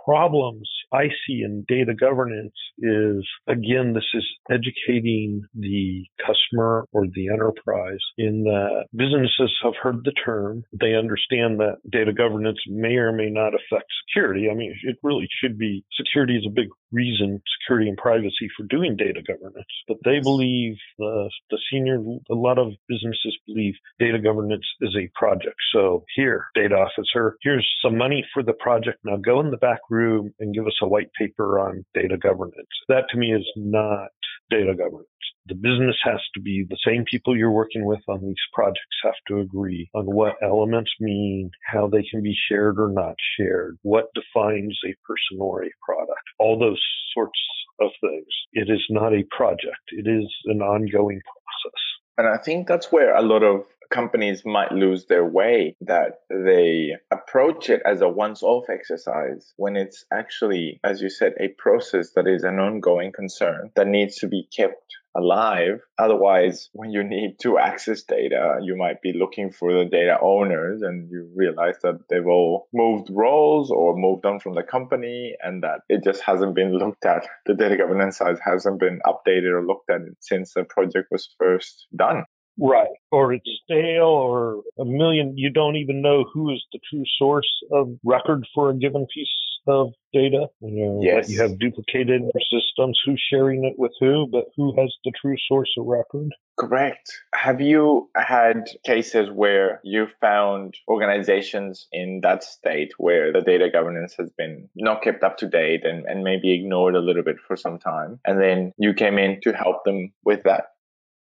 problems 0.05 0.69
I 0.93 1.07
see 1.25 1.41
in 1.43 1.65
data 1.67 1.93
governance 1.93 2.53
is, 2.79 3.25
again, 3.47 3.93
this 3.93 4.07
is 4.13 4.25
educating 4.49 5.43
the 5.53 6.05
customer 6.25 6.85
or 6.91 7.05
the 7.13 7.29
enterprise 7.29 7.99
in 8.17 8.43
that 8.43 8.85
businesses 8.95 9.55
have 9.63 9.73
heard 9.81 10.03
the 10.03 10.13
term. 10.25 10.63
They 10.79 10.95
understand 10.95 11.59
that 11.59 11.77
data 11.89 12.13
governance 12.13 12.59
may 12.67 12.95
or 12.95 13.11
may 13.11 13.29
not 13.29 13.53
affect 13.53 13.85
security. 14.07 14.49
I 14.51 14.55
mean, 14.55 14.73
it 14.83 14.97
really 15.03 15.27
should 15.41 15.57
be 15.57 15.83
security 15.97 16.35
is 16.35 16.45
a 16.45 16.53
big 16.53 16.67
reason, 16.91 17.41
security 17.61 17.87
and 17.87 17.97
privacy 17.97 18.49
for 18.57 18.65
doing 18.69 18.97
data 18.97 19.21
governance. 19.25 19.67
But 19.87 19.97
they 20.03 20.19
believe 20.19 20.75
the, 20.97 21.29
the 21.49 21.57
senior, 21.71 21.99
a 22.29 22.35
lot 22.35 22.57
of 22.57 22.73
businesses 22.87 23.37
believe 23.47 23.75
data 23.99 24.19
governance 24.19 24.65
is 24.81 24.95
a 24.95 25.09
project. 25.15 25.55
So 25.73 26.03
here, 26.15 26.45
data 26.55 26.75
officer, 26.75 27.37
here's 27.41 27.67
some 27.83 27.97
money 27.97 28.25
for 28.33 28.43
the 28.43 28.53
project. 28.53 28.99
Now 29.03 29.17
go 29.17 29.39
in 29.39 29.51
the 29.51 29.57
back 29.57 29.79
room 29.89 30.33
and 30.39 30.53
give 30.53 30.67
us 30.67 30.80
a 30.81 30.87
white 30.87 31.11
paper 31.17 31.59
on 31.59 31.85
data 31.93 32.17
governance. 32.17 32.69
That 32.87 33.05
to 33.11 33.17
me 33.17 33.33
is 33.33 33.45
not 33.55 34.09
data 34.49 34.75
governance. 34.75 35.07
The 35.47 35.55
business 35.55 35.97
has 36.03 36.19
to 36.35 36.41
be 36.41 36.65
the 36.69 36.77
same 36.85 37.03
people 37.09 37.35
you're 37.35 37.51
working 37.51 37.85
with 37.85 38.01
on 38.07 38.21
these 38.21 38.35
projects 38.53 39.01
have 39.03 39.15
to 39.27 39.39
agree 39.39 39.89
on 39.95 40.05
what 40.05 40.35
elements 40.43 40.91
mean, 40.99 41.49
how 41.65 41.87
they 41.87 42.03
can 42.03 42.21
be 42.21 42.35
shared 42.47 42.79
or 42.79 42.89
not 42.89 43.15
shared, 43.37 43.77
what 43.81 44.05
defines 44.13 44.77
a 44.85 44.93
person 45.05 45.39
or 45.39 45.63
a 45.63 45.69
product, 45.83 46.21
all 46.39 46.59
those 46.59 46.81
sorts 47.13 47.39
of 47.79 47.89
things. 48.01 48.27
It 48.53 48.69
is 48.69 48.85
not 48.89 49.13
a 49.13 49.25
project. 49.35 49.81
It 49.89 50.07
is 50.07 50.31
an 50.45 50.61
ongoing 50.61 51.21
process. 51.25 51.81
And 52.17 52.27
I 52.27 52.37
think 52.37 52.67
that's 52.67 52.91
where 52.91 53.15
a 53.15 53.21
lot 53.21 53.43
of 53.43 53.63
companies 53.91 54.43
might 54.45 54.71
lose 54.71 55.05
their 55.05 55.25
way 55.25 55.75
that 55.81 56.21
they 56.29 56.93
approach 57.11 57.69
it 57.69 57.81
as 57.85 58.01
a 58.01 58.09
once 58.09 58.41
off 58.41 58.65
exercise 58.69 59.53
when 59.57 59.75
it's 59.75 60.05
actually, 60.11 60.79
as 60.83 61.01
you 61.01 61.09
said, 61.09 61.33
a 61.39 61.49
process 61.49 62.11
that 62.15 62.27
is 62.27 62.43
an 62.43 62.59
ongoing 62.59 63.11
concern 63.11 63.69
that 63.75 63.87
needs 63.87 64.15
to 64.17 64.27
be 64.27 64.47
kept 64.55 64.97
alive. 65.15 65.81
Otherwise, 65.97 66.69
when 66.73 66.91
you 66.91 67.03
need 67.03 67.37
to 67.41 67.57
access 67.57 68.03
data, 68.03 68.59
you 68.61 68.77
might 68.77 69.01
be 69.01 69.13
looking 69.13 69.51
for 69.51 69.73
the 69.73 69.85
data 69.85 70.17
owners 70.21 70.81
and 70.81 71.09
you 71.09 71.29
realize 71.35 71.75
that 71.83 71.99
they've 72.09 72.25
all 72.25 72.67
moved 72.73 73.09
roles 73.11 73.71
or 73.71 73.95
moved 73.97 74.25
on 74.25 74.39
from 74.39 74.55
the 74.55 74.63
company 74.63 75.35
and 75.41 75.63
that 75.63 75.81
it 75.89 76.03
just 76.03 76.21
hasn't 76.21 76.55
been 76.55 76.73
looked 76.77 77.05
at. 77.05 77.27
The 77.45 77.53
data 77.53 77.77
governance 77.77 78.17
side 78.17 78.37
hasn't 78.43 78.79
been 78.79 79.01
updated 79.05 79.51
or 79.51 79.65
looked 79.65 79.89
at 79.89 80.01
since 80.21 80.53
the 80.53 80.63
project 80.63 81.09
was 81.11 81.35
first 81.37 81.87
done. 81.95 82.23
Right. 82.61 82.89
Or 83.11 83.33
it's 83.33 83.49
stale 83.63 84.03
or 84.03 84.61
a 84.79 84.85
million, 84.85 85.37
you 85.37 85.49
don't 85.49 85.75
even 85.75 86.01
know 86.01 86.25
who 86.31 86.53
is 86.53 86.63
the 86.71 86.79
true 86.89 87.03
source 87.17 87.49
of 87.71 87.89
record 88.05 88.45
for 88.53 88.69
a 88.69 88.75
given 88.75 89.07
piece 89.13 89.27
of 89.67 89.93
data. 90.13 90.47
You 90.61 90.85
know, 90.85 90.99
yes. 91.01 91.29
you 91.29 91.41
have 91.41 91.59
duplicated 91.59 92.21
systems, 92.51 92.99
who's 93.05 93.21
sharing 93.31 93.65
it 93.65 93.73
with 93.77 93.91
who, 93.99 94.27
but 94.31 94.45
who 94.55 94.75
has 94.79 94.93
the 95.03 95.11
true 95.19 95.35
source 95.47 95.71
of 95.77 95.85
record. 95.85 96.29
Correct. 96.59 97.11
Have 97.33 97.61
you 97.61 98.09
had 98.15 98.65
cases 98.85 99.29
where 99.33 99.79
you 99.83 100.07
found 100.19 100.75
organizations 100.87 101.87
in 101.91 102.19
that 102.23 102.43
state 102.43 102.91
where 102.97 103.31
the 103.31 103.41
data 103.41 103.69
governance 103.71 104.13
has 104.19 104.29
been 104.37 104.69
not 104.75 105.01
kept 105.01 105.23
up 105.23 105.37
to 105.37 105.47
date 105.47 105.85
and, 105.85 106.05
and 106.05 106.23
maybe 106.23 106.53
ignored 106.53 106.95
a 106.95 106.99
little 106.99 107.23
bit 107.23 107.37
for 107.47 107.55
some 107.55 107.79
time? 107.79 108.19
And 108.25 108.39
then 108.39 108.73
you 108.77 108.93
came 108.93 109.17
in 109.17 109.39
to 109.41 109.53
help 109.53 109.83
them 109.85 110.11
with 110.23 110.43
that? 110.43 110.65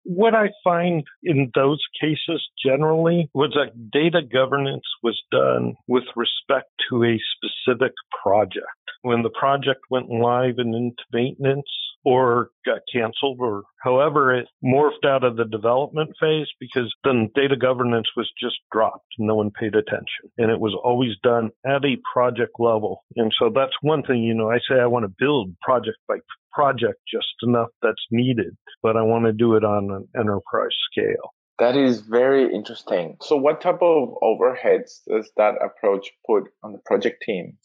What 0.09 0.33
I 0.33 0.51
find 0.63 1.03
in 1.21 1.51
those 1.53 1.81
cases 1.99 2.41
generally 2.65 3.29
was 3.33 3.51
that 3.55 3.91
data 3.91 4.21
governance 4.21 4.85
was 5.03 5.21
done 5.31 5.75
with 5.85 6.05
respect 6.15 6.69
to 6.89 7.03
a 7.03 7.19
specific 7.35 7.91
project. 8.23 8.67
When 9.01 9.21
the 9.21 9.29
project 9.29 9.81
went 9.89 10.09
live 10.09 10.55
and 10.59 10.73
into 10.73 11.03
maintenance, 11.11 11.67
or 12.07 12.51
got 12.65 12.79
canceled 12.93 13.37
or 13.41 13.63
however 13.83 14.33
it 14.33 14.47
morphed 14.63 15.05
out 15.05 15.25
of 15.25 15.35
the 15.35 15.43
development 15.43 16.09
phase 16.17 16.47
because 16.57 16.93
then 17.03 17.29
data 17.35 17.57
governance 17.57 18.07
was 18.15 18.31
just 18.41 18.55
dropped. 18.71 19.05
No 19.19 19.35
one 19.35 19.51
paid 19.51 19.75
attention 19.75 20.31
and 20.37 20.49
it 20.49 20.59
was 20.59 20.73
always 20.85 21.11
done 21.21 21.49
at 21.65 21.83
a 21.83 21.97
project 22.13 22.53
level. 22.59 23.03
And 23.17 23.33
so 23.37 23.51
that's 23.53 23.73
one 23.81 24.03
thing, 24.03 24.23
you 24.23 24.33
know, 24.33 24.49
I 24.49 24.59
say 24.69 24.79
I 24.79 24.85
want 24.85 25.03
to 25.03 25.13
build 25.19 25.53
project 25.61 25.97
by 26.07 26.19
project 26.57 26.99
just 27.07 27.35
enough 27.43 27.69
that's 27.83 28.07
needed, 28.09 28.57
but 28.81 28.97
I 28.97 29.03
want 29.03 29.25
to 29.25 29.31
do 29.31 29.53
it 29.55 29.63
on 29.63 29.91
an 29.91 30.07
enterprise 30.19 30.75
scale. 30.91 31.33
That 31.59 31.77
is 31.77 32.01
very 32.01 32.51
interesting. 32.51 33.17
So, 33.21 33.35
what 33.35 33.61
type 33.61 33.81
of 33.81 34.15
overheads 34.23 35.01
does 35.07 35.31
that 35.37 35.55
approach 35.63 36.09
put 36.25 36.45
on 36.63 36.73
the 36.73 36.79
project 36.79 37.23
teams? 37.23 37.55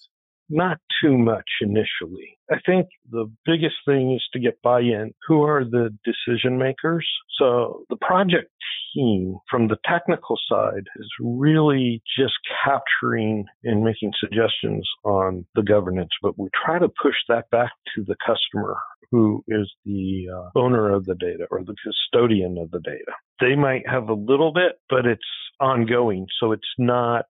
Not 0.54 0.78
too 1.02 1.16
much 1.16 1.48
initially. 1.62 2.36
I 2.50 2.56
think 2.66 2.88
the 3.10 3.24
biggest 3.46 3.76
thing 3.86 4.12
is 4.12 4.22
to 4.34 4.38
get 4.38 4.60
buy 4.60 4.80
in. 4.80 5.14
Who 5.26 5.44
are 5.44 5.64
the 5.64 5.96
decision 6.04 6.58
makers? 6.58 7.08
So, 7.38 7.84
the 7.88 7.96
project 7.96 8.50
team 8.94 9.38
from 9.50 9.68
the 9.68 9.78
technical 9.88 10.38
side 10.50 10.84
is 10.96 11.08
really 11.20 12.02
just 12.18 12.34
capturing 12.62 13.46
and 13.64 13.82
making 13.82 14.12
suggestions 14.20 14.86
on 15.04 15.46
the 15.54 15.62
governance, 15.62 16.10
but 16.20 16.38
we 16.38 16.50
try 16.64 16.78
to 16.78 16.88
push 17.02 17.16
that 17.30 17.48
back 17.50 17.72
to 17.94 18.04
the 18.04 18.16
customer 18.26 18.76
who 19.10 19.42
is 19.48 19.70
the 19.84 20.26
uh, 20.34 20.58
owner 20.58 20.92
of 20.92 21.04
the 21.04 21.14
data 21.14 21.46
or 21.50 21.62
the 21.64 21.76
custodian 21.84 22.58
of 22.58 22.70
the 22.70 22.80
data. 22.80 23.12
They 23.40 23.54
might 23.54 23.88
have 23.88 24.08
a 24.08 24.14
little 24.14 24.52
bit, 24.52 24.80
but 24.90 25.06
it's 25.06 25.22
ongoing. 25.60 26.26
So 26.40 26.52
it's 26.52 26.62
not, 26.78 27.26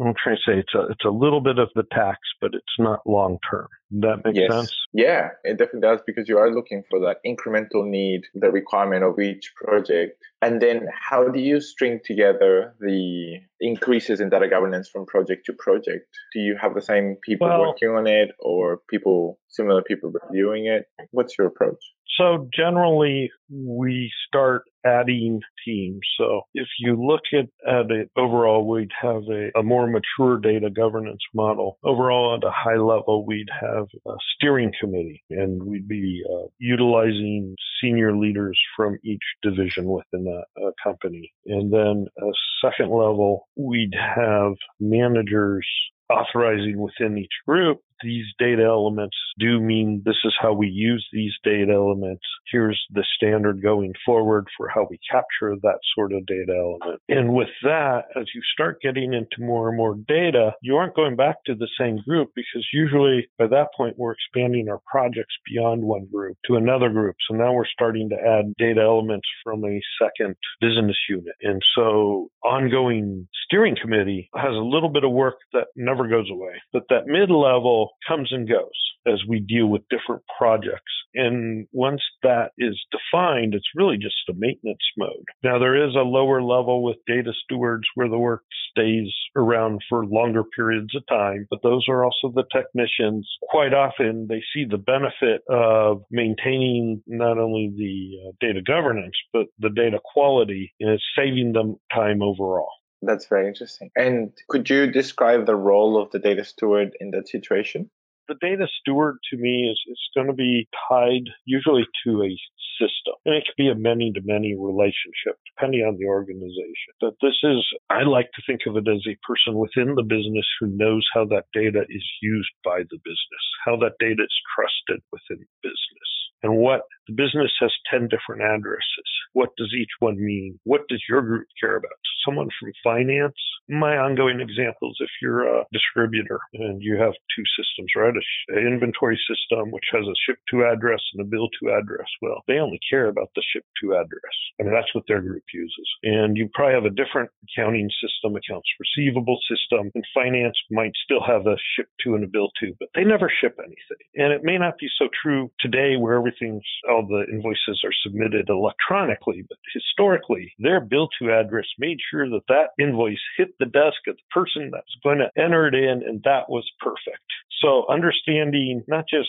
I'm 0.00 0.14
trying 0.22 0.36
to 0.36 0.42
say 0.46 0.58
it's 0.58 0.74
a, 0.74 0.92
it's 0.92 1.04
a 1.04 1.10
little 1.10 1.40
bit 1.40 1.58
of 1.58 1.68
the 1.74 1.84
tax, 1.92 2.18
but 2.40 2.54
it's 2.54 2.64
not 2.78 3.06
long 3.06 3.38
term. 3.50 3.68
That 3.90 4.22
makes 4.24 4.38
yes. 4.38 4.52
sense? 4.52 4.76
Yeah, 4.92 5.30
it 5.44 5.58
definitely 5.58 5.80
does 5.80 6.00
because 6.06 6.28
you 6.28 6.38
are 6.38 6.52
looking 6.54 6.84
for 6.88 7.00
that 7.00 7.18
incremental 7.26 7.86
need, 7.86 8.22
the 8.34 8.50
requirement 8.50 9.04
of 9.04 9.18
each 9.18 9.52
project. 9.56 10.22
And 10.42 10.60
then 10.60 10.86
how 10.98 11.28
do 11.28 11.40
you 11.40 11.60
string 11.60 12.00
together 12.04 12.74
the 12.80 13.40
increases 13.60 14.20
in 14.20 14.30
data 14.30 14.48
governance 14.48 14.88
from 14.88 15.06
project 15.06 15.46
to 15.46 15.52
project? 15.52 16.06
Do 16.32 16.40
you 16.40 16.56
have 16.60 16.74
the 16.74 16.82
same 16.82 17.16
people 17.22 17.48
well, 17.48 17.60
working 17.60 17.90
on 17.90 18.06
it 18.06 18.30
or 18.38 18.80
people, 18.88 19.38
similar 19.48 19.82
people 19.82 20.12
reviewing 20.22 20.66
it? 20.66 20.84
What's 21.10 21.36
your 21.36 21.48
approach? 21.48 21.82
So 22.18 22.48
generally, 22.54 23.30
we 23.50 24.10
start 24.26 24.64
adding 24.84 25.40
teams. 25.64 26.00
So 26.18 26.42
if 26.54 26.66
you 26.78 26.96
look 26.96 27.22
at, 27.32 27.46
at 27.66 27.90
it 27.90 28.10
overall, 28.16 28.66
we'd 28.66 28.90
have 29.00 29.22
a, 29.30 29.58
a 29.58 29.62
more 29.62 29.86
mature 29.86 30.38
data 30.38 30.70
governance 30.70 31.22
model. 31.34 31.78
Overall, 31.84 32.36
at 32.36 32.46
a 32.46 32.50
high 32.50 32.78
level, 32.78 33.24
we'd 33.26 33.48
have 33.60 33.79
a 34.06 34.12
steering 34.34 34.72
committee 34.80 35.22
and 35.30 35.62
we'd 35.62 35.88
be 35.88 36.22
uh, 36.30 36.46
utilizing 36.58 37.54
senior 37.80 38.16
leaders 38.16 38.58
from 38.76 38.98
each 39.04 39.22
division 39.42 39.86
within 39.86 40.26
a 40.58 40.70
company. 40.82 41.32
And 41.46 41.72
then 41.72 42.06
a 42.18 42.30
second 42.64 42.90
level, 42.90 43.48
we'd 43.56 43.94
have 43.94 44.54
managers 44.78 45.66
authorizing 46.10 46.78
within 46.78 47.18
each 47.18 47.32
group 47.46 47.80
these 48.02 48.26
data 48.38 48.64
elements 48.64 49.16
do 49.38 49.60
mean 49.60 50.02
this 50.04 50.16
is 50.24 50.34
how 50.40 50.52
we 50.52 50.68
use 50.68 51.06
these 51.12 51.32
data 51.44 51.72
elements. 51.72 52.22
Here's 52.50 52.80
the 52.90 53.04
standard 53.16 53.62
going 53.62 53.92
forward 54.04 54.46
for 54.56 54.68
how 54.68 54.86
we 54.88 54.98
capture 55.10 55.56
that 55.62 55.78
sort 55.94 56.12
of 56.12 56.26
data 56.26 56.54
element. 56.56 57.00
And 57.08 57.34
with 57.34 57.48
that, 57.62 58.06
as 58.16 58.26
you 58.34 58.42
start 58.52 58.80
getting 58.82 59.12
into 59.12 59.40
more 59.40 59.68
and 59.68 59.76
more 59.76 59.96
data, 60.08 60.52
you 60.62 60.76
aren't 60.76 60.96
going 60.96 61.16
back 61.16 61.36
to 61.46 61.54
the 61.54 61.68
same 61.78 61.98
group 62.06 62.30
because 62.34 62.66
usually 62.72 63.28
by 63.38 63.46
that 63.48 63.68
point 63.76 63.98
we're 63.98 64.12
expanding 64.12 64.68
our 64.68 64.80
projects 64.90 65.34
beyond 65.46 65.82
one 65.82 66.06
group 66.12 66.36
to 66.46 66.56
another 66.56 66.88
group. 66.90 67.16
So 67.28 67.36
now 67.36 67.52
we're 67.52 67.66
starting 67.66 68.08
to 68.10 68.16
add 68.16 68.54
data 68.58 68.80
elements 68.80 69.28
from 69.44 69.64
a 69.64 69.80
second 70.00 70.36
business 70.60 70.96
unit. 71.08 71.34
And 71.42 71.60
so 71.74 72.30
ongoing 72.44 73.28
steering 73.44 73.76
committee 73.80 74.30
has 74.34 74.54
a 74.54 74.64
little 74.64 74.88
bit 74.88 75.04
of 75.04 75.12
work 75.12 75.36
that 75.52 75.66
never 75.76 76.08
goes 76.08 76.30
away. 76.30 76.54
But 76.72 76.84
that 76.90 77.06
mid 77.06 77.30
level 77.30 77.89
comes 78.06 78.32
and 78.32 78.48
goes 78.48 78.90
as 79.06 79.20
we 79.28 79.40
deal 79.40 79.66
with 79.66 79.88
different 79.88 80.22
projects. 80.38 80.92
And 81.14 81.66
once 81.72 82.02
that 82.22 82.52
is 82.58 82.78
defined, 82.92 83.54
it's 83.54 83.66
really 83.74 83.96
just 83.96 84.28
a 84.28 84.34
maintenance 84.36 84.78
mode. 84.96 85.24
Now, 85.42 85.58
there 85.58 85.88
is 85.88 85.94
a 85.94 86.00
lower 86.00 86.42
level 86.42 86.82
with 86.82 86.98
data 87.06 87.32
stewards 87.44 87.84
where 87.94 88.08
the 88.08 88.18
work 88.18 88.44
stays 88.70 89.12
around 89.34 89.80
for 89.88 90.06
longer 90.06 90.44
periods 90.44 90.94
of 90.94 91.02
time, 91.08 91.46
but 91.50 91.60
those 91.62 91.86
are 91.88 92.04
also 92.04 92.32
the 92.32 92.44
technicians. 92.52 93.28
Quite 93.48 93.74
often, 93.74 94.26
they 94.28 94.42
see 94.54 94.64
the 94.64 94.78
benefit 94.78 95.42
of 95.48 96.02
maintaining 96.10 97.02
not 97.06 97.38
only 97.38 97.72
the 97.76 98.28
uh, 98.28 98.32
data 98.40 98.62
governance, 98.62 99.16
but 99.32 99.46
the 99.58 99.70
data 99.70 99.98
quality, 100.12 100.72
and 100.78 100.90
it's 100.90 101.04
saving 101.16 101.52
them 101.52 101.76
time 101.92 102.22
overall. 102.22 102.70
That's 103.02 103.26
very 103.26 103.48
interesting. 103.48 103.90
And 103.96 104.32
could 104.48 104.68
you 104.68 104.90
describe 104.90 105.46
the 105.46 105.56
role 105.56 106.00
of 106.00 106.10
the 106.10 106.18
data 106.18 106.44
steward 106.44 106.96
in 107.00 107.10
that 107.12 107.28
situation? 107.28 107.90
The 108.28 108.36
data 108.40 108.68
steward 108.80 109.16
to 109.30 109.36
me 109.36 109.68
is, 109.70 109.80
is 109.90 109.98
going 110.14 110.28
to 110.28 110.34
be 110.34 110.68
tied 110.88 111.24
usually 111.46 111.86
to 112.04 112.22
a 112.22 112.30
system. 112.78 113.14
And 113.24 113.34
it 113.34 113.44
can 113.44 113.54
be 113.58 113.68
a 113.68 113.74
many 113.74 114.12
to 114.12 114.20
many 114.22 114.54
relationship 114.54 115.36
depending 115.56 115.80
on 115.80 115.96
the 115.98 116.06
organization. 116.06 116.92
But 117.00 117.14
this 117.20 117.36
is, 117.42 117.66
I 117.88 118.02
like 118.02 118.30
to 118.32 118.42
think 118.46 118.62
of 118.66 118.76
it 118.76 118.88
as 118.88 119.04
a 119.08 119.18
person 119.26 119.58
within 119.58 119.94
the 119.96 120.06
business 120.06 120.46
who 120.60 120.68
knows 120.68 121.06
how 121.12 121.24
that 121.26 121.46
data 121.52 121.82
is 121.88 122.06
used 122.22 122.52
by 122.64 122.80
the 122.88 123.00
business, 123.02 123.44
how 123.64 123.76
that 123.78 123.98
data 123.98 124.22
is 124.22 124.36
trusted 124.54 125.02
within 125.10 125.44
the 125.44 125.68
business 125.68 126.10
and 126.42 126.56
what 126.56 126.82
the 127.10 127.22
business 127.22 127.50
has 127.60 127.72
10 127.90 128.08
different 128.08 128.42
addresses. 128.42 129.10
What 129.32 129.50
does 129.56 129.74
each 129.74 129.90
one 129.98 130.16
mean? 130.18 130.58
What 130.64 130.82
does 130.88 131.02
your 131.08 131.22
group 131.22 131.46
care 131.60 131.76
about? 131.76 131.90
Someone 132.24 132.48
from 132.58 132.72
finance. 132.82 133.34
My 133.68 133.96
ongoing 133.98 134.40
example 134.40 134.90
is 134.90 134.98
if 135.00 135.10
you're 135.22 135.46
a 135.46 135.64
distributor 135.72 136.40
and 136.54 136.82
you 136.82 136.98
have 136.98 137.14
two 137.34 137.44
systems, 137.58 137.90
right? 137.96 138.14
An 138.48 138.66
inventory 138.66 139.18
system, 139.26 139.70
which 139.70 139.86
has 139.92 140.02
a 140.06 140.20
ship 140.26 140.38
to 140.50 140.66
address 140.66 141.00
and 141.14 141.22
a 141.22 141.28
bill 141.30 141.48
to 141.60 141.70
address. 141.70 142.06
Well, 142.20 142.42
they 142.48 142.58
only 142.58 142.80
care 142.90 143.08
about 143.08 143.30
the 143.34 143.42
ship 143.52 143.64
to 143.82 143.94
address. 143.94 144.36
I 144.60 144.64
mean, 144.64 144.74
that's 144.74 144.94
what 144.94 145.04
their 145.06 145.22
group 145.22 145.44
uses. 145.54 145.88
And 146.02 146.36
you 146.36 146.48
probably 146.52 146.74
have 146.74 146.84
a 146.84 146.94
different 146.94 147.30
accounting 147.46 147.88
system, 148.02 148.36
accounts 148.36 148.68
receivable 148.78 149.38
system, 149.48 149.90
and 149.94 150.04
finance 150.14 150.58
might 150.70 150.92
still 151.04 151.22
have 151.22 151.46
a 151.46 151.56
ship 151.76 151.86
to 152.04 152.14
and 152.14 152.24
a 152.24 152.28
bill 152.28 152.50
to, 152.60 152.74
but 152.78 152.88
they 152.94 153.04
never 153.04 153.30
ship 153.40 153.56
anything. 153.58 154.02
And 154.16 154.32
it 154.32 154.42
may 154.42 154.58
not 154.58 154.78
be 154.78 154.88
so 154.98 155.08
true 155.22 155.50
today 155.60 155.96
where 155.96 156.18
everything's, 156.18 156.66
all 156.88 156.99
the 157.02 157.24
invoices 157.30 157.82
are 157.84 157.94
submitted 158.02 158.48
electronically, 158.48 159.44
but 159.48 159.58
historically, 159.72 160.52
their 160.58 160.80
bill 160.80 161.08
to 161.18 161.32
address 161.32 161.66
made 161.78 161.98
sure 162.10 162.28
that 162.28 162.46
that 162.48 162.70
invoice 162.78 163.20
hit 163.36 163.48
the 163.58 163.66
desk 163.66 163.98
of 164.08 164.16
the 164.16 164.22
person 164.30 164.70
that's 164.72 164.96
going 165.02 165.18
to 165.18 165.30
enter 165.40 165.66
it 165.66 165.74
in, 165.74 166.02
and 166.06 166.22
that 166.24 166.48
was 166.48 166.68
perfect. 166.80 167.24
So 167.62 167.86
understanding 167.90 168.82
not 168.88 169.04
just 169.08 169.28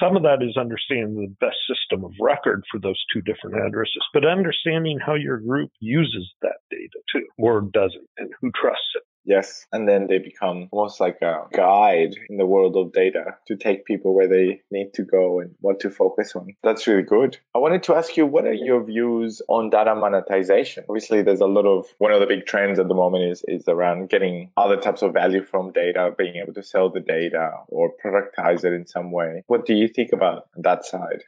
some 0.00 0.16
of 0.16 0.22
that 0.22 0.42
is 0.42 0.56
understanding 0.56 1.14
the 1.14 1.46
best 1.46 1.58
system 1.68 2.04
of 2.04 2.12
record 2.20 2.64
for 2.70 2.80
those 2.80 3.02
two 3.12 3.20
different 3.22 3.56
addresses, 3.64 4.02
but 4.12 4.26
understanding 4.26 4.98
how 4.98 5.14
your 5.14 5.38
group 5.38 5.70
uses 5.80 6.32
that 6.42 6.58
data 6.70 6.98
too, 7.12 7.26
or 7.38 7.60
doesn't, 7.60 8.08
and 8.18 8.30
who 8.40 8.50
trusts 8.50 8.92
it. 8.96 9.02
Yes. 9.24 9.66
And 9.72 9.88
then 9.88 10.08
they 10.08 10.18
become 10.18 10.68
almost 10.72 11.00
like 11.00 11.18
a 11.22 11.44
guide 11.52 12.16
in 12.28 12.38
the 12.38 12.46
world 12.46 12.76
of 12.76 12.92
data 12.92 13.36
to 13.46 13.56
take 13.56 13.84
people 13.84 14.14
where 14.14 14.28
they 14.28 14.62
need 14.70 14.94
to 14.94 15.02
go 15.02 15.40
and 15.40 15.54
what 15.60 15.80
to 15.80 15.90
focus 15.90 16.34
on. 16.34 16.54
That's 16.62 16.86
really 16.86 17.02
good. 17.02 17.38
I 17.54 17.58
wanted 17.58 17.82
to 17.84 17.94
ask 17.94 18.16
you, 18.16 18.26
what 18.26 18.46
are 18.46 18.52
your 18.52 18.84
views 18.84 19.40
on 19.48 19.70
data 19.70 19.94
monetization? 19.94 20.84
Obviously, 20.88 21.22
there's 21.22 21.40
a 21.40 21.46
lot 21.46 21.66
of, 21.66 21.86
one 21.98 22.12
of 22.12 22.20
the 22.20 22.26
big 22.26 22.46
trends 22.46 22.78
at 22.78 22.88
the 22.88 22.94
moment 22.94 23.30
is, 23.30 23.44
is 23.46 23.68
around 23.68 24.08
getting 24.08 24.50
other 24.56 24.76
types 24.76 25.02
of 25.02 25.12
value 25.12 25.44
from 25.44 25.72
data, 25.72 26.12
being 26.16 26.36
able 26.36 26.54
to 26.54 26.62
sell 26.62 26.90
the 26.90 27.00
data 27.00 27.52
or 27.68 27.92
productize 28.04 28.64
it 28.64 28.72
in 28.72 28.86
some 28.86 29.12
way. 29.12 29.44
What 29.46 29.66
do 29.66 29.74
you 29.74 29.88
think 29.88 30.12
about 30.12 30.48
that 30.56 30.84
side? 30.84 31.22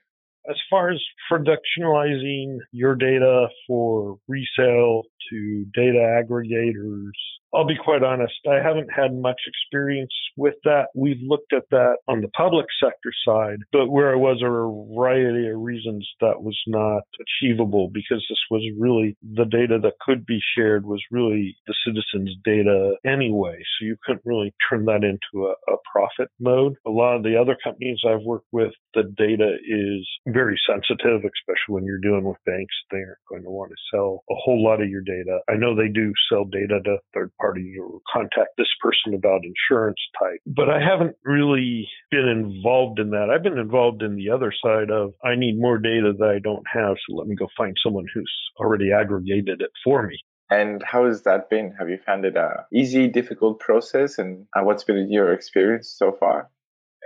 As 0.48 0.57
far 0.68 0.90
as 0.90 1.02
productionalizing 1.33 2.59
your 2.70 2.94
data 2.96 3.48
for 3.66 4.18
resale 4.28 5.04
to 5.30 5.64
data 5.72 6.22
aggregators 6.22 7.12
I'll 7.54 7.66
be 7.66 7.78
quite 7.82 8.02
honest, 8.02 8.34
I 8.50 8.56
haven't 8.56 8.88
had 8.94 9.14
much 9.14 9.40
experience 9.46 10.12
with 10.36 10.54
that. 10.64 10.86
We've 10.94 11.22
looked 11.22 11.52
at 11.52 11.64
that 11.70 11.96
on 12.08 12.20
the 12.20 12.28
public 12.28 12.66
sector 12.82 13.12
side, 13.26 13.58
but 13.72 13.88
where 13.88 14.12
I 14.12 14.16
was 14.16 14.42
a 14.42 14.94
variety 14.94 15.48
of 15.48 15.60
reasons 15.60 16.08
that 16.20 16.42
was 16.42 16.58
not 16.66 17.02
achievable 17.20 17.90
because 17.92 18.24
this 18.28 18.40
was 18.50 18.62
really 18.78 19.16
the 19.22 19.44
data 19.44 19.78
that 19.82 19.98
could 20.00 20.26
be 20.26 20.40
shared 20.56 20.84
was 20.84 21.02
really 21.10 21.56
the 21.66 21.74
citizens' 21.86 22.36
data 22.44 22.96
anyway. 23.06 23.56
So 23.56 23.86
you 23.86 23.96
couldn't 24.04 24.22
really 24.24 24.52
turn 24.68 24.84
that 24.86 25.04
into 25.04 25.46
a, 25.46 25.52
a 25.72 25.76
profit 25.92 26.30
mode. 26.40 26.74
A 26.86 26.90
lot 26.90 27.16
of 27.16 27.22
the 27.22 27.36
other 27.36 27.56
companies 27.62 28.00
I've 28.06 28.24
worked 28.24 28.48
with, 28.52 28.72
the 28.94 29.04
data 29.16 29.56
is 29.64 30.08
very 30.26 30.58
sensitive, 30.66 31.22
especially 31.22 31.68
when 31.68 31.84
you're 31.84 31.98
dealing 31.98 32.24
with 32.24 32.38
banks. 32.44 32.74
They 32.90 32.98
aren't 32.98 33.18
going 33.28 33.42
to 33.44 33.50
want 33.50 33.70
to 33.70 33.76
sell 33.92 34.24
a 34.30 34.34
whole 34.34 34.62
lot 34.62 34.82
of 34.82 34.88
your 34.88 35.02
data. 35.02 35.38
I 35.48 35.54
know 35.54 35.74
they 35.74 35.88
do 35.88 36.12
sell 36.28 36.44
data 36.44 36.80
to 36.84 36.98
third 37.14 37.30
party 37.44 37.74
or 37.80 38.01
contact 38.12 38.51
this 38.57 38.68
person 38.80 39.14
about 39.14 39.42
insurance 39.45 40.01
type. 40.18 40.40
But 40.47 40.70
I 40.70 40.80
haven't 40.80 41.16
really 41.24 41.88
been 42.11 42.28
involved 42.28 42.99
in 42.99 43.11
that. 43.11 43.28
I've 43.30 43.42
been 43.42 43.59
involved 43.59 44.03
in 44.03 44.16
the 44.16 44.30
other 44.30 44.53
side 44.64 44.90
of 44.90 45.14
I 45.24 45.34
need 45.36 45.59
more 45.59 45.78
data 45.78 46.12
that 46.18 46.28
I 46.28 46.38
don't 46.38 46.64
have, 46.72 46.97
so 47.07 47.16
let 47.16 47.26
me 47.26 47.36
go 47.36 47.49
find 47.57 47.76
someone 47.82 48.07
who's 48.14 48.32
already 48.59 48.92
aggregated 48.92 49.61
it 49.61 49.70
for 49.82 50.07
me. 50.07 50.18
And 50.51 50.82
how 50.82 51.07
has 51.07 51.22
that 51.22 51.51
been? 51.51 51.74
Have 51.78 51.88
you 51.88 51.99
found 52.05 52.24
it 52.24 52.36
a 52.36 52.66
easy, 52.72 53.09
difficult 53.09 53.61
process? 53.61 54.18
And 54.18 54.47
uh, 54.55 54.62
what's 54.62 54.84
been 54.84 55.11
your 55.11 55.32
experience 55.32 55.95
so 55.97 56.12
far? 56.12 56.51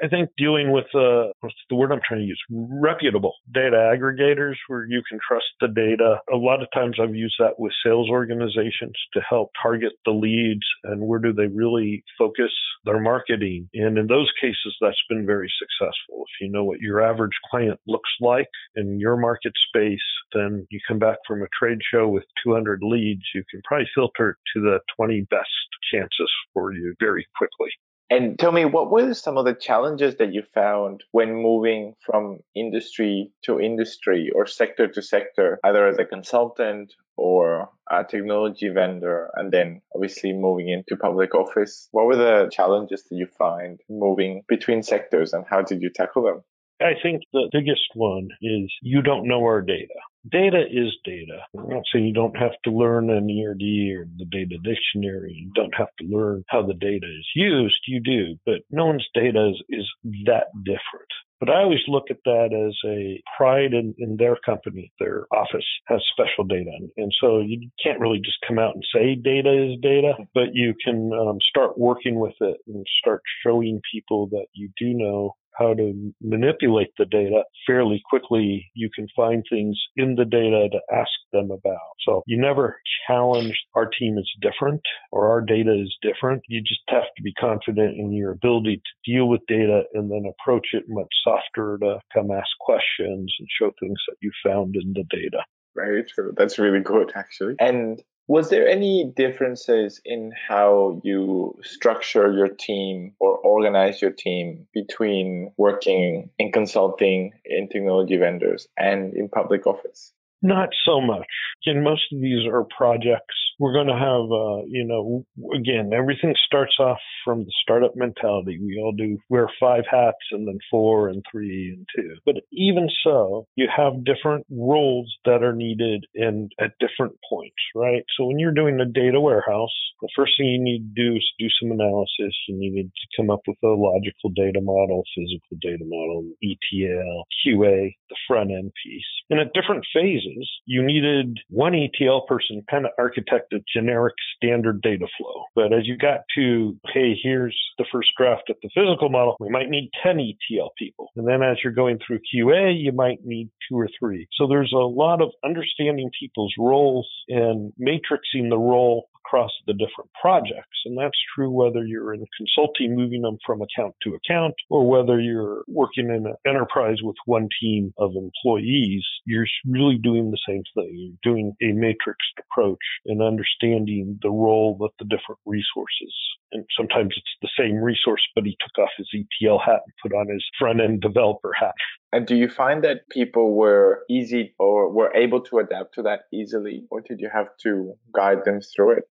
I 0.03 0.09
think 0.09 0.31
dealing 0.37 0.71
with 0.71 0.87
uh, 0.95 1.33
what's 1.41 1.55
the 1.69 1.77
word 1.77 1.93
I'm 1.93 2.01
trying 2.07 2.21
to 2.21 2.27
use? 2.27 2.41
Reputable 2.51 3.35
data 3.53 3.77
aggregators 3.77 4.55
where 4.69 4.87
you 4.89 5.03
can 5.09 5.19
trust 5.27 5.47
the 5.61 5.69
data. 5.69 6.21
A 6.33 6.37
lot 6.37 6.63
of 6.63 6.69
times 6.73 6.97
I've 7.01 7.15
used 7.15 7.37
that 7.39 7.59
with 7.59 7.73
sales 7.85 8.09
organizations 8.09 8.95
to 9.15 9.21
help 9.29 9.51
target 9.61 9.93
the 10.05 10.13
leads 10.13 10.67
and 10.85 11.03
where 11.03 11.19
do 11.19 11.33
they 11.33 11.47
really 11.47 12.05
focus 12.17 12.53
their 12.85 13.01
marketing. 13.01 13.69
And 13.75 13.99
in 13.99 14.07
those 14.07 14.31
cases, 14.41 14.77
that's 14.81 15.03
been 15.09 15.27
very 15.27 15.51
successful. 15.59 16.25
If 16.25 16.41
you 16.41 16.51
know 16.51 16.65
what 16.65 16.81
your 16.81 17.03
average 17.03 17.37
client 17.51 17.81
looks 17.87 18.11
like 18.21 18.49
in 18.77 19.01
your 19.01 19.17
market 19.17 19.53
space, 19.69 19.99
then 20.33 20.67
you 20.71 20.79
come 20.87 20.99
back 20.99 21.19
from 21.27 21.43
a 21.43 21.49
trade 21.59 21.79
show 21.93 22.09
with 22.09 22.25
200 22.45 22.81
leads, 22.83 23.23
you 23.35 23.43
can 23.51 23.61
probably 23.65 23.89
filter 23.95 24.37
to 24.55 24.61
the 24.61 24.79
20 24.97 25.27
best 25.31 25.49
chances 25.93 26.31
for 26.55 26.73
you 26.73 26.95
very 27.01 27.27
quickly. 27.37 27.71
And 28.11 28.39
tell 28.39 28.53
me, 28.53 28.65
what 28.65 28.91
were 28.91 29.13
some 29.13 29.37
of 29.37 29.45
the 29.45 29.53
challenges 29.53 30.17
that 30.17 30.33
you 30.33 30.43
found 30.55 31.05
when 31.13 31.35
moving 31.35 31.95
from 32.01 32.39
industry 32.55 33.33
to 33.45 33.61
industry 33.61 34.31
or 34.35 34.47
sector 34.47 34.89
to 34.89 35.03
sector, 35.03 35.61
either 35.63 35.87
as 35.87 35.99
a 35.99 36.07
consultant 36.07 36.95
or 37.19 37.69
a 37.91 38.05
technology 38.05 38.71
vendor, 38.71 39.31
and 39.35 39.53
then 39.53 39.83
obviously 39.95 40.33
moving 40.33 40.71
into 40.71 40.97
public 40.97 41.35
office? 41.35 41.89
What 41.91 42.07
were 42.07 42.17
the 42.17 42.49
challenges 42.51 43.05
that 43.11 43.17
you 43.17 43.27
find 43.27 43.79
moving 43.91 44.43
between 44.49 44.83
sectors 44.83 45.35
and 45.35 45.45
how 45.49 45.61
did 45.61 45.83
you 45.83 45.91
tackle 45.91 46.23
them? 46.23 46.43
I 46.81 46.93
think 47.03 47.23
the 47.33 47.49
biggest 47.53 47.91
one 47.95 48.29
is 48.41 48.73
you 48.83 49.03
don't 49.03 49.27
know 49.27 49.41
our 49.43 49.63
data. 49.63 49.95
Data 50.31 50.63
is 50.71 50.95
data. 51.05 51.41
I'm 51.57 51.69
not 51.69 51.85
saying 51.93 52.07
you 52.07 52.15
don't 52.15 52.37
have 52.37 52.53
to 52.65 52.71
learn 52.71 53.11
an 53.11 53.29
ERD 53.31 53.97
or 53.97 54.07
the 54.17 54.27
data 54.31 54.59
dictionary. 54.63 55.33
You 55.33 55.51
don't 55.55 55.75
have 55.77 55.89
to 56.01 56.07
learn 56.07 56.45
how 56.49 56.67
the 56.67 56.75
data 56.75 57.07
is 57.07 57.27
used. 57.35 57.79
You 57.87 58.01
do, 58.01 58.37
but 58.45 58.61
no 58.71 58.87
one's 58.87 59.07
data 59.15 59.51
is, 59.51 59.63
is 59.69 59.87
that 60.27 60.47
different. 60.65 61.11
But 61.41 61.51
I 61.51 61.63
always 61.63 61.87
look 61.87 62.11
at 62.11 62.19
that 62.25 62.51
as 62.53 62.77
a 62.85 63.23
pride 63.37 63.73
in, 63.73 63.95
in 63.99 64.17
their 64.17 64.37
company. 64.45 64.93
Their 64.99 65.27
office 65.33 65.67
has 65.87 66.03
special 66.13 66.45
data. 66.45 66.73
And 66.97 67.13
so 67.21 67.39
you 67.39 67.71
can't 67.83 68.01
really 68.01 68.19
just 68.19 68.39
come 68.47 68.59
out 68.59 68.75
and 68.75 68.85
say 68.93 69.15
data 69.15 69.71
is 69.71 69.79
data, 69.81 70.15
but 70.35 70.55
you 70.55 70.75
can 70.85 71.13
um, 71.13 71.39
start 71.49 71.79
working 71.79 72.19
with 72.19 72.35
it 72.41 72.59
and 72.67 72.85
start 73.01 73.23
showing 73.45 73.81
people 73.93 74.29
that 74.33 74.47
you 74.53 74.71
do 74.79 74.95
know 74.95 75.37
how 75.59 75.75
to 75.75 76.13
manipulate 76.23 76.93
the 76.99 77.05
data 77.05 77.43
fairly 77.67 78.01
quickly. 78.09 78.71
You 78.75 78.89
can 78.95 79.09
find 79.15 79.45
things 79.51 79.79
in 79.97 80.15
the 80.15 80.25
data 80.25 80.69
to 80.71 80.81
ask 80.95 81.11
them 81.33 81.51
about. 81.51 81.79
So 82.07 82.23
you 82.27 82.41
never 82.41 82.81
challenge 83.07 83.59
our 83.75 83.87
team 83.87 84.17
is 84.19 84.31
different 84.41 84.81
or 85.13 85.31
our 85.31 85.41
data 85.41 85.73
is 85.73 85.95
different. 86.03 86.43
You 86.49 86.61
just 86.63 86.83
have 86.89 87.05
to 87.17 87.23
be 87.23 87.33
confident 87.35 87.99
in 87.99 88.13
your 88.13 88.33
ability 88.33 88.77
to 88.77 89.13
deal 89.13 89.29
with 89.29 89.41
data 89.49 89.83
and 89.95 90.11
then 90.11 90.31
approach 90.31 90.69
it 90.73 90.85
much 90.89 91.09
softer 91.25 91.79
to 91.83 91.99
come 92.15 92.31
ask 92.31 92.49
questions 92.61 93.33
and 93.39 93.49
show 93.59 93.71
things 93.81 93.99
that 94.09 94.17
you 94.21 94.31
found 94.45 94.77
in 94.77 94.93
the 94.93 95.05
data. 95.11 95.45
Very 95.75 96.05
true. 96.05 96.33
That's 96.37 96.59
really 96.59 96.81
good, 96.81 97.13
actually. 97.15 97.55
And 97.61 98.03
was 98.29 98.51
there 98.51 98.69
any 98.69 99.05
differences 99.05 100.01
in 100.05 100.33
how 100.49 101.01
you 101.03 101.59
structure 101.63 102.31
your 102.31 102.49
team 102.49 103.15
or 103.19 103.39
organize 103.39 104.03
your 104.03 104.11
team 104.11 104.67
between 104.75 105.51
working 105.57 106.29
in 106.39 106.53
consulting, 106.53 107.33
in 107.47 107.69
technology 107.69 108.19
vendors, 108.19 108.69
and 108.77 109.15
in 109.15 109.31
public 109.31 109.67
office? 109.67 110.13
Not 110.43 110.71
so 110.85 111.01
much. 111.01 111.27
And 111.67 111.83
most 111.83 112.13
of 112.13 112.21
these 112.21 112.47
are 112.47 112.65
projects 112.77 113.35
we're 113.59 113.73
going 113.73 113.89
to 113.89 113.95
have, 113.95 114.31
uh, 114.31 114.63
you 114.69 114.85
know, 114.87 115.25
again, 115.55 115.91
everything 115.93 116.35
starts 116.47 116.77
off 116.79 116.99
from 117.25 117.41
the 117.41 117.53
startup 117.63 117.97
mentality. 117.97 118.59
We 118.61 118.81
all 118.81 118.93
do 118.93 119.19
wear 119.29 119.49
five 119.59 119.85
hats 119.91 120.17
and 120.31 120.47
then 120.47 120.59
four 120.71 121.09
and 121.09 121.25
three 121.31 121.75
and 121.77 121.87
two. 121.95 122.17
But 122.25 122.37
even 122.53 122.89
so, 123.03 123.47
you 123.57 123.69
have 123.75 124.05
different 124.05 124.47
roles 124.51 125.13
that 125.25 125.43
are 125.43 125.55
needed 125.55 126.07
in 126.15 126.51
at 126.61 126.79
different 126.79 127.17
points, 127.29 127.57
right? 127.75 128.05
So 128.17 128.27
when 128.27 128.39
you're 128.39 128.55
doing 128.55 128.81
a 128.81 128.87
data 128.87 129.21
warehouse, 129.21 129.75
the 130.01 130.09
first 130.15 130.33
thing 130.39 130.47
you 130.47 130.63
need 130.63 130.95
to 130.95 131.11
do 131.11 131.17
is 131.17 131.27
do 131.39 131.49
some 131.61 131.73
analysis. 131.73 132.35
You 132.47 132.59
need 132.59 132.85
to 132.85 133.07
come 133.17 133.31
up 133.31 133.41
with 133.49 133.59
a 133.65 133.75
logical 133.75 134.31
data 134.37 134.61
model, 134.63 135.03
physical 135.17 135.59
data 135.61 135.85
model, 135.85 136.31
ETL, 136.43 137.25
QA, 137.43 137.91
the 138.09 138.17
front 138.29 138.53
end 138.53 138.71
piece. 138.85 139.03
And 139.31 139.41
at 139.41 139.53
different 139.53 139.85
phases, 139.93 140.28
you 140.67 140.83
needed 140.85 141.39
one 141.49 141.75
ETL 141.75 142.23
person 142.23 142.57
to 142.57 142.63
kind 142.71 142.85
of 142.85 142.93
architect 142.99 143.53
a 143.53 143.59
generic 143.73 144.15
standard 144.37 144.83
data 144.83 145.07
flow. 145.19 145.45
But 145.55 145.73
as 145.73 145.87
you 145.87 145.97
got 145.97 146.21
to, 146.37 146.77
hey, 146.93 147.19
here's 147.23 147.57
the 147.79 147.87
first 147.93 148.09
draft 148.17 148.51
of 148.51 148.57
the 148.63 148.71
physical 148.75 149.09
model, 149.09 149.37
we 149.41 149.51
might 149.51 149.71
need 149.71 149.91
10 150.03 150.21
ETL 150.21 150.73
people. 150.79 151.09
And 151.17 151.27
then 151.27 151.43
as 151.43 151.59
you're 151.63 151.73
going 151.73 151.99
through 152.05 152.19
QA, 152.19 152.75
you 152.81 152.93
might 152.93 153.25
need 153.25 153.51
two 153.69 153.79
or 153.79 153.89
three. 153.99 154.29
So 154.37 154.47
there's 154.47 154.73
a 154.73 154.77
lot 154.77 155.23
of 155.23 155.31
understanding 155.45 156.11
people's 156.19 156.55
roles 156.59 157.09
and 157.29 157.73
matrixing 157.81 158.51
the 158.51 158.59
role 158.59 159.09
across 159.29 159.51
the 159.67 159.73
different 159.73 160.11
projects. 160.21 160.79
And 160.85 160.99
that's 160.99 161.19
true 161.35 161.51
whether 161.51 161.85
you're 161.85 162.15
in 162.15 162.25
consulting, 162.37 162.97
moving 162.97 163.23
them 163.23 163.39
from 163.45 163.61
account 163.63 163.95
to 164.03 164.15
account, 164.15 164.55
or 164.71 164.89
whether 164.89 165.21
you're 165.21 165.65
working 165.69 166.07
in 166.07 166.27
an 166.27 166.35
enterprise 166.47 166.99
with 167.03 167.17
one 167.27 167.49
team 167.61 167.93
of 167.99 168.13
employees. 168.17 169.05
You're 169.27 169.47
really 169.67 169.99
doing 169.99 170.31
the 170.31 170.41
same 170.49 170.63
thing. 170.75 170.93
You're 170.95 171.33
doing 171.35 171.55
a 171.63 171.67
matrixed 171.67 172.39
approach 172.51 172.79
and 173.07 173.23
understanding 173.23 174.19
the 174.23 174.31
role 174.31 174.77
that 174.81 174.91
the 174.99 175.05
different 175.05 175.41
resources. 175.45 176.15
And 176.53 176.65
sometimes 176.77 177.15
it's 177.17 177.37
the 177.43 177.63
same 177.63 177.77
resource, 177.77 178.23
but 178.35 178.45
he 178.45 178.57
took 178.61 178.83
off 178.83 178.91
his 178.97 179.09
ETL 179.15 179.59
hat 179.59 179.81
and 179.85 179.93
put 180.03 180.17
on 180.17 180.33
his 180.33 180.45
front 180.59 180.81
end 180.81 181.03
developer 181.03 181.53
hat. 181.53 181.75
And 182.11 182.27
do 182.27 182.35
you 182.35 182.49
find 182.49 182.83
that 182.85 183.09
people 183.11 183.55
were 183.55 184.05
easy 184.09 184.55
or 184.59 184.91
were 184.91 185.15
able 185.15 185.43
to 185.43 185.59
adapt 185.59 185.95
to 185.97 186.03
that 186.03 186.21
easily, 186.33 186.87
or 186.91 187.03
did 187.03 187.21
you 187.21 187.29
have 187.33 187.49
to 187.65 187.95
guide 188.15 188.47
them 188.47 188.61
through 188.63 188.93
it? 188.93 189.05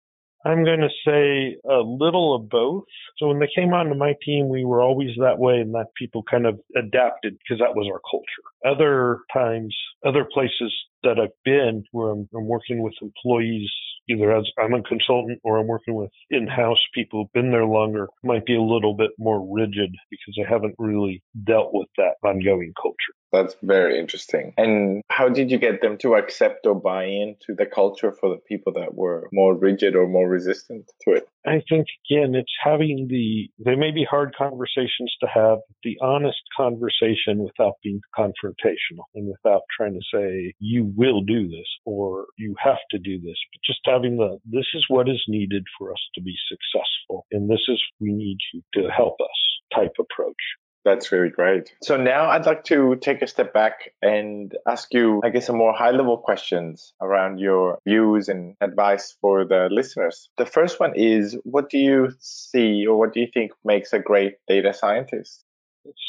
I'm 0.45 0.65
going 0.65 0.81
to 0.81 0.89
say 1.07 1.57
a 1.69 1.81
little 1.81 2.35
of 2.37 2.49
both. 2.49 2.85
So 3.19 3.29
when 3.29 3.39
they 3.39 3.49
came 3.55 3.73
onto 3.73 3.95
my 3.95 4.15
team, 4.25 4.49
we 4.49 4.65
were 4.65 4.83
always 4.83 5.11
that 5.19 5.39
way 5.39 5.55
and 5.55 5.75
that 5.75 5.95
people 5.97 6.23
kind 6.31 6.47
of 6.47 6.61
adapted 6.77 7.39
because 7.39 7.61
that 7.61 7.75
was 7.75 7.89
our 7.91 8.01
culture. 8.11 8.75
Other 8.77 9.21
times, 9.33 9.75
other 10.05 10.27
places 10.33 10.73
that 11.05 11.21
I've 11.21 11.29
been 11.45 11.85
where 11.93 12.11
I'm, 12.11 12.29
I'm 12.35 12.47
working 12.47 12.83
with 12.83 12.95
employees 13.01 13.71
either 14.09 14.37
as 14.37 14.45
I'm 14.59 14.75
a 14.75 14.83
consultant 14.83 15.41
or 15.45 15.59
I'm 15.59 15.67
working 15.67 15.95
with 15.95 16.11
in-house 16.31 16.85
people 16.95 17.23
who've 17.23 17.33
been 17.33 17.53
there 17.53 17.65
longer 17.65 18.09
might 18.23 18.45
be 18.45 18.55
a 18.55 18.63
little 18.63 18.95
bit 18.95 19.11
more 19.19 19.47
rigid 19.55 19.95
because 20.11 20.39
I 20.39 20.51
haven't 20.51 20.75
really 20.79 21.23
dealt 21.45 21.71
with 21.73 21.89
that 21.97 22.17
ongoing 22.23 22.73
culture. 22.81 23.15
That's 23.33 23.57
very 23.63 23.99
interesting. 23.99 24.55
And 24.57 25.03
how 25.09 25.29
did 25.29 25.51
you 25.51 25.59
get 25.59 25.83
them 25.83 25.99
to 25.99 26.15
accept 26.15 26.67
or 26.67 26.75
buy 26.75 27.07
into 27.07 27.55
the 27.57 27.67
culture 27.67 28.13
for 28.13 28.29
the 28.29 28.41
people 28.47 28.75
that 28.75 28.95
were 28.95 29.29
more 29.33 29.57
rigid 29.57 29.97
or 29.97 30.07
more 30.07 30.29
resistant 30.29 30.89
to 31.03 31.15
it? 31.15 31.27
I 31.45 31.61
think 31.69 31.87
again, 32.09 32.35
it's 32.37 32.53
having 32.63 33.09
the, 33.11 33.51
they 33.65 33.75
may 33.75 33.91
be 33.91 34.07
hard 34.09 34.35
conversations 34.39 35.13
to 35.21 35.27
have, 35.27 35.59
the 35.83 35.99
honest 36.01 36.39
conversation 36.57 37.39
without 37.39 37.75
being 37.83 38.01
confrontational 38.17 39.05
and 39.17 39.27
without 39.27 39.63
trying 39.77 39.95
to 39.95 40.17
say, 40.17 40.55
you 40.61 40.93
will 40.97 41.23
do 41.23 41.49
this 41.49 41.67
or 41.85 42.27
you 42.39 42.55
have 42.63 42.79
to 42.91 42.99
do 42.99 43.21
this, 43.21 43.37
but 43.53 43.61
just 43.65 43.81
having 43.85 44.17
the, 44.17 44.39
this 44.45 44.67
is 44.75 44.85
what 44.89 45.09
is 45.09 45.23
needed 45.29 45.65
for 45.79 45.93
us 45.93 46.01
to 46.15 46.23
be 46.23 46.35
successful. 46.49 47.27
And 47.33 47.49
this 47.49 47.63
is, 47.69 47.83
we 48.01 48.13
need 48.13 48.39
you 48.53 48.63
to 48.75 48.89
help 48.91 49.17
us 49.21 49.75
type 49.75 49.95
approach. 49.99 50.37
That's 50.85 51.11
really 51.11 51.31
great. 51.31 51.73
So 51.83 51.97
now 51.97 52.27
I'd 52.27 52.45
like 52.45 52.65
to 52.65 52.97
take 52.97 53.23
a 53.23 53.27
step 53.27 53.55
back 53.55 53.93
and 54.03 54.53
ask 54.69 54.93
you, 54.93 55.23
I 55.25 55.31
guess, 55.31 55.47
some 55.47 55.57
more 55.57 55.73
high 55.73 55.93
level 55.93 56.19
questions 56.19 56.93
around 57.01 57.39
your 57.39 57.79
views 57.89 58.29
and 58.29 58.55
advice 58.61 59.17
for 59.21 59.47
the 59.47 59.69
listeners. 59.71 60.29
The 60.37 60.45
first 60.45 60.79
one 60.79 60.93
is 60.95 61.39
what 61.45 61.71
do 61.71 61.79
you 61.79 62.11
see 62.21 62.87
or 62.87 62.99
what 62.99 63.15
do 63.15 63.21
you 63.21 63.29
think 63.33 63.53
makes 63.65 63.95
a 63.95 63.99
great 63.99 64.35
data 64.47 64.75
scientist? 64.75 65.43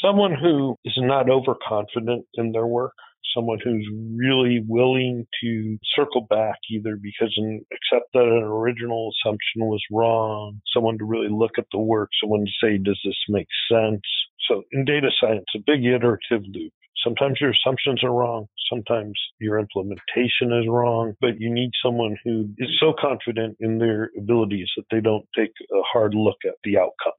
Someone 0.02 0.34
who 0.34 0.76
is 0.84 0.94
not 0.98 1.30
overconfident 1.30 2.26
in 2.34 2.52
their 2.52 2.66
work, 2.66 2.94
someone 3.34 3.58
who's 3.62 3.88
really 4.16 4.62
willing 4.66 5.26
to 5.42 5.78
circle 5.94 6.26
back 6.28 6.56
either 6.70 6.96
because 6.96 7.32
and 7.36 7.62
accept 7.72 8.12
that 8.12 8.22
an 8.22 8.42
original 8.42 9.10
assumption 9.12 9.66
was 9.66 9.82
wrong, 9.90 10.60
someone 10.72 10.98
to 10.98 11.04
really 11.04 11.28
look 11.30 11.52
at 11.58 11.66
the 11.72 11.78
work, 11.78 12.10
someone 12.20 12.44
to 12.44 12.52
say, 12.66 12.78
does 12.78 13.00
this 13.04 13.16
make 13.28 13.48
sense? 13.70 14.02
So 14.48 14.62
in 14.72 14.84
data 14.84 15.10
science, 15.20 15.46
a 15.54 15.60
big 15.66 15.84
iterative 15.84 16.42
loop. 16.52 16.72
Sometimes 17.04 17.40
your 17.40 17.50
assumptions 17.50 18.02
are 18.02 18.12
wrong. 18.12 18.46
Sometimes 18.70 19.12
your 19.38 19.58
implementation 19.58 20.52
is 20.52 20.66
wrong, 20.68 21.14
but 21.20 21.38
you 21.38 21.52
need 21.52 21.70
someone 21.82 22.16
who 22.24 22.48
is 22.58 22.70
so 22.80 22.94
confident 22.98 23.56
in 23.60 23.78
their 23.78 24.10
abilities 24.18 24.68
that 24.76 24.86
they 24.90 25.00
don't 25.00 25.26
take 25.36 25.52
a 25.72 25.82
hard 25.92 26.14
look 26.14 26.38
at 26.44 26.54
the 26.64 26.78
outcomes. 26.78 27.14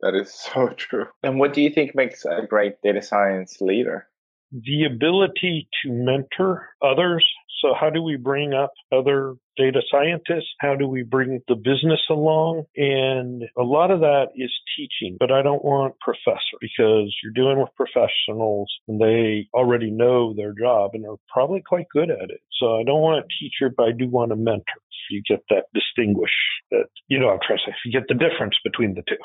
That 0.00 0.14
is 0.14 0.32
so 0.32 0.68
true. 0.76 1.06
And 1.22 1.38
what 1.38 1.52
do 1.52 1.62
you 1.62 1.70
think 1.70 1.94
makes 1.94 2.24
a 2.24 2.46
great 2.46 2.82
data 2.82 3.02
science 3.02 3.60
leader? 3.60 4.09
The 4.52 4.84
ability 4.84 5.68
to 5.82 5.92
mentor 5.92 6.68
others. 6.82 7.24
So, 7.60 7.74
how 7.78 7.90
do 7.90 8.02
we 8.02 8.16
bring 8.16 8.54
up 8.54 8.72
other 8.90 9.34
data 9.56 9.80
scientists? 9.90 10.48
How 10.60 10.74
do 10.76 10.88
we 10.88 11.02
bring 11.02 11.40
the 11.46 11.54
business 11.54 12.00
along? 12.08 12.64
And 12.76 13.44
a 13.56 13.62
lot 13.62 13.90
of 13.90 14.00
that 14.00 14.28
is 14.34 14.50
teaching, 14.76 15.16
but 15.20 15.30
I 15.30 15.42
don't 15.42 15.64
want 15.64 15.94
professor 16.00 16.56
because 16.60 17.14
you're 17.22 17.34
dealing 17.34 17.60
with 17.60 17.68
professionals 17.76 18.72
and 18.88 19.00
they 19.00 19.48
already 19.52 19.90
know 19.90 20.32
their 20.34 20.54
job 20.58 20.92
and 20.94 21.04
are 21.06 21.16
probably 21.32 21.62
quite 21.66 21.86
good 21.92 22.10
at 22.10 22.30
it. 22.30 22.40
So, 22.58 22.76
I 22.80 22.82
don't 22.82 23.02
want 23.02 23.24
a 23.24 23.28
teacher, 23.38 23.72
but 23.76 23.84
I 23.84 23.92
do 23.92 24.08
want 24.08 24.32
a 24.32 24.36
mentor. 24.36 24.80
You 25.10 25.22
get 25.28 25.42
that 25.50 25.64
distinguish 25.74 26.30
that, 26.70 26.86
you 27.08 27.18
know, 27.18 27.30
I'm 27.30 27.40
trying 27.44 27.58
to 27.58 27.72
say, 27.72 27.76
you 27.84 27.92
get 27.92 28.08
the 28.08 28.14
difference 28.14 28.54
between 28.62 28.94
the 28.94 29.02
two. 29.08 29.16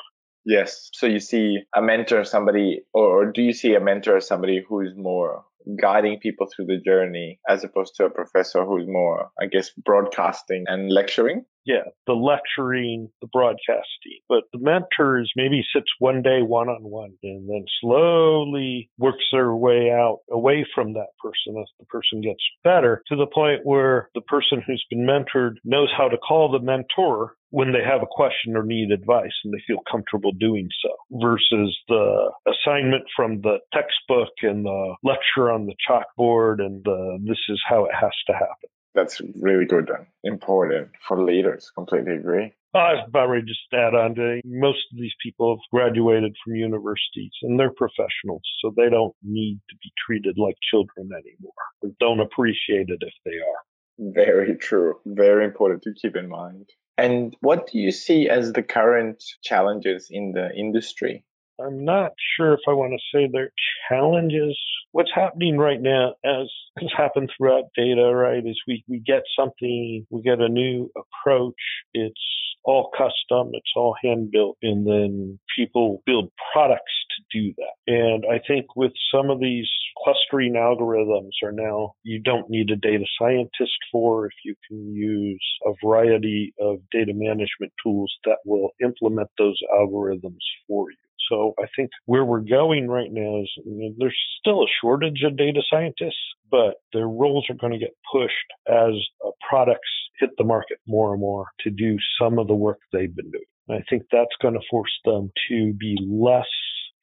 Yes. 0.46 0.90
So 0.94 1.06
you 1.06 1.18
see 1.18 1.58
a 1.74 1.82
mentor, 1.82 2.24
somebody, 2.24 2.82
or 2.94 3.30
do 3.32 3.42
you 3.42 3.52
see 3.52 3.74
a 3.74 3.80
mentor 3.80 4.18
as 4.18 4.28
somebody 4.28 4.64
who's 4.66 4.92
more 4.96 5.44
guiding 5.80 6.20
people 6.20 6.46
through 6.46 6.66
the 6.66 6.78
journey 6.78 7.40
as 7.48 7.64
opposed 7.64 7.96
to 7.96 8.04
a 8.04 8.10
professor 8.10 8.64
who's 8.64 8.86
more, 8.86 9.30
I 9.40 9.46
guess, 9.46 9.70
broadcasting 9.70 10.64
and 10.68 10.90
lecturing? 10.90 11.44
Yeah, 11.64 11.82
the 12.06 12.12
lecturing, 12.12 13.10
the 13.20 13.26
broadcasting. 13.26 14.20
But 14.28 14.44
the 14.52 14.60
mentors 14.60 15.32
maybe 15.34 15.64
sits 15.74 15.90
one 15.98 16.22
day 16.22 16.40
one 16.40 16.68
on 16.68 16.84
one 16.84 17.14
and 17.24 17.48
then 17.48 17.64
slowly 17.80 18.88
works 18.98 19.24
their 19.32 19.52
way 19.52 19.90
out 19.90 20.20
away 20.30 20.64
from 20.72 20.92
that 20.92 21.08
person 21.20 21.60
as 21.60 21.68
the 21.80 21.86
person 21.86 22.20
gets 22.20 22.42
better 22.62 23.02
to 23.08 23.16
the 23.16 23.26
point 23.26 23.62
where 23.64 24.10
the 24.14 24.20
person 24.20 24.62
who's 24.64 24.86
been 24.88 25.04
mentored 25.04 25.56
knows 25.64 25.88
how 25.96 26.08
to 26.08 26.16
call 26.16 26.52
the 26.52 26.64
mentor 26.64 27.34
when 27.56 27.72
they 27.72 27.82
have 27.82 28.02
a 28.02 28.06
question 28.10 28.54
or 28.54 28.62
need 28.62 28.90
advice 28.92 29.32
and 29.42 29.50
they 29.50 29.62
feel 29.66 29.78
comfortable 29.90 30.30
doing 30.30 30.68
so 30.82 30.90
versus 31.10 31.74
the 31.88 32.30
assignment 32.52 33.04
from 33.16 33.40
the 33.40 33.56
textbook 33.72 34.28
and 34.42 34.66
the 34.66 34.94
lecture 35.02 35.50
on 35.50 35.64
the 35.64 35.74
chalkboard 35.88 36.60
and 36.60 36.84
the, 36.84 37.18
this 37.24 37.38
is 37.48 37.58
how 37.66 37.86
it 37.86 37.94
has 37.98 38.12
to 38.26 38.34
happen. 38.34 38.68
That's 38.94 39.22
really 39.40 39.64
good 39.64 39.88
and 39.88 40.06
important 40.22 40.90
for 41.08 41.24
leaders. 41.24 41.72
Completely 41.74 42.16
agree. 42.16 42.52
I 42.74 42.92
was 42.92 43.04
about 43.08 43.30
ready 43.30 43.46
to 43.46 43.48
just 43.48 43.72
add 43.72 43.94
on 43.94 44.14
to 44.16 44.42
most 44.44 44.84
of 44.92 44.98
these 44.98 45.16
people 45.22 45.56
have 45.56 45.70
graduated 45.72 46.36
from 46.44 46.56
universities 46.56 47.32
and 47.40 47.58
they're 47.58 47.72
professionals, 47.72 48.42
so 48.60 48.74
they 48.76 48.90
don't 48.90 49.14
need 49.22 49.60
to 49.70 49.76
be 49.82 49.90
treated 50.06 50.36
like 50.36 50.56
children 50.70 51.08
anymore. 51.10 51.64
They 51.82 51.88
don't 52.00 52.20
appreciate 52.20 52.90
it 52.90 53.00
if 53.00 53.14
they 53.24 53.30
are. 53.30 54.12
Very 54.12 54.56
true. 54.58 54.96
Very 55.06 55.46
important 55.46 55.84
to 55.84 55.94
keep 55.94 56.16
in 56.16 56.28
mind. 56.28 56.68
And 56.98 57.36
what 57.40 57.68
do 57.70 57.78
you 57.78 57.90
see 57.90 58.28
as 58.28 58.52
the 58.52 58.62
current 58.62 59.22
challenges 59.42 60.08
in 60.10 60.32
the 60.32 60.54
industry? 60.54 61.24
I'm 61.60 61.84
not 61.84 62.12
sure 62.36 62.52
if 62.52 62.60
I 62.68 62.72
want 62.72 62.92
to 62.92 63.16
say 63.16 63.28
they're 63.30 63.52
challenges. 63.88 64.58
What's 64.92 65.12
happening 65.14 65.56
right 65.56 65.80
now, 65.80 66.14
as 66.24 66.50
has 66.78 66.90
happened 66.96 67.30
throughout 67.36 67.64
data, 67.74 68.14
right, 68.14 68.44
is 68.44 68.60
we, 68.66 68.84
we 68.88 69.00
get 69.00 69.22
something, 69.38 70.06
we 70.10 70.22
get 70.22 70.40
a 70.40 70.48
new 70.48 70.90
approach. 70.96 71.54
It's 71.94 72.20
all 72.64 72.90
custom, 72.96 73.50
it's 73.52 73.72
all 73.76 73.94
hand 74.02 74.30
built, 74.32 74.58
and 74.62 74.86
then 74.86 75.38
people 75.56 76.02
build 76.04 76.30
products 76.52 76.92
to 77.16 77.40
do 77.40 77.54
that. 77.56 77.92
And 77.92 78.24
I 78.30 78.40
think 78.46 78.76
with 78.76 78.92
some 79.14 79.30
of 79.30 79.40
these 79.40 79.68
clustering 80.04 80.54
algorithms 80.54 81.30
are 81.42 81.52
now 81.52 81.94
you 82.02 82.20
don't 82.20 82.50
need 82.50 82.70
a 82.70 82.76
data 82.76 83.04
scientist 83.18 83.76
for 83.90 84.26
if 84.26 84.32
you 84.44 84.54
can 84.68 84.94
use 84.94 85.44
a 85.64 85.72
variety 85.84 86.52
of 86.60 86.78
data 86.92 87.12
management 87.14 87.72
tools 87.82 88.12
that 88.24 88.38
will 88.44 88.70
implement 88.82 89.30
those 89.38 89.58
algorithms 89.72 90.42
for 90.68 90.90
you. 90.90 91.05
So 91.30 91.54
I 91.58 91.66
think 91.74 91.90
where 92.04 92.24
we're 92.24 92.40
going 92.40 92.88
right 92.88 93.10
now 93.10 93.40
is 93.42 93.50
you 93.64 93.76
know, 93.76 93.94
there's 93.98 94.18
still 94.38 94.62
a 94.62 94.66
shortage 94.80 95.22
of 95.24 95.36
data 95.36 95.60
scientists, 95.68 96.34
but 96.50 96.74
their 96.92 97.08
roles 97.08 97.46
are 97.50 97.54
going 97.54 97.72
to 97.72 97.78
get 97.78 97.96
pushed 98.12 98.32
as 98.68 98.94
uh, 99.24 99.30
products 99.48 99.88
hit 100.18 100.30
the 100.38 100.44
market 100.44 100.78
more 100.86 101.12
and 101.12 101.20
more 101.20 101.48
to 101.60 101.70
do 101.70 101.96
some 102.20 102.38
of 102.38 102.46
the 102.46 102.54
work 102.54 102.78
they've 102.92 103.14
been 103.14 103.30
doing. 103.30 103.44
And 103.68 103.78
I 103.78 103.84
think 103.88 104.04
that's 104.10 104.36
going 104.40 104.54
to 104.54 104.60
force 104.70 104.92
them 105.04 105.30
to 105.48 105.72
be 105.74 105.98
less 106.08 106.46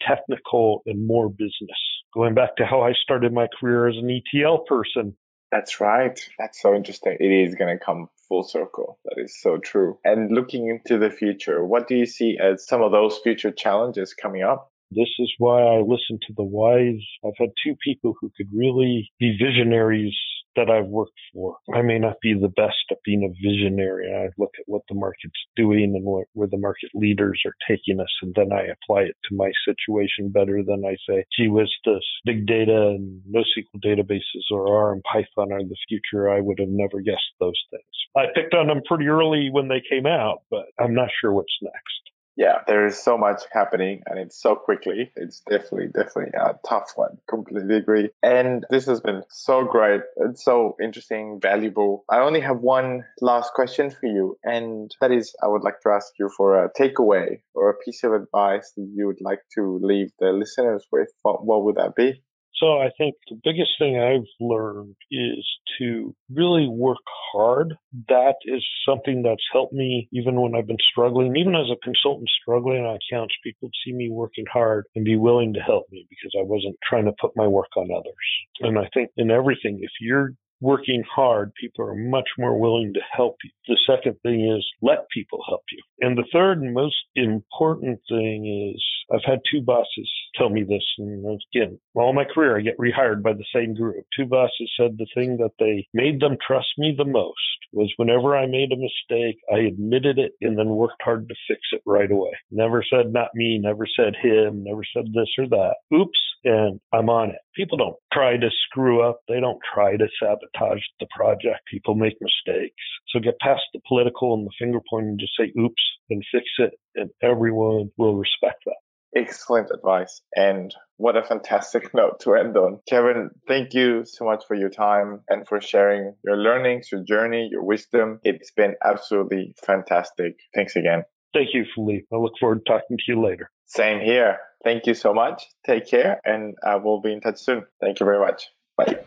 technical 0.01 0.81
and 0.85 1.05
more 1.05 1.29
business. 1.29 1.79
Going 2.13 2.33
back 2.33 2.55
to 2.57 2.65
how 2.65 2.81
I 2.81 2.93
started 2.93 3.33
my 3.33 3.47
career 3.59 3.87
as 3.87 3.95
an 3.97 4.09
ETL 4.09 4.59
person. 4.59 5.15
That's 5.51 5.79
right. 5.79 6.19
That's 6.39 6.61
so 6.61 6.73
interesting. 6.73 7.17
It 7.19 7.49
is 7.49 7.55
going 7.55 7.77
to 7.77 7.83
come 7.83 8.07
full 8.33 8.43
circle. 8.43 8.99
That 9.05 9.21
is 9.21 9.39
so 9.39 9.57
true. 9.57 9.99
And 10.03 10.31
looking 10.31 10.67
into 10.67 10.97
the 10.97 11.11
future, 11.11 11.63
what 11.63 11.87
do 11.87 11.95
you 11.95 12.05
see 12.05 12.37
as 12.41 12.65
some 12.65 12.81
of 12.81 12.91
those 12.91 13.19
future 13.19 13.51
challenges 13.51 14.13
coming 14.13 14.41
up? 14.41 14.71
This 14.89 15.09
is 15.19 15.31
why 15.37 15.61
I 15.61 15.81
listen 15.81 16.19
to 16.27 16.33
the 16.35 16.43
wise. 16.43 17.03
I've 17.23 17.37
had 17.37 17.49
two 17.63 17.75
people 17.83 18.13
who 18.19 18.31
could 18.35 18.47
really 18.55 19.11
be 19.19 19.37
visionaries 19.39 20.15
that 20.55 20.69
I've 20.69 20.87
worked 20.87 21.19
for. 21.33 21.57
I 21.73 21.81
may 21.81 21.99
not 21.99 22.15
be 22.21 22.33
the 22.33 22.49
best 22.49 22.77
at 22.91 23.03
being 23.03 23.23
a 23.23 23.33
visionary. 23.41 24.13
I 24.13 24.29
look 24.37 24.51
at 24.59 24.65
what 24.67 24.83
the 24.89 24.95
market's 24.95 25.39
doing 25.55 25.93
and 25.95 26.03
what, 26.03 26.27
where 26.33 26.47
the 26.47 26.57
market 26.57 26.91
leaders 26.93 27.41
are 27.45 27.55
taking 27.67 27.99
us, 27.99 28.11
and 28.21 28.33
then 28.35 28.51
I 28.51 28.67
apply 28.67 29.03
it 29.03 29.15
to 29.29 29.35
my 29.35 29.51
situation 29.65 30.29
better 30.29 30.63
than 30.65 30.83
I 30.85 30.95
say, 31.07 31.25
gee 31.37 31.47
whiz, 31.47 31.69
this 31.85 32.03
big 32.25 32.45
data 32.45 32.95
and 32.95 33.21
NoSQL 33.31 33.83
databases 33.83 34.51
or 34.51 34.75
R 34.75 34.93
and 34.93 35.03
Python 35.03 35.51
are 35.51 35.63
the 35.63 35.75
future. 35.87 36.29
I 36.29 36.39
would 36.39 36.59
have 36.59 36.69
never 36.69 37.01
guessed 37.01 37.33
those 37.39 37.59
things. 37.71 37.83
I 38.15 38.25
picked 38.33 38.53
on 38.53 38.67
them 38.67 38.81
pretty 38.85 39.07
early 39.07 39.49
when 39.51 39.67
they 39.67 39.81
came 39.89 40.05
out, 40.05 40.43
but 40.49 40.65
I'm 40.79 40.93
not 40.93 41.09
sure 41.19 41.33
what's 41.33 41.57
next 41.61 42.12
yeah, 42.35 42.59
there 42.67 42.85
is 42.85 43.01
so 43.01 43.17
much 43.17 43.43
happening 43.51 44.01
and 44.05 44.19
it's 44.19 44.41
so 44.41 44.55
quickly. 44.55 45.11
It's 45.15 45.41
definitely, 45.49 45.87
definitely 45.87 46.33
a 46.33 46.55
tough 46.67 46.91
one. 46.95 47.17
Completely 47.29 47.77
agree. 47.77 48.09
And 48.21 48.65
this 48.69 48.85
has 48.85 49.01
been 49.01 49.23
so 49.29 49.65
great. 49.65 50.01
It's 50.17 50.43
so 50.43 50.75
interesting, 50.81 51.39
valuable. 51.41 52.05
I 52.09 52.19
only 52.19 52.41
have 52.41 52.59
one 52.59 53.03
last 53.21 53.53
question 53.53 53.91
for 53.91 54.07
you. 54.07 54.37
And 54.43 54.91
that 55.01 55.11
is, 55.11 55.35
I 55.43 55.47
would 55.47 55.63
like 55.63 55.79
to 55.81 55.89
ask 55.89 56.07
you 56.19 56.29
for 56.35 56.63
a 56.63 56.71
takeaway 56.71 57.41
or 57.53 57.69
a 57.69 57.77
piece 57.77 58.03
of 58.03 58.13
advice 58.13 58.71
that 58.75 58.89
you 58.95 59.07
would 59.07 59.21
like 59.21 59.41
to 59.55 59.79
leave 59.81 60.11
the 60.19 60.31
listeners 60.31 60.85
with. 60.91 61.09
What, 61.21 61.45
what 61.45 61.63
would 61.63 61.75
that 61.75 61.95
be? 61.95 62.23
So 62.55 62.77
I 62.79 62.89
think 62.97 63.15
the 63.29 63.39
biggest 63.43 63.71
thing 63.79 63.99
I've 63.99 64.27
learned 64.39 64.95
is 65.11 65.45
to 65.79 66.15
really 66.31 66.67
work 66.67 67.03
hard. 67.31 67.75
That 68.09 68.35
is 68.45 68.63
something 68.87 69.23
that's 69.23 69.43
helped 69.51 69.73
me 69.73 70.07
even 70.11 70.39
when 70.39 70.55
I've 70.55 70.67
been 70.67 70.77
struggling, 70.91 71.35
even 71.35 71.55
as 71.55 71.69
a 71.71 71.83
consultant 71.83 72.29
struggling 72.41 72.85
on 72.85 72.97
accounts, 72.97 73.33
people 73.43 73.69
see 73.83 73.93
me 73.93 74.09
working 74.11 74.45
hard 74.51 74.85
and 74.95 75.03
be 75.03 75.17
willing 75.17 75.53
to 75.53 75.59
help 75.59 75.85
me 75.91 76.05
because 76.09 76.31
I 76.39 76.43
wasn't 76.43 76.77
trying 76.87 77.05
to 77.05 77.13
put 77.19 77.31
my 77.35 77.47
work 77.47 77.75
on 77.75 77.89
others. 77.91 78.13
And 78.61 78.77
I 78.77 78.87
think 78.93 79.09
in 79.17 79.31
everything, 79.31 79.79
if 79.81 79.91
you're 79.99 80.33
working 80.61 81.03
hard, 81.13 81.51
people 81.59 81.85
are 81.85 81.95
much 81.95 82.29
more 82.37 82.57
willing 82.57 82.93
to 82.93 83.01
help 83.11 83.35
you. 83.43 83.51
The 83.67 83.77
second 83.85 84.15
thing 84.23 84.49
is 84.55 84.65
let 84.81 85.09
people 85.13 85.43
help 85.47 85.63
you. 85.71 85.81
And 85.99 86.17
the 86.17 86.27
third 86.31 86.61
and 86.61 86.73
most 86.73 86.95
important 87.15 87.99
thing 88.07 88.73
is 88.73 88.83
I've 89.13 89.25
had 89.25 89.41
two 89.51 89.61
bosses 89.61 90.09
tell 90.35 90.49
me 90.49 90.63
this, 90.63 90.83
and 90.97 91.39
again, 91.53 91.79
all 91.95 92.13
my 92.13 92.25
career 92.25 92.57
I 92.57 92.61
get 92.61 92.77
rehired 92.77 93.21
by 93.21 93.33
the 93.33 93.45
same 93.53 93.73
group. 93.73 94.05
Two 94.15 94.25
bosses 94.25 94.71
said 94.77 94.97
the 94.97 95.07
thing 95.13 95.37
that 95.37 95.51
they 95.59 95.87
made 95.93 96.19
them 96.19 96.37
trust 96.45 96.67
me 96.77 96.93
the 96.97 97.05
most 97.05 97.37
was 97.71 97.91
whenever 97.97 98.37
I 98.37 98.45
made 98.45 98.71
a 98.71 98.77
mistake, 98.77 99.37
I 99.51 99.59
admitted 99.59 100.19
it 100.19 100.33
and 100.41 100.57
then 100.57 100.69
worked 100.69 101.01
hard 101.01 101.27
to 101.27 101.35
fix 101.47 101.61
it 101.71 101.81
right 101.85 102.11
away. 102.11 102.31
Never 102.51 102.83
said 102.87 103.11
not 103.11 103.29
me, 103.33 103.59
never 103.61 103.87
said 103.87 104.15
him, 104.21 104.63
never 104.63 104.83
said 104.95 105.05
this 105.13 105.29
or 105.37 105.47
that. 105.49 105.75
Oops, 105.93 106.19
and 106.43 106.79
I'm 106.93 107.09
on 107.09 107.29
it. 107.29 107.39
People 107.55 107.77
don't 107.77 107.95
try 108.11 108.37
to 108.37 108.49
screw 108.65 109.01
up. 109.07 109.19
They 109.27 109.39
don't 109.39 109.59
try 109.73 109.97
to 109.97 110.07
sabotage 110.19 110.83
the 110.99 111.07
project. 111.15 111.61
People 111.69 111.95
make 111.95 112.17
mistakes. 112.21 112.75
So 113.09 113.19
get 113.19 113.39
past 113.39 113.63
the 113.73 113.79
political 113.87 114.33
and 114.33 114.45
the 114.45 114.51
finger 114.59 114.79
pointing 114.89 115.17
just 115.19 115.33
say 115.37 115.51
oops 115.59 115.81
and 116.09 116.23
fix 116.31 116.45
it 116.59 116.73
and 116.95 117.09
everyone 117.21 117.91
will 117.97 118.15
respect 118.15 118.63
that. 118.65 118.82
Excellent 119.15 119.69
advice. 119.73 120.21
And 120.35 120.73
what 120.97 121.15
a 121.15 121.23
fantastic 121.23 121.93
note 121.93 122.19
to 122.21 122.33
end 122.33 122.57
on. 122.57 122.79
Kevin, 122.89 123.29
thank 123.47 123.73
you 123.73 124.03
so 124.05 124.25
much 124.25 124.43
for 124.47 124.55
your 124.55 124.69
time 124.69 125.21
and 125.29 125.47
for 125.47 125.61
sharing 125.61 126.15
your 126.23 126.37
learnings, 126.37 126.89
your 126.91 127.03
journey, 127.03 127.49
your 127.51 127.63
wisdom. 127.63 128.19
It's 128.23 128.51
been 128.51 128.75
absolutely 128.83 129.55
fantastic. 129.65 130.37
Thanks 130.55 130.75
again. 130.75 131.03
Thank 131.33 131.49
you, 131.53 131.65
Felipe. 131.73 132.05
I 132.13 132.17
look 132.17 132.33
forward 132.39 132.61
to 132.65 132.71
talking 132.71 132.97
to 132.97 133.03
you 133.07 133.21
later. 133.21 133.49
Same 133.65 133.99
here. 133.99 134.37
Thank 134.63 134.85
you 134.85 134.93
so 134.93 135.13
much. 135.13 135.43
Take 135.65 135.87
care, 135.87 136.21
and 136.23 136.55
uh, 136.65 136.69
I 136.69 136.75
will 136.75 137.01
be 137.01 137.11
in 137.11 137.21
touch 137.21 137.39
soon. 137.39 137.65
Thank 137.81 137.99
you 137.99 138.05
very 138.05 138.19
much. 138.19 138.47
Bye. 138.77 138.99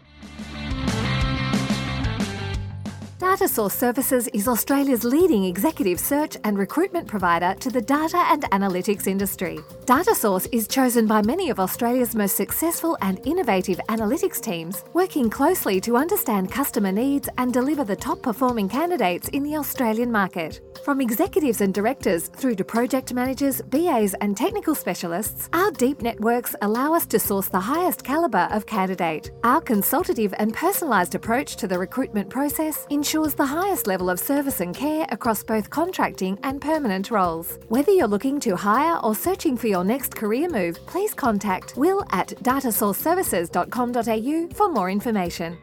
Datasource 3.18 3.72
Services 3.72 4.28
is 4.34 4.46
Australia's 4.46 5.02
leading 5.02 5.44
executive 5.44 5.98
search 5.98 6.36
and 6.44 6.58
recruitment 6.58 7.08
provider 7.08 7.54
to 7.60 7.70
the 7.70 7.80
data 7.80 8.22
and 8.30 8.42
analytics 8.50 9.06
industry. 9.06 9.58
Datasource 9.86 10.46
is 10.52 10.68
chosen 10.68 11.06
by 11.06 11.22
many 11.22 11.48
of 11.48 11.58
Australia's 11.58 12.14
most 12.14 12.36
successful 12.36 12.98
and 13.00 13.26
innovative 13.26 13.80
analytics 13.88 14.38
teams, 14.38 14.84
working 14.92 15.30
closely 15.30 15.80
to 15.80 15.96
understand 15.96 16.52
customer 16.52 16.92
needs 16.92 17.26
and 17.38 17.54
deliver 17.54 17.84
the 17.84 17.96
top 17.96 18.20
performing 18.20 18.68
candidates 18.68 19.28
in 19.28 19.42
the 19.42 19.56
Australian 19.56 20.12
market. 20.12 20.60
From 20.84 21.00
executives 21.00 21.62
and 21.62 21.72
directors 21.72 22.28
through 22.28 22.56
to 22.56 22.64
project 22.64 23.14
managers, 23.14 23.62
BAs, 23.62 24.12
and 24.20 24.36
technical 24.36 24.74
specialists, 24.74 25.48
our 25.54 25.70
deep 25.70 26.02
networks 26.02 26.54
allow 26.60 26.92
us 26.92 27.06
to 27.06 27.18
source 27.18 27.48
the 27.48 27.60
highest 27.60 28.04
calibre 28.04 28.46
of 28.52 28.66
candidate. 28.66 29.30
Our 29.42 29.62
consultative 29.62 30.34
and 30.38 30.54
personalised 30.54 31.14
approach 31.14 31.56
to 31.56 31.66
the 31.66 31.78
recruitment 31.78 32.28
process 32.28 32.86
ensures 32.90 33.05
the 33.34 33.46
highest 33.46 33.86
level 33.86 34.10
of 34.10 34.18
service 34.18 34.60
and 34.60 34.74
care 34.74 35.06
across 35.10 35.44
both 35.44 35.70
contracting 35.70 36.36
and 36.42 36.60
permanent 36.60 37.08
roles. 37.10 37.56
Whether 37.68 37.92
you're 37.92 38.08
looking 38.08 38.40
to 38.40 38.56
hire 38.56 38.98
or 39.04 39.14
searching 39.14 39.56
for 39.56 39.68
your 39.68 39.84
next 39.84 40.16
career 40.16 40.48
move, 40.48 40.84
please 40.86 41.14
contact 41.14 41.76
will 41.76 42.04
at 42.10 42.30
datasourceservices.com.au 42.42 44.48
for 44.54 44.68
more 44.68 44.90
information. 44.90 45.56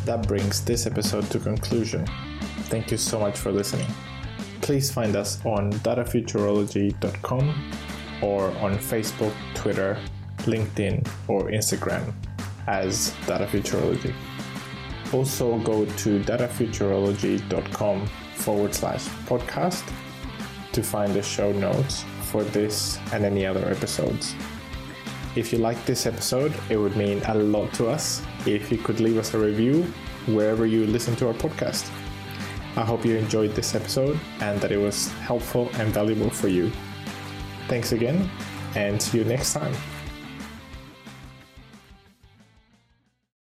That 0.06 0.28
brings 0.28 0.66
this 0.66 0.86
episode 0.86 1.30
to 1.32 1.40
conclusion. 1.40 2.06
Thank 2.64 2.92
you 2.92 2.98
so 2.98 3.20
much 3.20 3.38
for 3.38 3.54
listening. 3.54 3.88
Please 4.60 4.92
find 4.92 5.16
us 5.16 5.44
on 5.46 5.72
datafuturology.com 5.72 7.72
or 8.22 8.48
on 8.58 8.78
Facebook, 8.78 9.34
Twitter, 9.54 9.98
LinkedIn, 10.40 11.08
or 11.30 11.52
Instagram 11.52 12.14
as 12.68 13.12
datafuturology. 13.26 14.14
Also, 15.14 15.58
go 15.60 15.86
to 15.86 16.20
datafuturology.com 16.22 18.08
forward 18.36 18.74
slash 18.74 19.06
podcast 19.26 19.90
to 20.74 20.84
find 20.84 21.14
the 21.14 21.22
show 21.22 21.52
notes 21.54 22.04
for 22.24 22.44
this 22.44 23.00
and 23.14 23.24
any 23.24 23.46
other 23.46 23.70
episodes. 23.70 24.36
If 25.36 25.54
you 25.54 25.60
like 25.60 25.84
this 25.86 26.06
episode, 26.06 26.54
it 26.70 26.78
would 26.78 26.98
mean 26.98 27.22
a 27.28 27.36
lot 27.36 27.74
to 27.76 27.88
us 27.88 28.22
if 28.46 28.72
you 28.72 28.78
could 28.78 29.00
leave 29.00 29.18
us 29.18 29.34
a 29.34 29.40
review 29.40 29.84
wherever 30.28 30.66
you 30.66 30.86
listen 30.88 31.16
to 31.18 31.28
our 31.28 31.34
podcast. 31.34 31.90
I 32.76 32.82
hope 32.82 33.06
you 33.06 33.16
enjoyed 33.16 33.52
this 33.52 33.76
episode 33.76 34.20
and 34.40 34.60
that 34.62 34.72
it 34.72 34.78
was 34.78 35.12
helpful 35.14 35.70
and 35.76 35.94
valuable 35.94 36.30
for 36.30 36.48
you. 36.48 36.72
Thanks 37.68 37.92
again, 37.92 38.30
and 38.76 39.02
see 39.02 39.20
you 39.20 39.24
next 39.24 39.54
time. 39.54 39.74